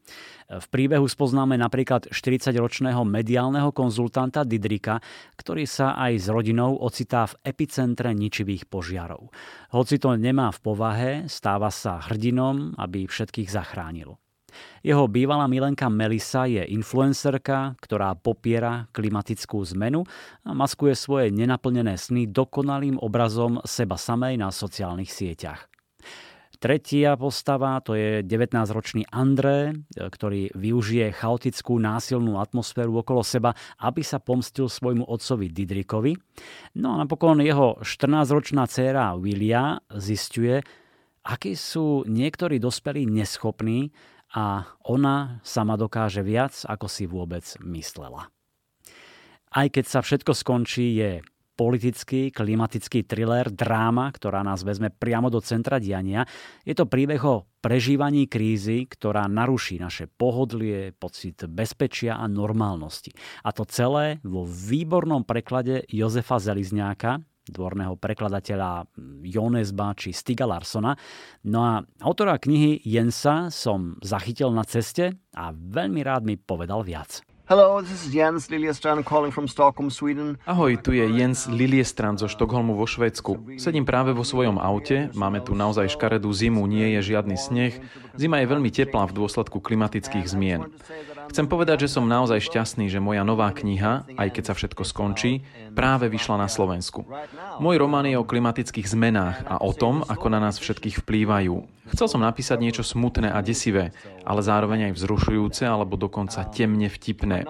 V 0.49 0.65
príbehu 0.73 1.05
spoznáme 1.05 1.53
napríklad 1.61 2.09
40-ročného 2.09 3.05
mediálneho 3.05 3.69
konzultanta 3.69 4.41
Didrika, 4.41 4.97
ktorý 5.37 5.69
sa 5.69 5.93
aj 5.93 6.25
s 6.25 6.27
rodinou 6.33 6.81
ocitá 6.81 7.29
v 7.29 7.37
epicentre 7.45 8.09
ničivých 8.17 8.65
požiarov. 8.65 9.29
Hoci 9.73 10.01
to 10.01 10.17
nemá 10.17 10.49
v 10.49 10.59
povahe, 10.65 11.11
stáva 11.29 11.69
sa 11.69 12.01
hrdinom, 12.01 12.73
aby 12.81 13.05
všetkých 13.05 13.49
zachránil. 13.49 14.17
Jeho 14.85 15.11
bývalá 15.11 15.51
milenka 15.51 15.91
Melisa 15.91 16.47
je 16.47 16.63
influencerka, 16.63 17.75
ktorá 17.83 18.15
popiera 18.15 18.87
klimatickú 18.95 19.59
zmenu 19.75 20.07
a 20.47 20.55
maskuje 20.55 20.95
svoje 20.95 21.27
nenaplnené 21.35 21.99
sny 21.99 22.31
dokonalým 22.31 23.01
obrazom 23.01 23.59
seba 23.67 23.99
samej 23.99 24.39
na 24.39 24.53
sociálnych 24.55 25.11
sieťach. 25.11 25.74
Tretia 26.65 27.13
postava 27.13 27.77
to 27.77 27.93
je 27.93 28.25
19-ročný 28.25 29.05
André, 29.13 29.85
ktorý 29.93 30.49
využije 30.57 31.13
chaotickú 31.13 31.77
násilnú 31.77 32.41
atmosféru 32.41 33.05
okolo 33.05 33.21
seba, 33.21 33.53
aby 33.85 34.01
sa 34.01 34.17
pomstil 34.17 34.65
svojmu 34.65 35.05
otcovi 35.05 35.53
Didrikovi. 35.53 36.17
No 36.81 36.97
a 36.97 37.05
napokon 37.05 37.45
jeho 37.45 37.77
14-ročná 37.85 38.65
dcéra 38.65 39.13
Willia 39.13 39.77
zistuje, 39.93 40.65
akí 41.21 41.53
sú 41.53 42.01
niektorí 42.09 42.57
dospelí 42.57 43.05
neschopní 43.13 43.93
a 44.33 44.65
ona 44.89 45.45
sama 45.45 45.77
dokáže 45.77 46.25
viac, 46.25 46.65
ako 46.65 46.89
si 46.89 47.05
vôbec 47.05 47.45
myslela. 47.61 48.33
Aj 49.53 49.69
keď 49.69 49.85
sa 49.85 50.01
všetko 50.01 50.33
skončí, 50.33 50.97
je 50.97 51.21
politický, 51.55 52.29
klimatický 52.29 53.07
thriller, 53.07 53.47
dráma, 53.47 54.11
ktorá 54.11 54.43
nás 54.43 54.61
vezme 54.61 54.91
priamo 54.91 55.31
do 55.31 55.39
centra 55.39 55.79
diania. 55.79 56.27
Je 56.67 56.75
to 56.75 56.85
príbeh 56.85 57.23
o 57.23 57.47
prežívaní 57.63 58.27
krízy, 58.29 58.85
ktorá 58.85 59.25
naruší 59.25 59.79
naše 59.79 60.11
pohodlie, 60.11 60.91
pocit 60.93 61.47
bezpečia 61.49 62.19
a 62.19 62.27
normálnosti. 62.27 63.15
A 63.41 63.55
to 63.55 63.63
celé 63.65 64.19
vo 64.21 64.45
výbornom 64.45 65.23
preklade 65.23 65.87
Jozefa 65.89 66.37
Zelizňáka, 66.37 67.23
dvorného 67.45 67.93
prekladateľa 67.97 68.89
Jonesba 69.21 69.93
či 69.93 70.09
Stiga 70.13 70.49
Larsona. 70.49 70.97
No 71.45 71.59
a 71.61 71.73
autora 72.01 72.41
knihy 72.41 72.81
Jensa 72.85 73.53
som 73.53 73.97
zachytil 74.01 74.49
na 74.49 74.65
ceste 74.65 75.13
a 75.33 75.53
veľmi 75.53 76.01
rád 76.01 76.25
mi 76.25 76.35
povedal 76.41 76.81
viac. 76.81 77.21
Hello, 77.45 77.77
this 77.77 77.93
is 78.01 78.09
Jens 78.09 78.49
Liljestrand 78.49 79.05
calling 79.05 79.29
from 79.29 79.45
Stockholm, 79.45 79.93
Sweden. 79.93 80.41
Ahoj, 80.49 80.81
tu 80.81 80.97
je 80.97 81.05
Jens 81.05 81.45
Liljestrand 81.45 82.17
zo 82.17 82.25
Štokholmu 82.25 82.73
vo 82.73 82.89
Švédsku. 82.89 83.61
Sedím 83.61 83.85
práve 83.85 84.17
vo 84.17 84.25
svojom 84.25 84.57
aute, 84.57 85.13
máme 85.13 85.45
tu 85.45 85.53
naozaj 85.53 85.93
škaredú 85.93 86.33
zimu, 86.33 86.65
nie 86.65 86.97
je 86.97 87.13
žiadny 87.13 87.37
sneh. 87.37 87.77
Zima 88.17 88.41
je 88.41 88.49
veľmi 88.49 88.73
teplá 88.73 89.05
v 89.05 89.21
dôsledku 89.21 89.61
klimatických 89.61 90.25
zmien. 90.25 90.65
Chcem 91.29 91.45
povedať, 91.49 91.85
že 91.85 91.93
som 91.97 92.05
naozaj 92.05 92.45
šťastný, 92.45 92.89
že 92.89 93.03
moja 93.03 93.25
nová 93.25 93.49
kniha, 93.51 94.05
aj 94.17 94.29
keď 94.33 94.43
sa 94.49 94.53
všetko 94.53 94.83
skončí, 94.85 95.45
práve 95.73 96.09
vyšla 96.09 96.41
na 96.41 96.49
Slovensku. 96.49 97.05
Môj 97.59 97.75
román 97.81 98.05
je 98.07 98.17
o 98.19 98.27
klimatických 98.27 98.87
zmenách 98.87 99.45
a 99.47 99.61
o 99.61 99.71
tom, 99.73 100.05
ako 100.05 100.27
na 100.29 100.39
nás 100.39 100.61
všetkých 100.61 101.01
vplývajú. 101.03 101.55
Chcel 101.93 102.07
som 102.09 102.25
napísať 102.25 102.57
niečo 102.57 102.81
smutné 102.81 103.29
a 103.29 103.45
desivé, 103.45 103.93
ale 104.25 104.41
zároveň 104.41 104.89
aj 104.89 104.97
vzrušujúce 104.97 105.69
alebo 105.69 105.97
dokonca 105.97 106.41
temne 106.49 106.89
vtipné. 106.89 107.45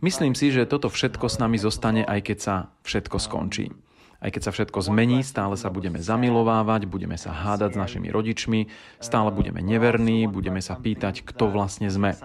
Myslím 0.00 0.32
si, 0.32 0.48
že 0.48 0.64
toto 0.64 0.88
všetko 0.88 1.28
s 1.28 1.36
nami 1.36 1.60
zostane, 1.60 2.02
aj 2.04 2.20
keď 2.24 2.38
sa 2.40 2.54
všetko 2.88 3.20
skončí. 3.20 3.68
Aj 4.16 4.32
keď 4.32 4.48
sa 4.48 4.50
všetko 4.56 4.80
zmení, 4.80 5.20
stále 5.20 5.60
sa 5.60 5.68
budeme 5.68 6.00
zamilovávať, 6.00 6.88
budeme 6.88 7.20
sa 7.20 7.36
hádať 7.36 7.76
s 7.76 7.80
našimi 7.80 8.08
rodičmi, 8.08 8.64
stále 8.96 9.28
budeme 9.28 9.60
neverní, 9.60 10.24
budeme 10.24 10.64
sa 10.64 10.80
pýtať, 10.80 11.20
kto 11.20 11.52
vlastne 11.52 11.92
sme. 11.92 12.16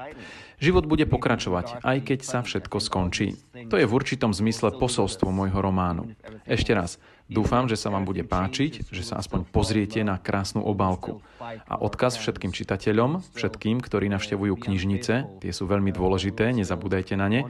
Život 0.62 0.86
bude 0.86 1.10
pokračovať, 1.10 1.82
aj 1.82 1.98
keď 2.06 2.20
sa 2.22 2.46
všetko 2.46 2.78
skončí. 2.78 3.34
To 3.74 3.82
je 3.82 3.90
v 3.90 3.96
určitom 3.98 4.30
zmysle 4.30 4.78
posolstvo 4.78 5.34
môjho 5.34 5.58
románu. 5.58 6.14
Ešte 6.46 6.78
raz, 6.78 7.02
dúfam, 7.26 7.66
že 7.66 7.74
sa 7.74 7.90
vám 7.90 8.06
bude 8.06 8.22
páčiť, 8.22 8.94
že 8.94 9.02
sa 9.02 9.18
aspoň 9.18 9.50
pozriete 9.50 10.06
na 10.06 10.22
krásnu 10.22 10.62
obálku. 10.62 11.18
A 11.42 11.82
odkaz 11.82 12.22
všetkým 12.22 12.54
čitateľom, 12.54 13.26
všetkým, 13.34 13.82
ktorí 13.82 14.06
navštevujú 14.14 14.54
knižnice, 14.54 15.42
tie 15.42 15.50
sú 15.50 15.66
veľmi 15.66 15.90
dôležité, 15.90 16.54
nezabúdajte 16.54 17.18
na 17.18 17.26
ne. 17.26 17.42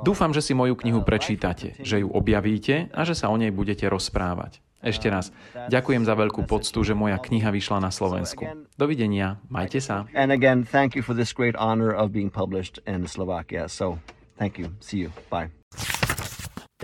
Dúfam, 0.00 0.32
že 0.32 0.40
si 0.40 0.56
moju 0.56 0.72
knihu 0.80 1.04
prečítate, 1.04 1.76
že 1.84 2.00
ju 2.00 2.08
objavíte 2.08 2.88
a 2.96 3.04
že 3.04 3.12
sa 3.12 3.28
o 3.28 3.36
nej 3.36 3.52
budete 3.52 3.84
rozprávať. 3.92 4.63
Ešte 4.84 5.08
raz, 5.08 5.32
ďakujem 5.72 6.04
za 6.04 6.12
veľkú 6.12 6.44
poctu, 6.44 6.78
že 6.84 6.92
moja 6.92 7.16
kniha 7.16 7.48
vyšla 7.48 7.80
na 7.80 7.90
Slovensku. 7.90 8.44
Dovidenia, 8.76 9.40
majte 9.48 9.80
sa. 9.80 10.04
Thank 10.12 10.94
thank 14.38 14.58
you. 14.58 14.68
See 14.80 14.98
you. 14.98 15.10
Bye. 15.30 15.50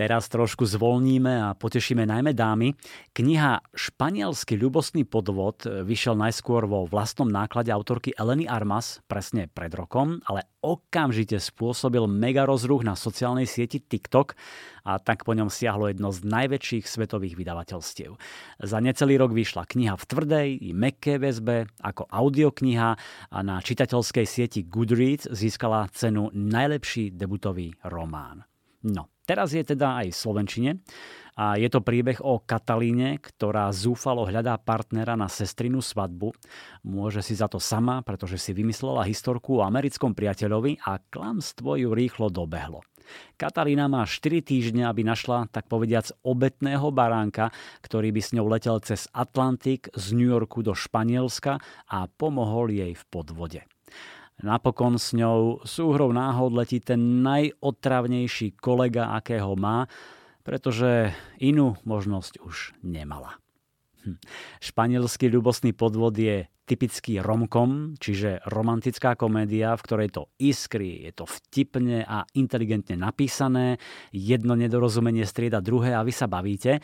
Teraz 0.01 0.33
trošku 0.33 0.65
zvolníme 0.65 1.45
a 1.45 1.53
potešíme 1.53 2.09
najmä 2.09 2.33
dámy. 2.33 2.73
Kniha 3.13 3.61
Španielský 3.69 4.57
ľubostný 4.57 5.05
podvod 5.05 5.61
vyšiel 5.61 6.17
najskôr 6.17 6.65
vo 6.65 6.89
vlastnom 6.89 7.29
náklade 7.29 7.69
autorky 7.69 8.09
Eleny 8.17 8.49
Armas, 8.49 9.05
presne 9.05 9.45
pred 9.45 9.69
rokom, 9.77 10.17
ale 10.25 10.49
okamžite 10.65 11.37
spôsobil 11.37 12.01
mega 12.09 12.49
rozruch 12.49 12.81
na 12.81 12.97
sociálnej 12.97 13.45
sieti 13.45 13.77
TikTok 13.77 14.33
a 14.89 14.97
tak 14.97 15.21
po 15.21 15.37
ňom 15.37 15.53
siahlo 15.53 15.85
jedno 15.85 16.09
z 16.09 16.25
najväčších 16.25 16.89
svetových 16.89 17.37
vydavateľstiev. 17.37 18.17
Za 18.57 18.81
necelý 18.81 19.21
rok 19.21 19.37
vyšla 19.37 19.69
kniha 19.69 20.01
v 20.01 20.07
tvrdej 20.09 20.47
i 20.65 20.73
meké 20.73 21.21
väzbe 21.21 21.69
ako 21.77 22.09
audiokniha 22.09 22.89
a 23.29 23.39
na 23.45 23.61
čitateľskej 23.61 24.25
sieti 24.25 24.65
Goodreads 24.65 25.29
získala 25.29 25.85
cenu 25.93 26.33
najlepší 26.33 27.13
debutový 27.13 27.77
román. 27.85 28.49
No, 28.81 29.11
Teraz 29.31 29.55
je 29.55 29.63
teda 29.63 30.03
aj 30.03 30.11
v 30.11 30.17
Slovenčine 30.27 30.71
a 31.39 31.55
je 31.55 31.71
to 31.71 31.79
príbeh 31.79 32.19
o 32.19 32.43
Katalíne, 32.43 33.15
ktorá 33.15 33.71
zúfalo 33.71 34.27
hľadá 34.27 34.59
partnera 34.59 35.15
na 35.15 35.31
sestrinu 35.31 35.79
svadbu. 35.79 36.35
Môže 36.83 37.23
si 37.23 37.39
za 37.39 37.47
to 37.47 37.55
sama, 37.55 38.03
pretože 38.03 38.35
si 38.35 38.51
vymyslela 38.51 39.07
historku 39.07 39.61
o 39.61 39.65
americkom 39.65 40.11
priateľovi 40.11 40.83
a 40.83 40.99
klamstvo 40.99 41.79
ju 41.79 41.95
rýchlo 41.95 42.27
dobehlo. 42.27 42.83
Katalína 43.39 43.87
má 43.87 44.03
4 44.03 44.43
týždne, 44.43 44.83
aby 44.83 45.07
našla, 45.07 45.47
tak 45.47 45.71
povediac, 45.71 46.11
obetného 46.27 46.91
baránka, 46.91 47.55
ktorý 47.87 48.11
by 48.11 48.19
s 48.19 48.33
ňou 48.35 48.51
letel 48.51 48.83
cez 48.83 49.07
Atlantik 49.15 49.87
z 49.95 50.11
New 50.11 50.27
Yorku 50.27 50.59
do 50.59 50.75
Španielska 50.75 51.55
a 51.87 52.11
pomohol 52.11 52.75
jej 52.75 52.91
v 52.91 53.03
podvode. 53.07 53.63
Napokon 54.41 54.97
s 54.97 55.13
ňou 55.13 55.61
súhrou 55.61 56.09
náhod 56.09 56.57
letí 56.57 56.81
ten 56.81 57.21
najotravnejší 57.21 58.57
kolega, 58.57 59.13
akého 59.13 59.53
má, 59.53 59.85
pretože 60.41 61.13
inú 61.37 61.77
možnosť 61.85 62.41
už 62.41 62.73
nemala. 62.81 63.37
Hm. 64.01 64.17
Španielský 64.57 65.29
ľubostný 65.29 65.77
podvod 65.77 66.17
je 66.17 66.49
typický 66.65 67.19
romkom, 67.19 67.99
čiže 67.99 68.41
romantická 68.47 69.19
komédia, 69.19 69.75
v 69.75 69.85
ktorej 69.85 70.09
to 70.15 70.31
iskry, 70.39 71.03
je 71.03 71.11
to 71.11 71.25
vtipne 71.27 72.01
a 72.07 72.23
inteligentne 72.33 72.95
napísané, 72.95 73.75
jedno 74.15 74.55
nedorozumenie 74.55 75.27
strieda 75.27 75.59
druhé 75.59 75.91
a 75.91 76.05
vy 76.05 76.13
sa 76.15 76.31
bavíte. 76.31 76.79
E, 76.79 76.81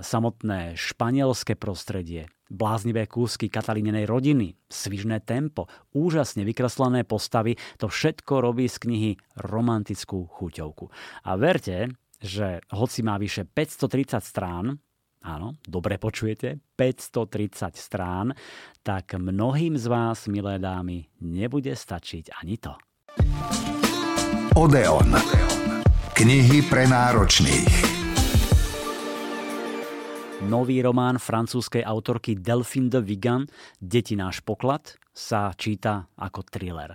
samotné 0.00 0.74
španielské 0.80 1.60
prostredie, 1.60 2.32
bláznivé 2.48 3.04
kúsky 3.06 3.52
Katalínenej 3.52 4.08
rodiny, 4.08 4.56
svižné 4.68 5.20
tempo, 5.22 5.68
úžasne 5.92 6.42
vykreslené 6.44 7.04
postavy, 7.04 7.56
to 7.76 7.88
všetko 7.88 8.40
robí 8.40 8.66
z 8.66 8.76
knihy 8.82 9.12
romantickú 9.44 10.26
chuťovku. 10.26 10.88
A 11.28 11.36
verte, 11.36 11.92
že 12.18 12.64
hoci 12.74 13.00
má 13.04 13.20
vyše 13.20 13.46
530 13.46 14.18
strán, 14.24 14.74
áno, 15.22 15.60
dobre 15.62 16.00
počujete, 16.00 16.58
530 16.74 17.76
strán, 17.76 18.34
tak 18.82 19.14
mnohým 19.14 19.76
z 19.78 19.86
vás, 19.86 20.26
milé 20.26 20.58
dámy, 20.58 21.06
nebude 21.22 21.76
stačiť 21.76 22.34
ani 22.42 22.56
to. 22.58 22.74
Odeon. 24.58 25.14
Knihy 26.18 26.66
pre 26.66 26.90
náročných. 26.90 27.97
Nový 30.46 30.78
román 30.86 31.18
francúzskej 31.18 31.82
autorky 31.82 32.38
Delphine 32.38 32.86
de 32.86 33.02
Vigan 33.02 33.50
Deti 33.82 34.14
náš 34.14 34.38
poklad 34.46 34.94
sa 35.10 35.50
číta 35.58 36.06
ako 36.14 36.46
thriller. 36.46 36.94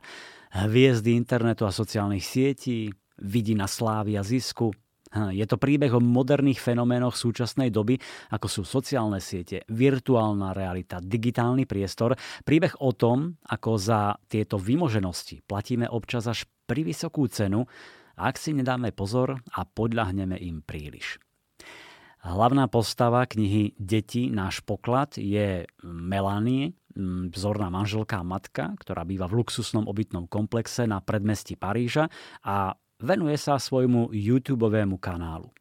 Hviezdy 0.56 1.12
internetu 1.12 1.68
a 1.68 1.76
sociálnych 1.76 2.24
sietí, 2.24 2.88
vidina 3.20 3.68
slávy 3.68 4.16
a 4.16 4.24
zisku. 4.24 4.72
Hm, 5.12 5.36
je 5.36 5.44
to 5.44 5.60
príbeh 5.60 5.92
o 5.92 6.00
moderných 6.00 6.64
fenoménoch 6.64 7.20
súčasnej 7.20 7.68
doby, 7.68 8.00
ako 8.32 8.48
sú 8.48 8.62
sociálne 8.64 9.20
siete, 9.20 9.68
virtuálna 9.68 10.56
realita, 10.56 11.04
digitálny 11.04 11.68
priestor. 11.68 12.16
Príbeh 12.48 12.80
o 12.80 12.96
tom, 12.96 13.36
ako 13.44 13.76
za 13.76 14.16
tieto 14.32 14.56
vymoženosti 14.56 15.44
platíme 15.44 15.92
občas 15.92 16.32
až 16.32 16.48
pri 16.64 16.88
vysokú 16.88 17.28
cenu, 17.28 17.68
ak 18.16 18.40
si 18.40 18.56
nedáme 18.56 18.96
pozor 18.96 19.36
a 19.36 19.68
podľahneme 19.68 20.40
im 20.40 20.64
príliš. 20.64 21.20
Hlavná 22.24 22.72
postava 22.72 23.28
knihy 23.28 23.76
Deti, 23.76 24.32
náš 24.32 24.64
poklad 24.64 25.20
je 25.20 25.68
Melanie, 25.84 26.72
vzorná 27.36 27.68
manželka 27.68 28.24
a 28.24 28.24
matka, 28.24 28.72
ktorá 28.80 29.04
býva 29.04 29.28
v 29.28 29.44
luxusnom 29.44 29.84
obytnom 29.92 30.32
komplexe 30.32 30.88
na 30.88 31.04
predmestí 31.04 31.60
Paríža 31.60 32.08
a 32.40 32.80
venuje 33.04 33.36
sa 33.36 33.60
svojmu 33.60 34.16
YouTube 34.16 34.72
kanálu. 35.04 35.52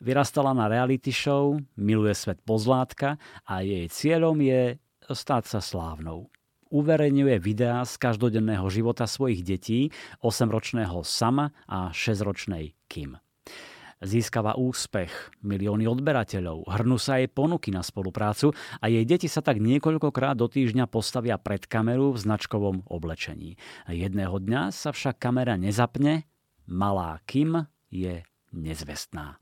Vyrastala 0.00 0.56
na 0.56 0.72
reality 0.72 1.12
show, 1.12 1.60
miluje 1.76 2.16
svet 2.16 2.40
pozlátka 2.48 3.20
a 3.44 3.60
jej 3.60 3.84
cieľom 3.92 4.40
je 4.40 4.80
stať 5.12 5.52
sa 5.52 5.60
slávnou. 5.60 6.32
Uverejňuje 6.72 7.36
videá 7.44 7.84
z 7.84 7.92
každodenného 8.00 8.64
života 8.72 9.04
svojich 9.04 9.44
detí, 9.44 9.92
8-ročného 10.24 11.04
Sama 11.04 11.52
a 11.68 11.92
6-ročnej 11.92 12.72
Kim 12.88 13.20
získava 14.04 14.56
úspech, 14.60 15.40
milióny 15.40 15.88
odberateľov, 15.88 16.68
hrnú 16.68 17.00
sa 17.00 17.16
jej 17.16 17.28
ponuky 17.32 17.72
na 17.72 17.80
spoluprácu 17.80 18.52
a 18.80 18.92
jej 18.92 19.04
deti 19.08 19.28
sa 19.28 19.40
tak 19.40 19.56
niekoľkokrát 19.62 20.36
do 20.36 20.48
týždňa 20.48 20.84
postavia 20.90 21.40
pred 21.40 21.64
kameru 21.64 22.12
v 22.12 22.20
značkovom 22.20 22.84
oblečení. 22.88 23.56
Jedného 23.88 24.36
dňa 24.36 24.74
sa 24.74 24.92
však 24.92 25.16
kamera 25.16 25.56
nezapne, 25.56 26.28
malá 26.68 27.24
Kim 27.24 27.64
je 27.88 28.20
nezvestná. 28.52 29.40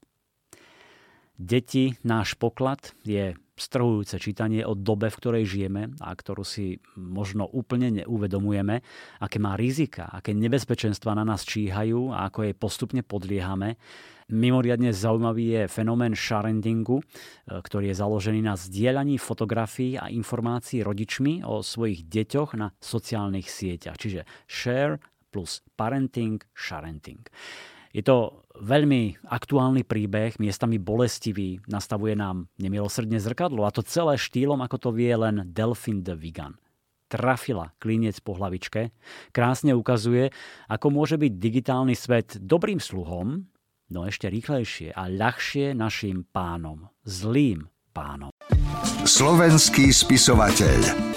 Deti, 1.35 1.99
náš 2.07 2.39
poklad 2.39 2.95
je 3.03 3.35
strhujúce 3.59 4.19
čítanie 4.19 4.67
o 4.67 4.75
dobe, 4.75 5.11
v 5.11 5.19
ktorej 5.19 5.45
žijeme 5.47 5.95
a 6.03 6.11
ktorú 6.15 6.43
si 6.47 6.79
možno 6.95 7.47
úplne 7.47 7.91
neuvedomujeme, 8.03 8.83
aké 9.19 9.39
má 9.39 9.55
rizika, 9.55 10.11
aké 10.11 10.35
nebezpečenstva 10.35 11.15
na 11.15 11.27
nás 11.27 11.47
číhajú 11.47 12.15
a 12.15 12.31
ako 12.31 12.51
jej 12.51 12.55
postupne 12.55 13.03
podliehame. 13.03 13.79
Mimoriadne 14.33 14.95
zaujímavý 14.95 15.45
je 15.61 15.63
fenomén 15.69 16.17
sharentingu, 16.17 17.01
e, 17.01 17.05
ktorý 17.61 17.93
je 17.93 18.01
založený 18.01 18.41
na 18.41 18.57
zdieľaní 18.57 19.21
fotografií 19.21 20.01
a 20.01 20.09
informácií 20.09 20.81
rodičmi 20.81 21.45
o 21.45 21.61
svojich 21.61 22.09
deťoch 22.09 22.57
na 22.57 22.73
sociálnych 22.81 23.49
sieťach. 23.49 24.01
Čiže 24.01 24.25
share 24.49 25.01
plus 25.29 25.61
parenting, 25.77 26.41
sharenting. 26.55 27.27
Je 27.95 28.03
to 28.03 28.43
veľmi 28.59 29.23
aktuálny 29.31 29.87
príbeh, 29.87 30.39
miestami 30.43 30.83
bolestivý, 30.83 31.63
nastavuje 31.71 32.19
nám 32.19 32.51
nemilosrdne 32.59 33.23
zrkadlo 33.23 33.63
a 33.63 33.75
to 33.75 33.87
celé 33.87 34.19
štýlom, 34.19 34.59
ako 34.63 34.77
to 34.79 34.91
vie 34.91 35.15
len 35.15 35.47
Delphine 35.51 36.03
de 36.03 36.15
Vigan 36.19 36.59
trafila 37.15 37.71
kliniec 37.79 38.19
po 38.19 38.35
hlavičke, 38.35 38.91
krásne 39.31 39.71
ukazuje, 39.71 40.35
ako 40.67 40.87
môže 40.91 41.15
byť 41.15 41.33
digitálny 41.39 41.95
svet 41.95 42.43
dobrým 42.43 42.83
sluhom, 42.83 43.47
no 43.93 44.09
ešte 44.09 44.31
rýchlejšie 44.31 44.95
a 44.95 45.11
ľahšie 45.11 45.77
našim 45.77 46.25
pánom, 46.31 46.89
zlým 47.05 47.69
pánom. 47.93 48.33
Slovenský 49.05 49.93
spisovateľ 49.93 51.15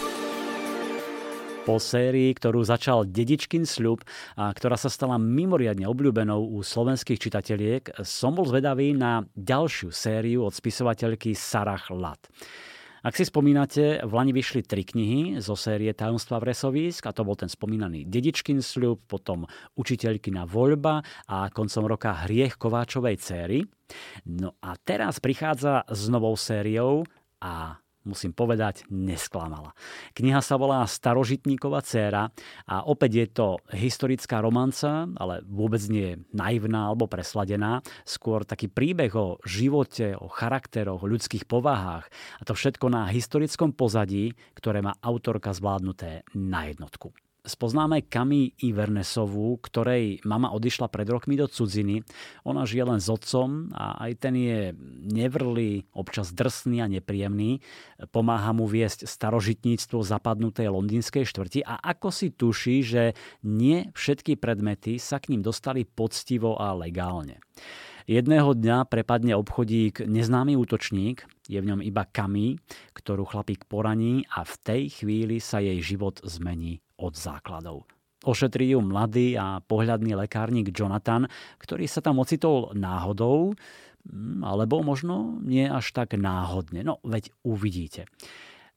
po 1.67 1.83
sérii, 1.83 2.31
ktorú 2.31 2.63
začal 2.63 3.03
Dedičkin 3.03 3.67
sľub 3.67 3.99
a 4.39 4.55
ktorá 4.55 4.79
sa 4.79 4.87
stala 4.87 5.19
mimoriadne 5.19 5.83
obľúbenou 5.83 6.55
u 6.55 6.63
slovenských 6.63 7.19
čitateľiek, 7.19 8.07
som 8.07 8.39
bol 8.39 8.47
zvedavý 8.47 8.95
na 8.95 9.27
ďalšiu 9.35 9.91
sériu 9.91 10.47
od 10.47 10.55
spisovateľky 10.55 11.35
Sarah 11.35 11.83
Lat. 11.91 12.23
Ak 13.07 13.15
si 13.15 13.23
spomínate, 13.23 14.03
v 14.03 14.11
Lani 14.11 14.35
vyšli 14.35 14.67
tri 14.67 14.83
knihy 14.83 15.39
zo 15.39 15.55
série 15.55 15.95
Tajomstva 15.95 16.43
vresovísk 16.43 17.07
a 17.07 17.15
to 17.15 17.23
bol 17.23 17.39
ten 17.39 17.47
spomínaný 17.47 18.03
Dedičkin 18.03 18.59
sľub, 18.59 19.07
potom 19.07 19.47
Učiteľkina 19.79 20.43
voľba 20.43 20.99
a 21.31 21.47
koncom 21.47 21.87
roka 21.87 22.27
Hriech 22.27 22.59
Kováčovej 22.59 23.15
céry. 23.15 23.63
No 24.27 24.59
a 24.59 24.75
teraz 24.75 25.23
prichádza 25.23 25.87
s 25.87 26.11
novou 26.11 26.35
sériou 26.35 27.07
a 27.39 27.79
musím 28.07 28.31
povedať, 28.31 28.87
nesklamala. 28.87 29.75
Kniha 30.15 30.39
sa 30.39 30.55
volá 30.55 30.87
Starožitníková 30.87 31.83
dcéra 31.83 32.31
a 32.63 32.87
opäť 32.87 33.11
je 33.19 33.27
to 33.27 33.47
historická 33.75 34.39
romanca, 34.39 35.05
ale 35.19 35.43
vôbec 35.43 35.83
nie 35.91 36.15
je 36.15 36.19
naivná 36.31 36.87
alebo 36.87 37.11
presladená. 37.11 37.83
Skôr 38.07 38.47
taký 38.47 38.71
príbeh 38.71 39.11
o 39.19 39.37
živote, 39.43 40.15
o 40.15 40.31
charakteroch, 40.31 41.03
o 41.03 41.11
ľudských 41.11 41.43
povahách 41.43 42.07
a 42.39 42.41
to 42.47 42.55
všetko 42.55 42.87
na 42.87 43.11
historickom 43.11 43.75
pozadí, 43.75 44.31
ktoré 44.55 44.79
má 44.79 44.95
autorka 45.03 45.51
zvládnuté 45.51 46.23
na 46.31 46.71
jednotku. 46.71 47.11
Spoznáme 47.47 48.03
Kami 48.03 48.59
Ivernesovú, 48.59 49.55
ktorej 49.63 50.19
mama 50.27 50.51
odišla 50.51 50.91
pred 50.91 51.07
rokmi 51.07 51.39
do 51.39 51.47
cudziny. 51.47 52.03
Ona 52.43 52.67
žije 52.67 52.83
len 52.83 52.99
s 52.99 53.07
otcom 53.07 53.71
a 53.71 54.03
aj 54.03 54.11
ten 54.19 54.35
je 54.35 54.75
nevrlý, 55.07 55.87
občas 55.95 56.35
drsný 56.35 56.83
a 56.83 56.91
nepríjemný. 56.91 57.63
Pomáha 58.11 58.51
mu 58.51 58.67
viesť 58.67 59.07
starožitníctvo 59.07 60.03
zapadnutej 60.03 60.67
londýnskej 60.67 61.23
štvrti 61.23 61.63
a 61.63 61.79
ako 61.79 62.11
si 62.11 62.35
tuší, 62.35 62.83
že 62.83 63.03
nie 63.47 63.95
všetky 63.95 64.35
predmety 64.35 64.99
sa 64.99 65.23
k 65.23 65.31
ním 65.31 65.39
dostali 65.39 65.87
poctivo 65.87 66.59
a 66.59 66.75
legálne. 66.75 67.39
Jedného 68.07 68.55
dňa 68.55 68.87
prepadne 68.91 69.39
obchodík 69.39 70.03
neznámy 70.03 70.55
útočník, 70.59 71.23
je 71.47 71.59
v 71.59 71.67
ňom 71.67 71.79
iba 71.79 72.03
kamí, 72.07 72.59
ktorú 72.91 73.23
chlapík 73.23 73.67
poraní 73.67 74.27
a 74.31 74.43
v 74.43 74.53
tej 74.63 74.81
chvíli 74.91 75.39
sa 75.39 75.63
jej 75.63 75.79
život 75.79 76.19
zmení 76.23 76.83
od 76.97 77.13
základov. 77.15 77.85
Ošetrí 78.25 78.73
ju 78.73 78.81
mladý 78.81 79.37
a 79.37 79.61
pohľadný 79.61 80.17
lekárnik 80.17 80.73
Jonathan, 80.73 81.29
ktorý 81.61 81.85
sa 81.85 82.01
tam 82.01 82.17
ocitol 82.17 82.73
náhodou, 82.73 83.53
mm, 84.09 84.41
alebo 84.41 84.81
možno 84.81 85.37
nie 85.45 85.69
až 85.69 85.93
tak 85.93 86.17
náhodne. 86.17 86.81
No, 86.81 86.97
veď 87.05 87.29
uvidíte. 87.45 88.09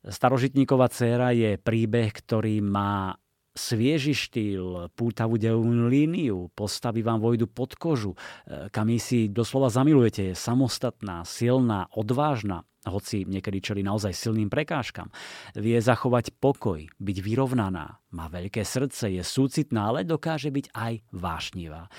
Starožitníková 0.05 0.93
dcéra 0.93 1.33
je 1.33 1.57
príbeh, 1.61 2.12
ktorý 2.12 2.61
má 2.64 3.16
svieži 3.57 4.14
štýl, 4.14 4.89
pútavú 4.95 5.35
dejovú 5.35 5.91
líniu, 5.91 6.49
postavy 6.55 7.03
vám 7.03 7.18
vojdu 7.18 7.51
pod 7.51 7.75
kožu, 7.75 8.14
e, 8.47 8.71
kam 8.71 8.89
si 9.03 9.27
doslova 9.27 9.68
zamilujete, 9.68 10.33
je 10.33 10.35
samostatná, 10.39 11.27
silná, 11.27 11.91
odvážna, 11.91 12.62
hoci 12.89 13.28
niekedy 13.28 13.61
čeli 13.61 13.81
naozaj 13.85 14.16
silným 14.16 14.49
prekážkam. 14.49 15.12
Vie 15.53 15.76
zachovať 15.76 16.33
pokoj, 16.41 16.81
byť 16.97 17.18
vyrovnaná, 17.20 18.01
má 18.16 18.26
veľké 18.33 18.64
srdce, 18.64 19.12
je 19.12 19.20
súcitná, 19.20 19.93
ale 19.93 20.09
dokáže 20.09 20.49
byť 20.49 20.72
aj 20.72 20.93
vášnivá. 21.12 21.93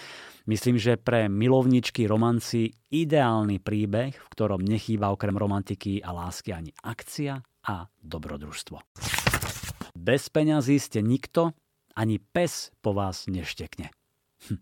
Myslím, 0.49 0.81
že 0.81 0.97
pre 0.97 1.29
milovničky 1.29 2.09
romanci 2.09 2.73
ideálny 2.89 3.61
príbeh, 3.61 4.17
v 4.17 4.27
ktorom 4.33 4.65
nechýba 4.65 5.13
okrem 5.13 5.37
romantiky 5.37 6.01
a 6.01 6.09
lásky 6.09 6.49
ani 6.49 6.73
akcia 6.81 7.45
a 7.69 7.85
dobrodružstvo. 8.01 8.81
Bez 9.93 10.33
peňazí 10.33 10.81
ste 10.81 11.05
nikto, 11.05 11.53
ani 11.93 12.17
pes 12.17 12.73
po 12.81 12.97
vás 12.97 13.29
neštekne. 13.29 13.93
Hm. 14.49 14.57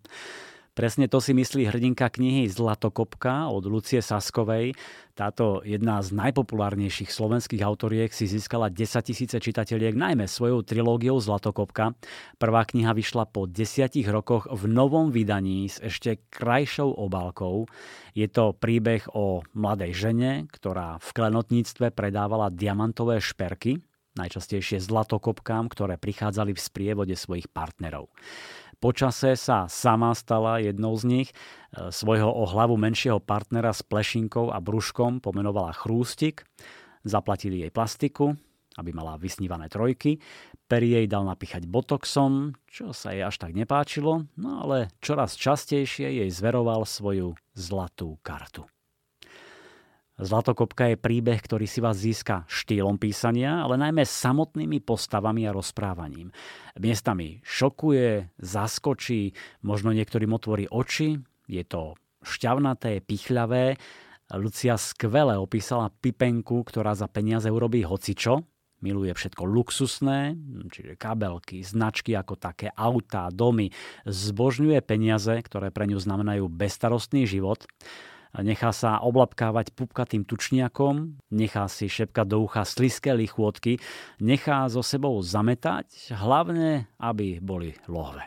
Presne 0.70 1.10
to 1.10 1.18
si 1.18 1.34
myslí 1.34 1.66
hrdinka 1.66 2.06
knihy 2.06 2.46
Zlatokopka 2.46 3.50
od 3.50 3.66
Lucie 3.66 3.98
Saskovej. 3.98 4.78
Táto 5.18 5.66
jedna 5.66 5.98
z 5.98 6.14
najpopulárnejších 6.14 7.10
slovenských 7.10 7.66
autoriek 7.66 8.14
si 8.14 8.30
získala 8.30 8.70
10 8.70 9.02
tisíce 9.02 9.34
čitateľiek, 9.42 9.98
najmä 9.98 10.30
svojou 10.30 10.62
trilógiou 10.62 11.18
Zlatokopka. 11.18 11.98
Prvá 12.38 12.62
kniha 12.62 12.94
vyšla 12.94 13.26
po 13.26 13.50
desiatich 13.50 14.06
rokoch 14.06 14.46
v 14.46 14.70
novom 14.70 15.10
vydaní 15.10 15.66
s 15.66 15.82
ešte 15.82 16.22
krajšou 16.30 16.94
obálkou. 16.94 17.66
Je 18.14 18.30
to 18.30 18.54
príbeh 18.54 19.10
o 19.10 19.42
mladej 19.58 19.90
žene, 19.90 20.46
ktorá 20.54 21.02
v 21.02 21.08
klenotníctve 21.10 21.90
predávala 21.90 22.46
diamantové 22.46 23.18
šperky, 23.18 23.82
najčastejšie 24.14 24.82
zlatokopkám, 24.82 25.70
ktoré 25.70 25.98
prichádzali 25.98 26.54
v 26.54 26.60
sprievode 26.60 27.14
svojich 27.18 27.50
partnerov. 27.50 28.10
Počase 28.80 29.36
sa 29.36 29.68
sama 29.68 30.16
stala 30.16 30.56
jednou 30.56 30.96
z 30.96 31.04
nich. 31.04 31.28
E, 31.28 31.92
svojho 31.92 32.32
o 32.32 32.48
hlavu 32.48 32.80
menšieho 32.80 33.20
partnera 33.20 33.76
s 33.76 33.84
plešinkou 33.84 34.48
a 34.48 34.56
brúškom 34.56 35.20
pomenovala 35.20 35.76
Chrústik. 35.76 36.48
Zaplatili 37.04 37.60
jej 37.60 37.68
plastiku, 37.68 38.32
aby 38.80 38.90
mala 38.96 39.20
vysnívané 39.20 39.68
trojky. 39.68 40.16
Peri 40.64 40.96
jej 40.96 41.04
dal 41.04 41.28
napíchať 41.28 41.68
botoxom, 41.68 42.56
čo 42.64 42.96
sa 42.96 43.12
jej 43.12 43.20
až 43.20 43.36
tak 43.36 43.52
nepáčilo, 43.52 44.24
no 44.40 44.50
ale 44.64 44.88
čoraz 45.04 45.36
častejšie 45.36 46.24
jej 46.24 46.30
zveroval 46.32 46.88
svoju 46.88 47.36
zlatú 47.52 48.16
kartu. 48.24 48.64
Zlatokopka 50.20 50.92
je 50.92 51.00
príbeh, 51.00 51.40
ktorý 51.40 51.64
si 51.64 51.80
vás 51.80 51.96
získa 51.96 52.44
štýlom 52.44 53.00
písania, 53.00 53.64
ale 53.64 53.80
najmä 53.80 54.04
samotnými 54.04 54.84
postavami 54.84 55.48
a 55.48 55.56
rozprávaním. 55.56 56.28
Miestami 56.76 57.40
šokuje, 57.40 58.28
zaskočí, 58.36 59.32
možno 59.64 59.96
niektorým 59.96 60.28
otvorí 60.36 60.68
oči, 60.68 61.16
je 61.48 61.64
to 61.64 61.96
šťavnaté, 62.20 63.00
pichľavé. 63.00 63.80
Lucia 64.36 64.76
skvele 64.76 65.40
opísala 65.40 65.88
Pipenku, 65.88 66.68
ktorá 66.68 66.92
za 66.92 67.08
peniaze 67.08 67.48
urobí 67.48 67.80
hocičo, 67.80 68.44
miluje 68.84 69.16
všetko 69.16 69.42
luxusné, 69.48 70.36
čiže 70.68 71.00
kabelky, 71.00 71.64
značky 71.64 72.12
ako 72.12 72.36
také, 72.36 72.68
autá, 72.76 73.32
domy, 73.32 73.72
zbožňuje 74.04 74.84
peniaze, 74.84 75.32
ktoré 75.32 75.72
pre 75.72 75.88
ňu 75.88 75.96
znamenajú 75.96 76.44
bestarostný 76.52 77.24
život 77.24 77.64
nechá 78.38 78.70
sa 78.70 79.02
oblapkávať 79.02 79.74
pupkatým 79.74 80.22
tučniakom, 80.22 81.18
nechá 81.34 81.66
si 81.66 81.90
šepkať 81.90 82.26
do 82.30 82.46
ucha 82.46 82.62
sliské 82.62 83.10
lichôdky, 83.10 83.82
nechá 84.22 84.70
so 84.70 84.86
sebou 84.86 85.18
zametať, 85.18 86.14
hlavne, 86.14 86.86
aby 87.02 87.42
boli 87.42 87.74
lohve. 87.90 88.22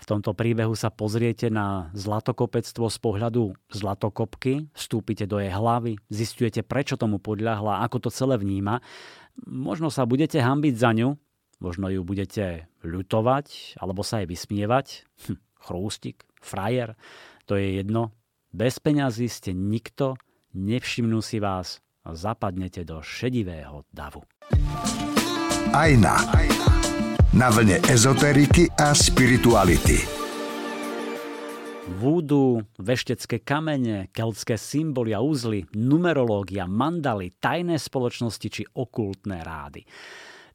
V 0.00 0.08
tomto 0.08 0.32
príbehu 0.32 0.72
sa 0.72 0.88
pozriete 0.88 1.52
na 1.52 1.92
zlatokopectvo 1.92 2.88
z 2.88 2.98
pohľadu 3.04 3.52
zlatokopky, 3.68 4.72
vstúpite 4.72 5.28
do 5.28 5.36
jej 5.36 5.52
hlavy, 5.52 6.00
zistujete, 6.08 6.64
prečo 6.64 6.96
tomu 6.96 7.20
podľahla, 7.20 7.84
ako 7.84 8.08
to 8.08 8.10
celé 8.10 8.40
vníma. 8.40 8.80
Možno 9.44 9.92
sa 9.92 10.08
budete 10.08 10.40
hambiť 10.40 10.74
za 10.74 10.96
ňu, 10.96 11.20
možno 11.60 11.92
ju 11.92 12.00
budete 12.00 12.72
ľutovať, 12.80 13.76
alebo 13.76 14.00
sa 14.00 14.24
jej 14.24 14.28
vysmievať. 14.32 15.04
Hm, 15.28 15.38
chrústik, 15.68 16.24
frajer, 16.40 16.96
to 17.44 17.60
je 17.60 17.84
jedno, 17.84 18.16
bez 18.50 18.82
peňazí 18.82 19.30
ste 19.30 19.54
nikto, 19.54 20.18
nevšimnú 20.54 21.22
si 21.22 21.38
vás 21.38 21.78
a 22.02 22.14
zapadnete 22.14 22.82
do 22.82 22.98
šedivého 23.02 23.86
davu. 23.94 24.26
Ajna. 25.70 26.18
Na 27.30 27.46
vlne 27.46 27.78
ezoteriky 27.86 28.66
a 28.74 28.90
spirituality. 28.90 30.02
Vúdu, 31.90 32.62
veštecké 32.78 33.42
kamene, 33.42 34.10
keltské 34.14 34.54
symboly 34.54 35.10
a 35.14 35.22
úzly, 35.22 35.66
numerológia, 35.74 36.66
mandaly, 36.66 37.34
tajné 37.38 37.78
spoločnosti 37.78 38.48
či 38.50 38.62
okultné 38.62 39.42
rády. 39.42 39.82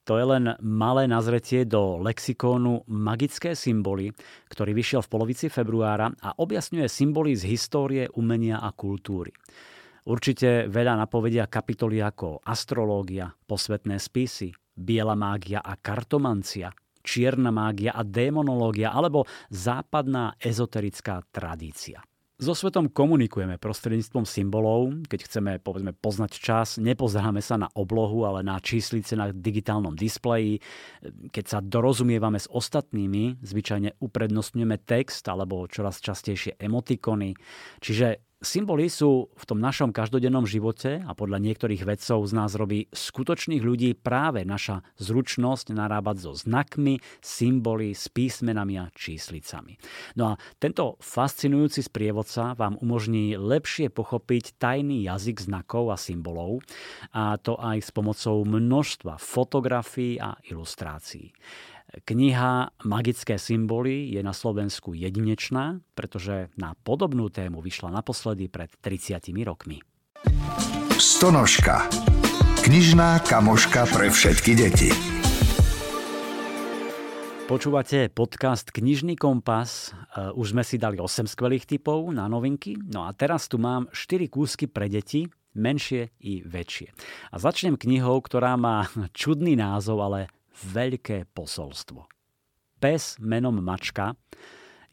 To 0.06 0.22
je 0.22 0.26
len 0.26 0.54
malé 0.62 1.10
nazretie 1.10 1.66
do 1.66 1.98
lexikónu 1.98 2.86
Magické 2.86 3.58
symboly, 3.58 4.14
ktorý 4.54 4.78
vyšiel 4.78 5.02
v 5.02 5.10
polovici 5.10 5.50
februára 5.50 6.14
a 6.22 6.38
objasňuje 6.38 6.86
symboly 6.86 7.34
z 7.34 7.50
histórie, 7.50 8.06
umenia 8.14 8.62
a 8.62 8.70
kultúry. 8.70 9.34
Určite 10.06 10.70
veľa 10.70 11.02
napovedia 11.02 11.50
kapitoly 11.50 12.06
ako 12.06 12.46
astrológia, 12.46 13.34
posvetné 13.50 13.98
spisy, 13.98 14.54
biela 14.78 15.18
mágia 15.18 15.66
a 15.66 15.74
kartomancia, 15.74 16.70
čierna 17.02 17.50
mágia 17.50 17.98
a 17.98 18.06
démonológia 18.06 18.94
alebo 18.94 19.26
západná 19.50 20.38
ezoterická 20.38 21.26
tradícia. 21.34 22.06
So 22.36 22.52
svetom 22.52 22.92
komunikujeme 22.92 23.56
prostredníctvom 23.56 24.28
symbolov. 24.28 24.92
Keď 25.08 25.20
chceme 25.24 25.52
povedzme, 25.64 25.96
poznať 25.96 26.32
čas, 26.36 26.76
nepozeráme 26.76 27.40
sa 27.40 27.56
na 27.56 27.72
oblohu, 27.80 28.28
ale 28.28 28.44
na 28.44 28.60
číslice 28.60 29.16
na 29.16 29.32
digitálnom 29.32 29.96
displeji. 29.96 30.60
Keď 31.32 31.46
sa 31.48 31.64
dorozumievame 31.64 32.36
s 32.36 32.52
ostatnými, 32.52 33.40
zvyčajne 33.40 34.04
uprednostňujeme 34.04 34.84
text 34.84 35.24
alebo 35.32 35.64
čoraz 35.72 36.04
častejšie 36.04 36.60
emotikony. 36.60 37.40
Čiže 37.80 38.35
Symboly 38.44 38.92
sú 38.92 39.32
v 39.32 39.44
tom 39.48 39.64
našom 39.64 39.96
každodennom 39.96 40.44
živote 40.44 41.00
a 41.00 41.16
podľa 41.16 41.40
niektorých 41.40 41.88
vedcov 41.88 42.20
z 42.28 42.34
nás 42.36 42.52
robí 42.60 42.92
skutočných 42.92 43.64
ľudí 43.64 43.96
práve 43.96 44.44
naša 44.44 44.84
zručnosť 45.00 45.72
narábať 45.72 46.16
so 46.20 46.32
znakmi, 46.36 47.00
symboly, 47.24 47.96
s 47.96 48.12
písmenami 48.12 48.76
a 48.76 48.92
číslicami. 48.92 49.80
No 50.20 50.36
a 50.36 50.40
tento 50.60 51.00
fascinujúci 51.00 51.88
sprievodca 51.88 52.60
vám 52.60 52.76
umožní 52.84 53.40
lepšie 53.40 53.88
pochopiť 53.88 54.60
tajný 54.60 55.08
jazyk 55.08 55.40
znakov 55.40 55.96
a 55.96 55.98
symbolov 55.98 56.60
a 57.16 57.40
to 57.40 57.56
aj 57.56 57.88
s 57.88 57.90
pomocou 57.96 58.44
množstva 58.44 59.16
fotografií 59.16 60.20
a 60.20 60.36
ilustrácií. 60.44 61.32
Kniha 62.04 62.76
Magické 62.84 63.40
symboly 63.40 64.12
je 64.12 64.20
na 64.20 64.36
Slovensku 64.36 64.92
jedinečná, 64.92 65.80
pretože 65.96 66.52
na 66.60 66.76
podobnú 66.76 67.32
tému 67.32 67.64
vyšla 67.64 67.88
naposledy 67.88 68.52
pred 68.52 68.68
30 68.84 69.24
rokmi. 69.48 69.80
Stonožka. 71.00 71.88
Knižná 72.68 73.24
kamoška 73.24 73.88
pre 73.88 74.12
všetky 74.12 74.52
deti. 74.60 74.92
Počúvate 77.46 78.12
podcast 78.12 78.74
Knižný 78.74 79.16
kompas. 79.16 79.94
E, 79.94 80.34
už 80.36 80.58
sme 80.58 80.68
si 80.68 80.76
dali 80.82 80.98
8 81.00 81.30
skvelých 81.30 81.70
typov 81.70 82.12
na 82.12 82.26
novinky. 82.28 82.76
No 82.90 83.08
a 83.08 83.16
teraz 83.16 83.48
tu 83.48 83.56
mám 83.62 83.88
4 83.94 84.28
kúsky 84.28 84.66
pre 84.68 84.92
deti, 84.92 85.30
menšie 85.56 86.12
i 86.26 86.44
väčšie. 86.44 86.92
A 87.32 87.36
začnem 87.40 87.80
knihou, 87.80 88.20
ktorá 88.20 88.60
má 88.60 88.92
čudný 89.16 89.56
názov, 89.56 90.04
ale 90.04 90.35
veľké 90.56 91.28
posolstvo. 91.36 92.08
Pes 92.80 93.18
menom 93.20 93.56
Mačka 93.60 94.16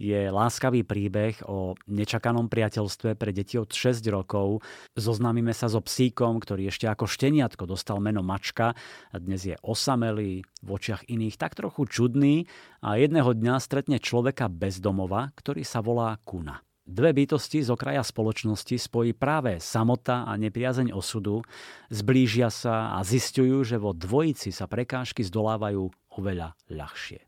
je 0.03 0.35
láskavý 0.35 0.83
príbeh 0.83 1.47
o 1.47 1.79
nečakanom 1.87 2.51
priateľstve 2.51 3.15
pre 3.15 3.31
deti 3.31 3.55
od 3.55 3.71
6 3.71 4.03
rokov. 4.11 4.67
Zoznámime 4.99 5.55
sa 5.55 5.71
so 5.71 5.79
psíkom, 5.79 6.43
ktorý 6.43 6.75
ešte 6.75 6.91
ako 6.91 7.07
šteniatko 7.07 7.71
dostal 7.71 8.03
meno 8.03 8.27
Mačka 8.27 8.75
a 9.15 9.17
dnes 9.23 9.47
je 9.47 9.55
osamelý, 9.63 10.43
v 10.63 10.69
očiach 10.69 11.07
iných 11.07 11.39
tak 11.39 11.55
trochu 11.55 11.87
čudný 11.87 12.51
a 12.83 12.99
jedného 12.99 13.31
dňa 13.31 13.63
stretne 13.63 14.03
človeka 14.03 14.51
bez 14.51 14.83
domova, 14.83 15.31
ktorý 15.39 15.63
sa 15.63 15.79
volá 15.79 16.19
Kuna. 16.27 16.63
Dve 16.83 17.15
bytosti 17.15 17.63
z 17.63 17.71
okraja 17.71 18.03
spoločnosti 18.03 18.75
spojí 18.75 19.15
práve 19.15 19.63
samota 19.63 20.27
a 20.27 20.35
nepriazeň 20.35 20.91
osudu, 20.91 21.47
zblížia 21.95 22.51
sa 22.51 22.99
a 22.99 23.07
zistujú, 23.07 23.63
že 23.63 23.79
vo 23.79 23.95
dvojici 23.95 24.51
sa 24.51 24.67
prekážky 24.67 25.23
zdolávajú 25.23 25.87
oveľa 26.19 26.59
ľahšie. 26.67 27.23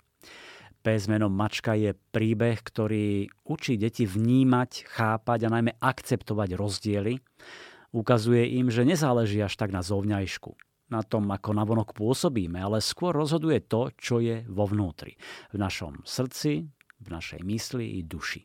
Pes 0.84 1.06
menom 1.06 1.30
Mačka 1.30 1.78
je 1.78 1.94
príbeh, 1.94 2.60
ktorý 2.60 3.30
učí 3.46 3.78
deti 3.78 4.04
vnímať, 4.04 4.90
chápať 4.90 5.48
a 5.48 5.52
najmä 5.54 5.72
akceptovať 5.78 6.58
rozdiely. 6.58 7.22
Ukazuje 7.94 8.58
im, 8.58 8.68
že 8.74 8.82
nezáleží 8.84 9.38
až 9.38 9.54
tak 9.54 9.70
na 9.70 9.80
zovňajšku, 9.80 10.50
na 10.90 11.00
tom, 11.06 11.30
ako 11.30 11.56
navonok 11.56 11.94
pôsobíme, 11.94 12.58
ale 12.58 12.84
skôr 12.84 13.16
rozhoduje 13.16 13.64
to, 13.64 13.94
čo 13.96 14.18
je 14.18 14.44
vo 14.50 14.66
vnútri. 14.66 15.14
V 15.54 15.62
našom 15.62 16.02
srdci, 16.04 16.68
v 17.00 17.08
našej 17.08 17.40
mysli 17.46 17.96
i 17.96 18.04
duši. 18.04 18.44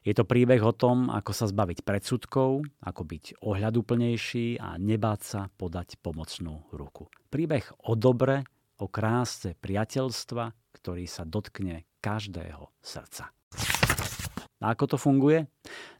Je 0.00 0.16
to 0.16 0.24
príbeh 0.24 0.64
o 0.64 0.72
tom, 0.72 1.12
ako 1.12 1.36
sa 1.36 1.44
zbaviť 1.44 1.84
predsudkov, 1.84 2.64
ako 2.80 3.02
byť 3.04 3.44
ohľadúplnejší 3.44 4.56
a 4.56 4.80
nebáť 4.80 5.20
sa 5.20 5.40
podať 5.52 6.00
pomocnú 6.00 6.64
ruku. 6.72 7.12
Príbeh 7.28 7.68
o 7.84 7.92
dobre, 8.00 8.48
o 8.80 8.88
krásce 8.88 9.52
priateľstva, 9.60 10.72
ktorý 10.72 11.04
sa 11.04 11.28
dotkne 11.28 11.84
každého 12.00 12.72
srdca. 12.80 13.28
A 14.60 14.76
ako 14.76 14.92
to 14.92 14.96
funguje? 15.00 15.48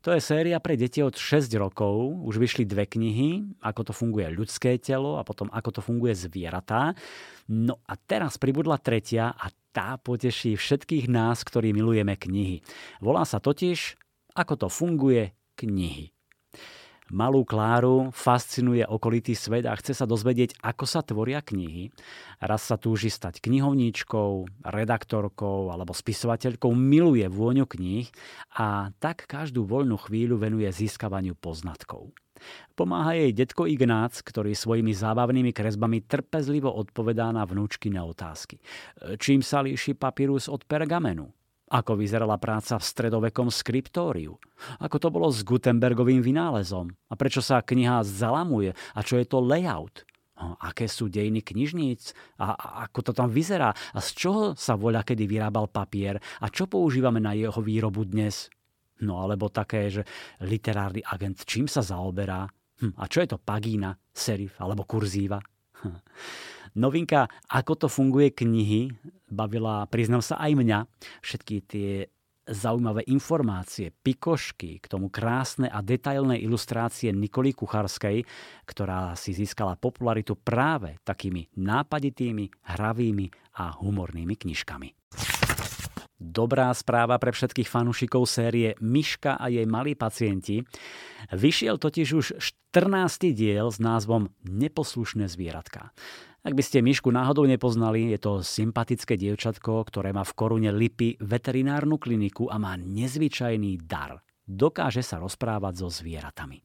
To 0.05 0.13
je 0.17 0.21
séria 0.21 0.61
pre 0.61 0.81
deti 0.81 1.01
od 1.05 1.17
6 1.17 1.49
rokov. 1.61 2.25
Už 2.25 2.41
vyšli 2.41 2.69
dve 2.69 2.85
knihy, 2.89 3.57
ako 3.61 3.89
to 3.89 3.93
funguje 3.93 4.29
ľudské 4.33 4.81
telo 4.81 5.21
a 5.21 5.25
potom 5.25 5.49
ako 5.53 5.77
to 5.77 5.81
funguje 5.85 6.17
zvieratá. 6.17 6.93
No 7.49 7.81
a 7.85 7.97
teraz 8.01 8.37
pribudla 8.37 8.77
tretia 8.81 9.33
a 9.33 9.49
tá 9.71 9.99
poteší 9.99 10.59
všetkých 10.59 11.07
nás, 11.11 11.43
ktorí 11.47 11.71
milujeme 11.75 12.19
knihy. 12.19 12.63
Volá 12.99 13.23
sa 13.27 13.39
totiž 13.39 13.97
Ako 14.35 14.55
to 14.55 14.69
funguje 14.71 15.35
knihy. 15.59 16.15
Malú 17.11 17.43
Kláru 17.43 18.15
fascinuje 18.15 18.87
okolitý 18.87 19.35
svet 19.35 19.67
a 19.67 19.75
chce 19.75 19.99
sa 19.99 20.07
dozvedieť, 20.07 20.63
ako 20.63 20.85
sa 20.87 21.03
tvoria 21.03 21.43
knihy. 21.43 21.91
Raz 22.39 22.71
sa 22.71 22.79
túži 22.79 23.11
stať 23.11 23.43
knihovníčkou, 23.43 24.63
redaktorkou 24.63 25.75
alebo 25.75 25.91
spisovateľkou, 25.91 26.71
miluje 26.71 27.27
vôňu 27.27 27.67
kníh 27.67 28.07
a 28.55 28.95
tak 29.03 29.27
každú 29.27 29.67
voľnú 29.67 29.99
chvíľu 29.99 30.39
venuje 30.39 30.71
získavaniu 30.71 31.35
poznatkov. 31.35 32.15
Pomáha 32.75 33.17
jej 33.17 33.33
detko 33.33 33.69
Ignác, 33.69 34.21
ktorý 34.25 34.57
svojimi 34.57 34.93
zábavnými 34.95 35.53
kresbami 35.53 36.05
trpezlivo 36.05 36.73
odpovedá 36.73 37.29
na 37.31 37.45
vnúčky 37.45 37.93
na 37.93 38.07
otázky. 38.07 38.59
Čím 39.21 39.45
sa 39.45 39.61
líši 39.65 39.97
papírus 39.97 40.49
od 40.49 40.65
pergamenu? 40.65 41.29
Ako 41.71 41.95
vyzerala 41.95 42.35
práca 42.35 42.83
v 42.83 42.89
stredovekom 42.89 43.47
skriptóriu? 43.47 44.35
Ako 44.83 44.99
to 44.99 45.09
bolo 45.15 45.31
s 45.31 45.47
Gutenbergovým 45.47 46.19
vynálezom? 46.19 46.91
A 47.07 47.15
prečo 47.15 47.39
sa 47.39 47.63
kniha 47.63 48.03
zalamuje? 48.03 48.75
A 48.75 49.01
čo 49.07 49.23
je 49.23 49.27
to 49.31 49.39
layout? 49.39 50.03
Aké 50.41 50.91
sú 50.91 51.07
dejiny 51.07 51.47
knižníc? 51.47 52.11
A 52.43 52.59
ako 52.91 53.07
to 53.07 53.13
tam 53.15 53.31
vyzerá? 53.31 53.71
A 53.71 53.99
z 54.03 54.09
čoho 54.19 54.43
sa 54.59 54.75
voľa 54.75 55.07
kedy 55.07 55.31
vyrábal 55.31 55.71
papier? 55.71 56.19
A 56.43 56.51
čo 56.51 56.67
používame 56.67 57.23
na 57.23 57.39
jeho 57.39 57.63
výrobu 57.63 58.03
dnes? 58.03 58.51
No 59.05 59.21
alebo 59.21 59.49
také, 59.49 59.89
že 59.89 60.03
literárny 60.45 61.01
agent 61.05 61.45
čím 61.45 61.67
sa 61.67 61.81
zaoberá? 61.81 62.45
Hm, 62.81 62.97
a 62.97 63.05
čo 63.09 63.21
je 63.21 63.29
to 63.33 63.39
pagína, 63.41 63.93
serif 64.13 64.57
alebo 64.61 64.85
kurzíva? 64.89 65.41
Hm. 65.85 66.01
Novinka 66.79 67.27
Ako 67.51 67.75
to 67.75 67.89
funguje 67.91 68.31
knihy 68.31 68.95
bavila, 69.27 69.87
priznám 69.91 70.23
sa 70.23 70.39
aj 70.39 70.53
mňa, 70.55 70.79
všetky 71.19 71.57
tie 71.67 71.91
zaujímavé 72.51 73.07
informácie, 73.07 73.95
pikošky, 73.95 74.83
k 74.83 74.87
tomu 74.91 75.07
krásne 75.07 75.71
a 75.71 75.79
detailné 75.81 76.43
ilustrácie 76.43 77.15
Nikoli 77.15 77.55
Kucharskej, 77.55 78.27
ktorá 78.67 79.15
si 79.15 79.31
získala 79.31 79.79
popularitu 79.79 80.35
práve 80.35 80.99
takými 81.07 81.47
nápaditými, 81.55 82.51
hravými 82.75 83.27
a 83.61 83.79
humornými 83.79 84.35
knižkami. 84.35 84.89
Dobrá 86.21 86.69
správa 86.77 87.17
pre 87.17 87.33
všetkých 87.33 87.65
fanúšikov 87.65 88.29
série 88.29 88.77
Myška 88.77 89.41
a 89.41 89.49
jej 89.49 89.65
malí 89.65 89.97
pacienti. 89.97 90.61
Vyšiel 91.33 91.81
totiž 91.81 92.09
už 92.13 92.27
14. 92.69 93.33
diel 93.33 93.73
s 93.73 93.81
názvom 93.81 94.29
Neposlušné 94.45 95.33
zvieratka. 95.33 95.97
Ak 96.45 96.53
by 96.53 96.61
ste 96.61 96.85
Myšku 96.85 97.09
náhodou 97.09 97.49
nepoznali, 97.49 98.13
je 98.13 98.21
to 98.21 98.33
sympatické 98.45 99.17
dievčatko, 99.17 99.81
ktoré 99.89 100.13
má 100.13 100.21
v 100.21 100.37
korune 100.37 100.69
Lipy 100.69 101.17
veterinárnu 101.25 101.97
kliniku 101.97 102.53
a 102.53 102.61
má 102.61 102.77
nezvyčajný 102.77 103.81
dar. 103.89 104.21
Dokáže 104.45 105.01
sa 105.01 105.25
rozprávať 105.25 105.73
so 105.81 105.89
zvieratami. 105.89 106.61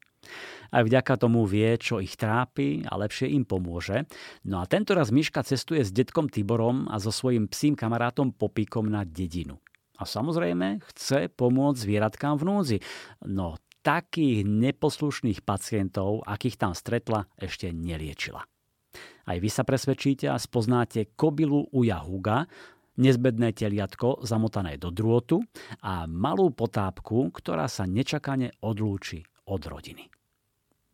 Aj 0.74 0.84
vďaka 0.84 1.16
tomu 1.16 1.46
vie, 1.48 1.78
čo 1.80 2.04
ich 2.04 2.20
trápi 2.20 2.84
a 2.86 3.00
lepšie 3.00 3.32
im 3.32 3.48
pomôže. 3.48 4.06
No 4.46 4.60
a 4.60 4.66
tento 4.68 4.98
raz 4.98 5.14
Myška 5.14 5.46
cestuje 5.46 5.86
s 5.86 5.94
detkom 5.96 6.28
Tiborom 6.28 6.90
a 6.92 7.00
so 7.00 7.14
svojím 7.14 7.48
psím 7.48 7.74
kamarátom 7.78 8.36
Popíkom 8.36 8.90
na 8.90 9.08
dedinu. 9.08 9.62
A 9.96 10.04
samozrejme 10.04 10.84
chce 10.92 11.32
pomôcť 11.32 11.80
zvieratkám 11.80 12.36
v 12.36 12.44
núdzi. 12.44 12.78
No 13.32 13.56
takých 13.86 14.42
neposlušných 14.50 15.46
pacientov, 15.46 16.26
akých 16.26 16.58
tam 16.58 16.74
stretla, 16.74 17.30
ešte 17.38 17.70
neliečila. 17.70 18.42
Aj 19.30 19.38
vy 19.38 19.50
sa 19.50 19.62
presvedčíte 19.62 20.26
a 20.26 20.42
spoznáte 20.42 21.14
kobilu 21.14 21.70
Uja 21.70 22.02
Huga, 22.02 22.50
nezbedné 22.98 23.54
teliatko 23.54 24.26
zamotané 24.26 24.82
do 24.82 24.90
drôtu 24.90 25.44
a 25.86 26.10
malú 26.10 26.50
potápku, 26.50 27.30
ktorá 27.30 27.70
sa 27.70 27.86
nečakane 27.86 28.56
odlúči 28.64 29.22
od 29.46 29.62
rodiny. 29.68 30.15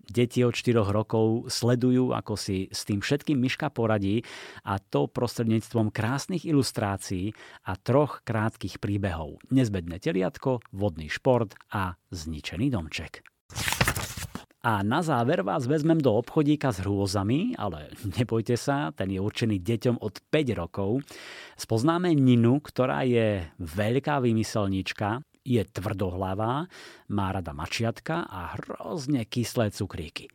Deti 0.07 0.41
od 0.41 0.57
4 0.57 0.81
rokov 0.81 1.51
sledujú, 1.51 2.13
ako 2.15 2.33
si 2.33 2.71
s 2.73 2.85
tým 2.87 3.01
všetkým 3.01 3.37
myška 3.37 3.69
poradí 3.69 4.25
a 4.65 4.81
to 4.81 5.05
prostredníctvom 5.05 5.93
krásnych 5.93 6.45
ilustrácií 6.45 7.33
a 7.65 7.77
troch 7.77 8.25
krátkých 8.25 8.81
príbehov. 8.81 9.41
Nezbedné 9.53 10.01
teliatko, 10.01 10.61
vodný 10.73 11.07
šport 11.07 11.53
a 11.71 11.95
zničený 12.09 12.73
domček. 12.73 13.21
A 14.61 14.85
na 14.85 15.01
záver 15.01 15.41
vás 15.41 15.65
vezmem 15.65 15.97
do 15.97 16.13
obchodíka 16.21 16.69
s 16.69 16.85
hrôzami, 16.85 17.57
ale 17.57 17.89
nebojte 18.21 18.53
sa, 18.53 18.93
ten 18.93 19.09
je 19.09 19.17
určený 19.17 19.57
deťom 19.57 19.97
od 19.97 20.21
5 20.29 20.53
rokov. 20.53 21.01
Spoznáme 21.57 22.13
Ninu, 22.13 22.61
ktorá 22.61 23.01
je 23.01 23.41
veľká 23.57 24.21
vymyselníčka, 24.21 25.25
je 25.41 25.61
tvrdohlavá, 25.65 26.69
má 27.09 27.27
rada 27.33 27.51
mačiatka 27.51 28.25
a 28.29 28.55
hrozne 28.57 29.25
kyslé 29.25 29.73
cukríky. 29.73 30.29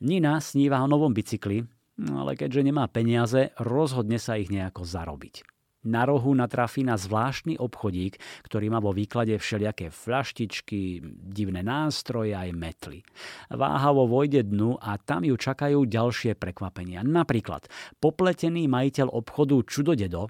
Nina 0.00 0.40
sníva 0.40 0.80
o 0.80 0.88
novom 0.88 1.12
bicykli, 1.12 1.64
ale 2.12 2.36
keďže 2.36 2.66
nemá 2.66 2.88
peniaze, 2.88 3.52
rozhodne 3.60 4.20
sa 4.20 4.36
ich 4.36 4.52
nejako 4.52 4.84
zarobiť 4.84 5.56
na 5.86 6.02
rohu 6.02 6.34
natrafí 6.34 6.82
na 6.82 6.98
zvláštny 6.98 7.62
obchodík, 7.62 8.18
ktorý 8.42 8.66
má 8.74 8.82
vo 8.82 8.90
výklade 8.90 9.38
všelijaké 9.38 9.94
flaštičky, 9.94 11.00
divné 11.30 11.62
nástroje 11.62 12.34
aj 12.34 12.50
metly. 12.50 13.06
Váhavo 13.54 14.10
vojde 14.10 14.42
dnu 14.42 14.74
a 14.82 14.98
tam 14.98 15.22
ju 15.22 15.38
čakajú 15.38 15.86
ďalšie 15.86 16.34
prekvapenia. 16.34 17.06
Napríklad 17.06 17.70
popletený 18.02 18.66
majiteľ 18.66 19.14
obchodu 19.14 19.62
Čudodedo, 19.62 20.26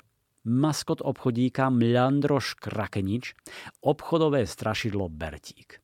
maskot 0.46 1.02
obchodíka 1.02 1.68
Mľandroš 1.74 2.54
Krakenič, 2.62 3.34
obchodové 3.82 4.46
strašidlo 4.46 5.10
Bertík. 5.10 5.82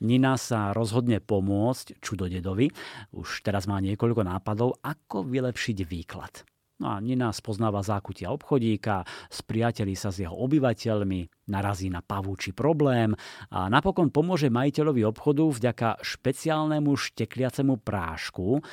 Nina 0.00 0.40
sa 0.40 0.72
rozhodne 0.72 1.20
pomôcť 1.20 2.00
čudodedovi. 2.00 2.72
Už 3.12 3.44
teraz 3.44 3.68
má 3.68 3.76
niekoľko 3.84 4.24
nápadov, 4.24 4.80
ako 4.80 5.28
vylepšiť 5.28 5.76
výklad. 5.84 6.48
No 6.80 6.96
a 6.96 7.04
Nina 7.04 7.28
spoznáva 7.28 7.84
zákutia 7.84 8.32
obchodíka, 8.32 9.04
spriateli 9.28 9.92
sa 9.92 10.08
s 10.08 10.24
jeho 10.24 10.32
obyvateľmi, 10.32 11.52
narazí 11.52 11.92
na 11.92 12.00
pavúči 12.00 12.56
problém 12.56 13.12
a 13.52 13.68
napokon 13.68 14.08
pomôže 14.08 14.48
majiteľovi 14.48 15.04
obchodu 15.04 15.44
vďaka 15.44 16.00
špeciálnemu 16.00 16.88
štekliacemu 16.96 17.84
prášku, 17.84 18.64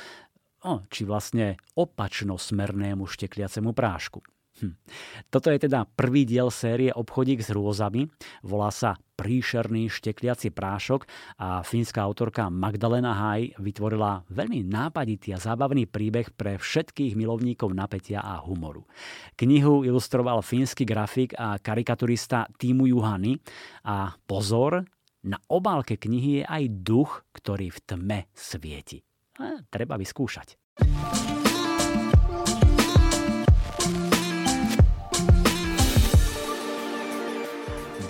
no, 0.64 0.72
či 0.88 1.04
vlastne 1.04 1.60
opačno-smernému 1.76 3.04
štekliacemu 3.04 3.76
prášku. 3.76 4.24
Hm. 4.58 4.74
Toto 5.30 5.48
je 5.54 5.58
teda 5.62 5.86
prvý 5.86 6.26
diel 6.26 6.50
série 6.50 6.90
Obchodík 6.90 7.42
s 7.42 7.54
rôzami. 7.54 8.10
Volá 8.42 8.74
sa 8.74 8.98
Príšerný 9.18 9.90
štekliaci 9.90 10.54
prášok 10.54 11.02
a 11.42 11.66
fínska 11.66 11.98
autorka 12.06 12.46
Magdalena 12.54 13.18
Haj 13.18 13.58
vytvorila 13.58 14.22
veľmi 14.30 14.62
nápaditý 14.62 15.34
a 15.34 15.42
zábavný 15.42 15.90
príbeh 15.90 16.30
pre 16.38 16.54
všetkých 16.54 17.18
milovníkov 17.18 17.74
napätia 17.74 18.22
a 18.22 18.38
humoru. 18.38 18.86
Knihu 19.34 19.82
ilustroval 19.82 20.38
fínsky 20.46 20.86
grafik 20.86 21.34
a 21.34 21.58
karikaturista 21.58 22.46
Týmu 22.62 22.86
Juhany 22.94 23.42
a 23.90 24.14
pozor, 24.22 24.86
na 25.26 25.42
obálke 25.50 25.98
knihy 25.98 26.38
je 26.38 26.44
aj 26.46 26.64
duch, 26.86 27.26
ktorý 27.34 27.74
v 27.74 27.78
tme 27.90 28.20
svieti. 28.38 29.02
A 29.42 29.66
treba 29.66 29.98
vyskúšať. 29.98 30.54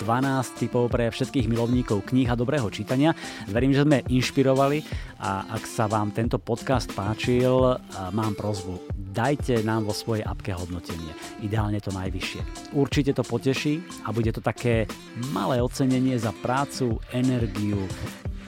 12 0.09 0.57
typov 0.57 0.89
pre 0.89 1.13
všetkých 1.13 1.45
milovníkov 1.45 2.01
kníh 2.09 2.25
a 2.25 2.33
dobrého 2.33 2.65
čítania. 2.73 3.13
Verím, 3.45 3.77
že 3.77 3.85
sme 3.85 4.01
inšpirovali 4.09 4.81
a 5.21 5.45
ak 5.53 5.69
sa 5.69 5.85
vám 5.85 6.09
tento 6.09 6.41
podcast 6.41 6.89
páčil, 6.97 7.77
mám 8.17 8.33
prozbu. 8.33 8.89
Dajte 8.97 9.61
nám 9.61 9.85
vo 9.85 9.93
svojej 9.93 10.25
apke 10.25 10.49
hodnotenie. 10.49 11.13
Ideálne 11.45 11.77
to 11.77 11.93
najvyššie. 11.93 12.73
Určite 12.73 13.13
to 13.13 13.21
poteší 13.21 13.85
a 14.01 14.09
bude 14.09 14.33
to 14.33 14.41
také 14.41 14.89
malé 15.29 15.61
ocenenie 15.61 16.17
za 16.17 16.33
prácu, 16.41 16.97
energiu, 17.13 17.77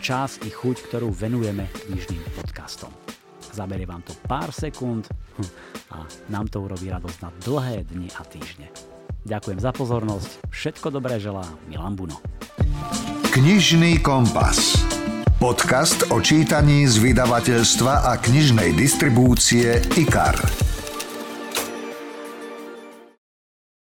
čas 0.01 0.41
i 0.41 0.49
chuť, 0.49 0.89
ktorú 0.89 1.13
venujeme 1.13 1.69
knižným 1.85 2.41
podcastom. 2.41 2.89
Zaberie 3.53 3.85
vám 3.85 4.01
to 4.01 4.17
pár 4.25 4.49
sekúnd 4.49 5.05
hm, 5.37 5.45
a 5.93 6.09
nám 6.33 6.49
to 6.49 6.65
urobí 6.65 6.89
radosť 6.89 7.19
na 7.21 7.29
dlhé 7.45 7.85
dni 7.85 8.09
a 8.17 8.25
týždne. 8.25 8.90
Ďakujem 9.27 9.59
za 9.61 9.71
pozornosť, 9.71 10.29
všetko 10.49 10.87
dobré 10.89 11.21
želá 11.21 11.45
Milan 11.69 11.95
Buno. 11.95 12.17
Knižný 13.31 14.03
kompas. 14.03 14.75
Podcast 15.41 16.11
o 16.13 16.21
čítaní 16.21 16.85
z 16.85 17.01
vydavateľstva 17.01 18.11
a 18.11 18.19
knižnej 18.19 18.77
distribúcie 18.77 19.81
IKAR. 19.97 20.37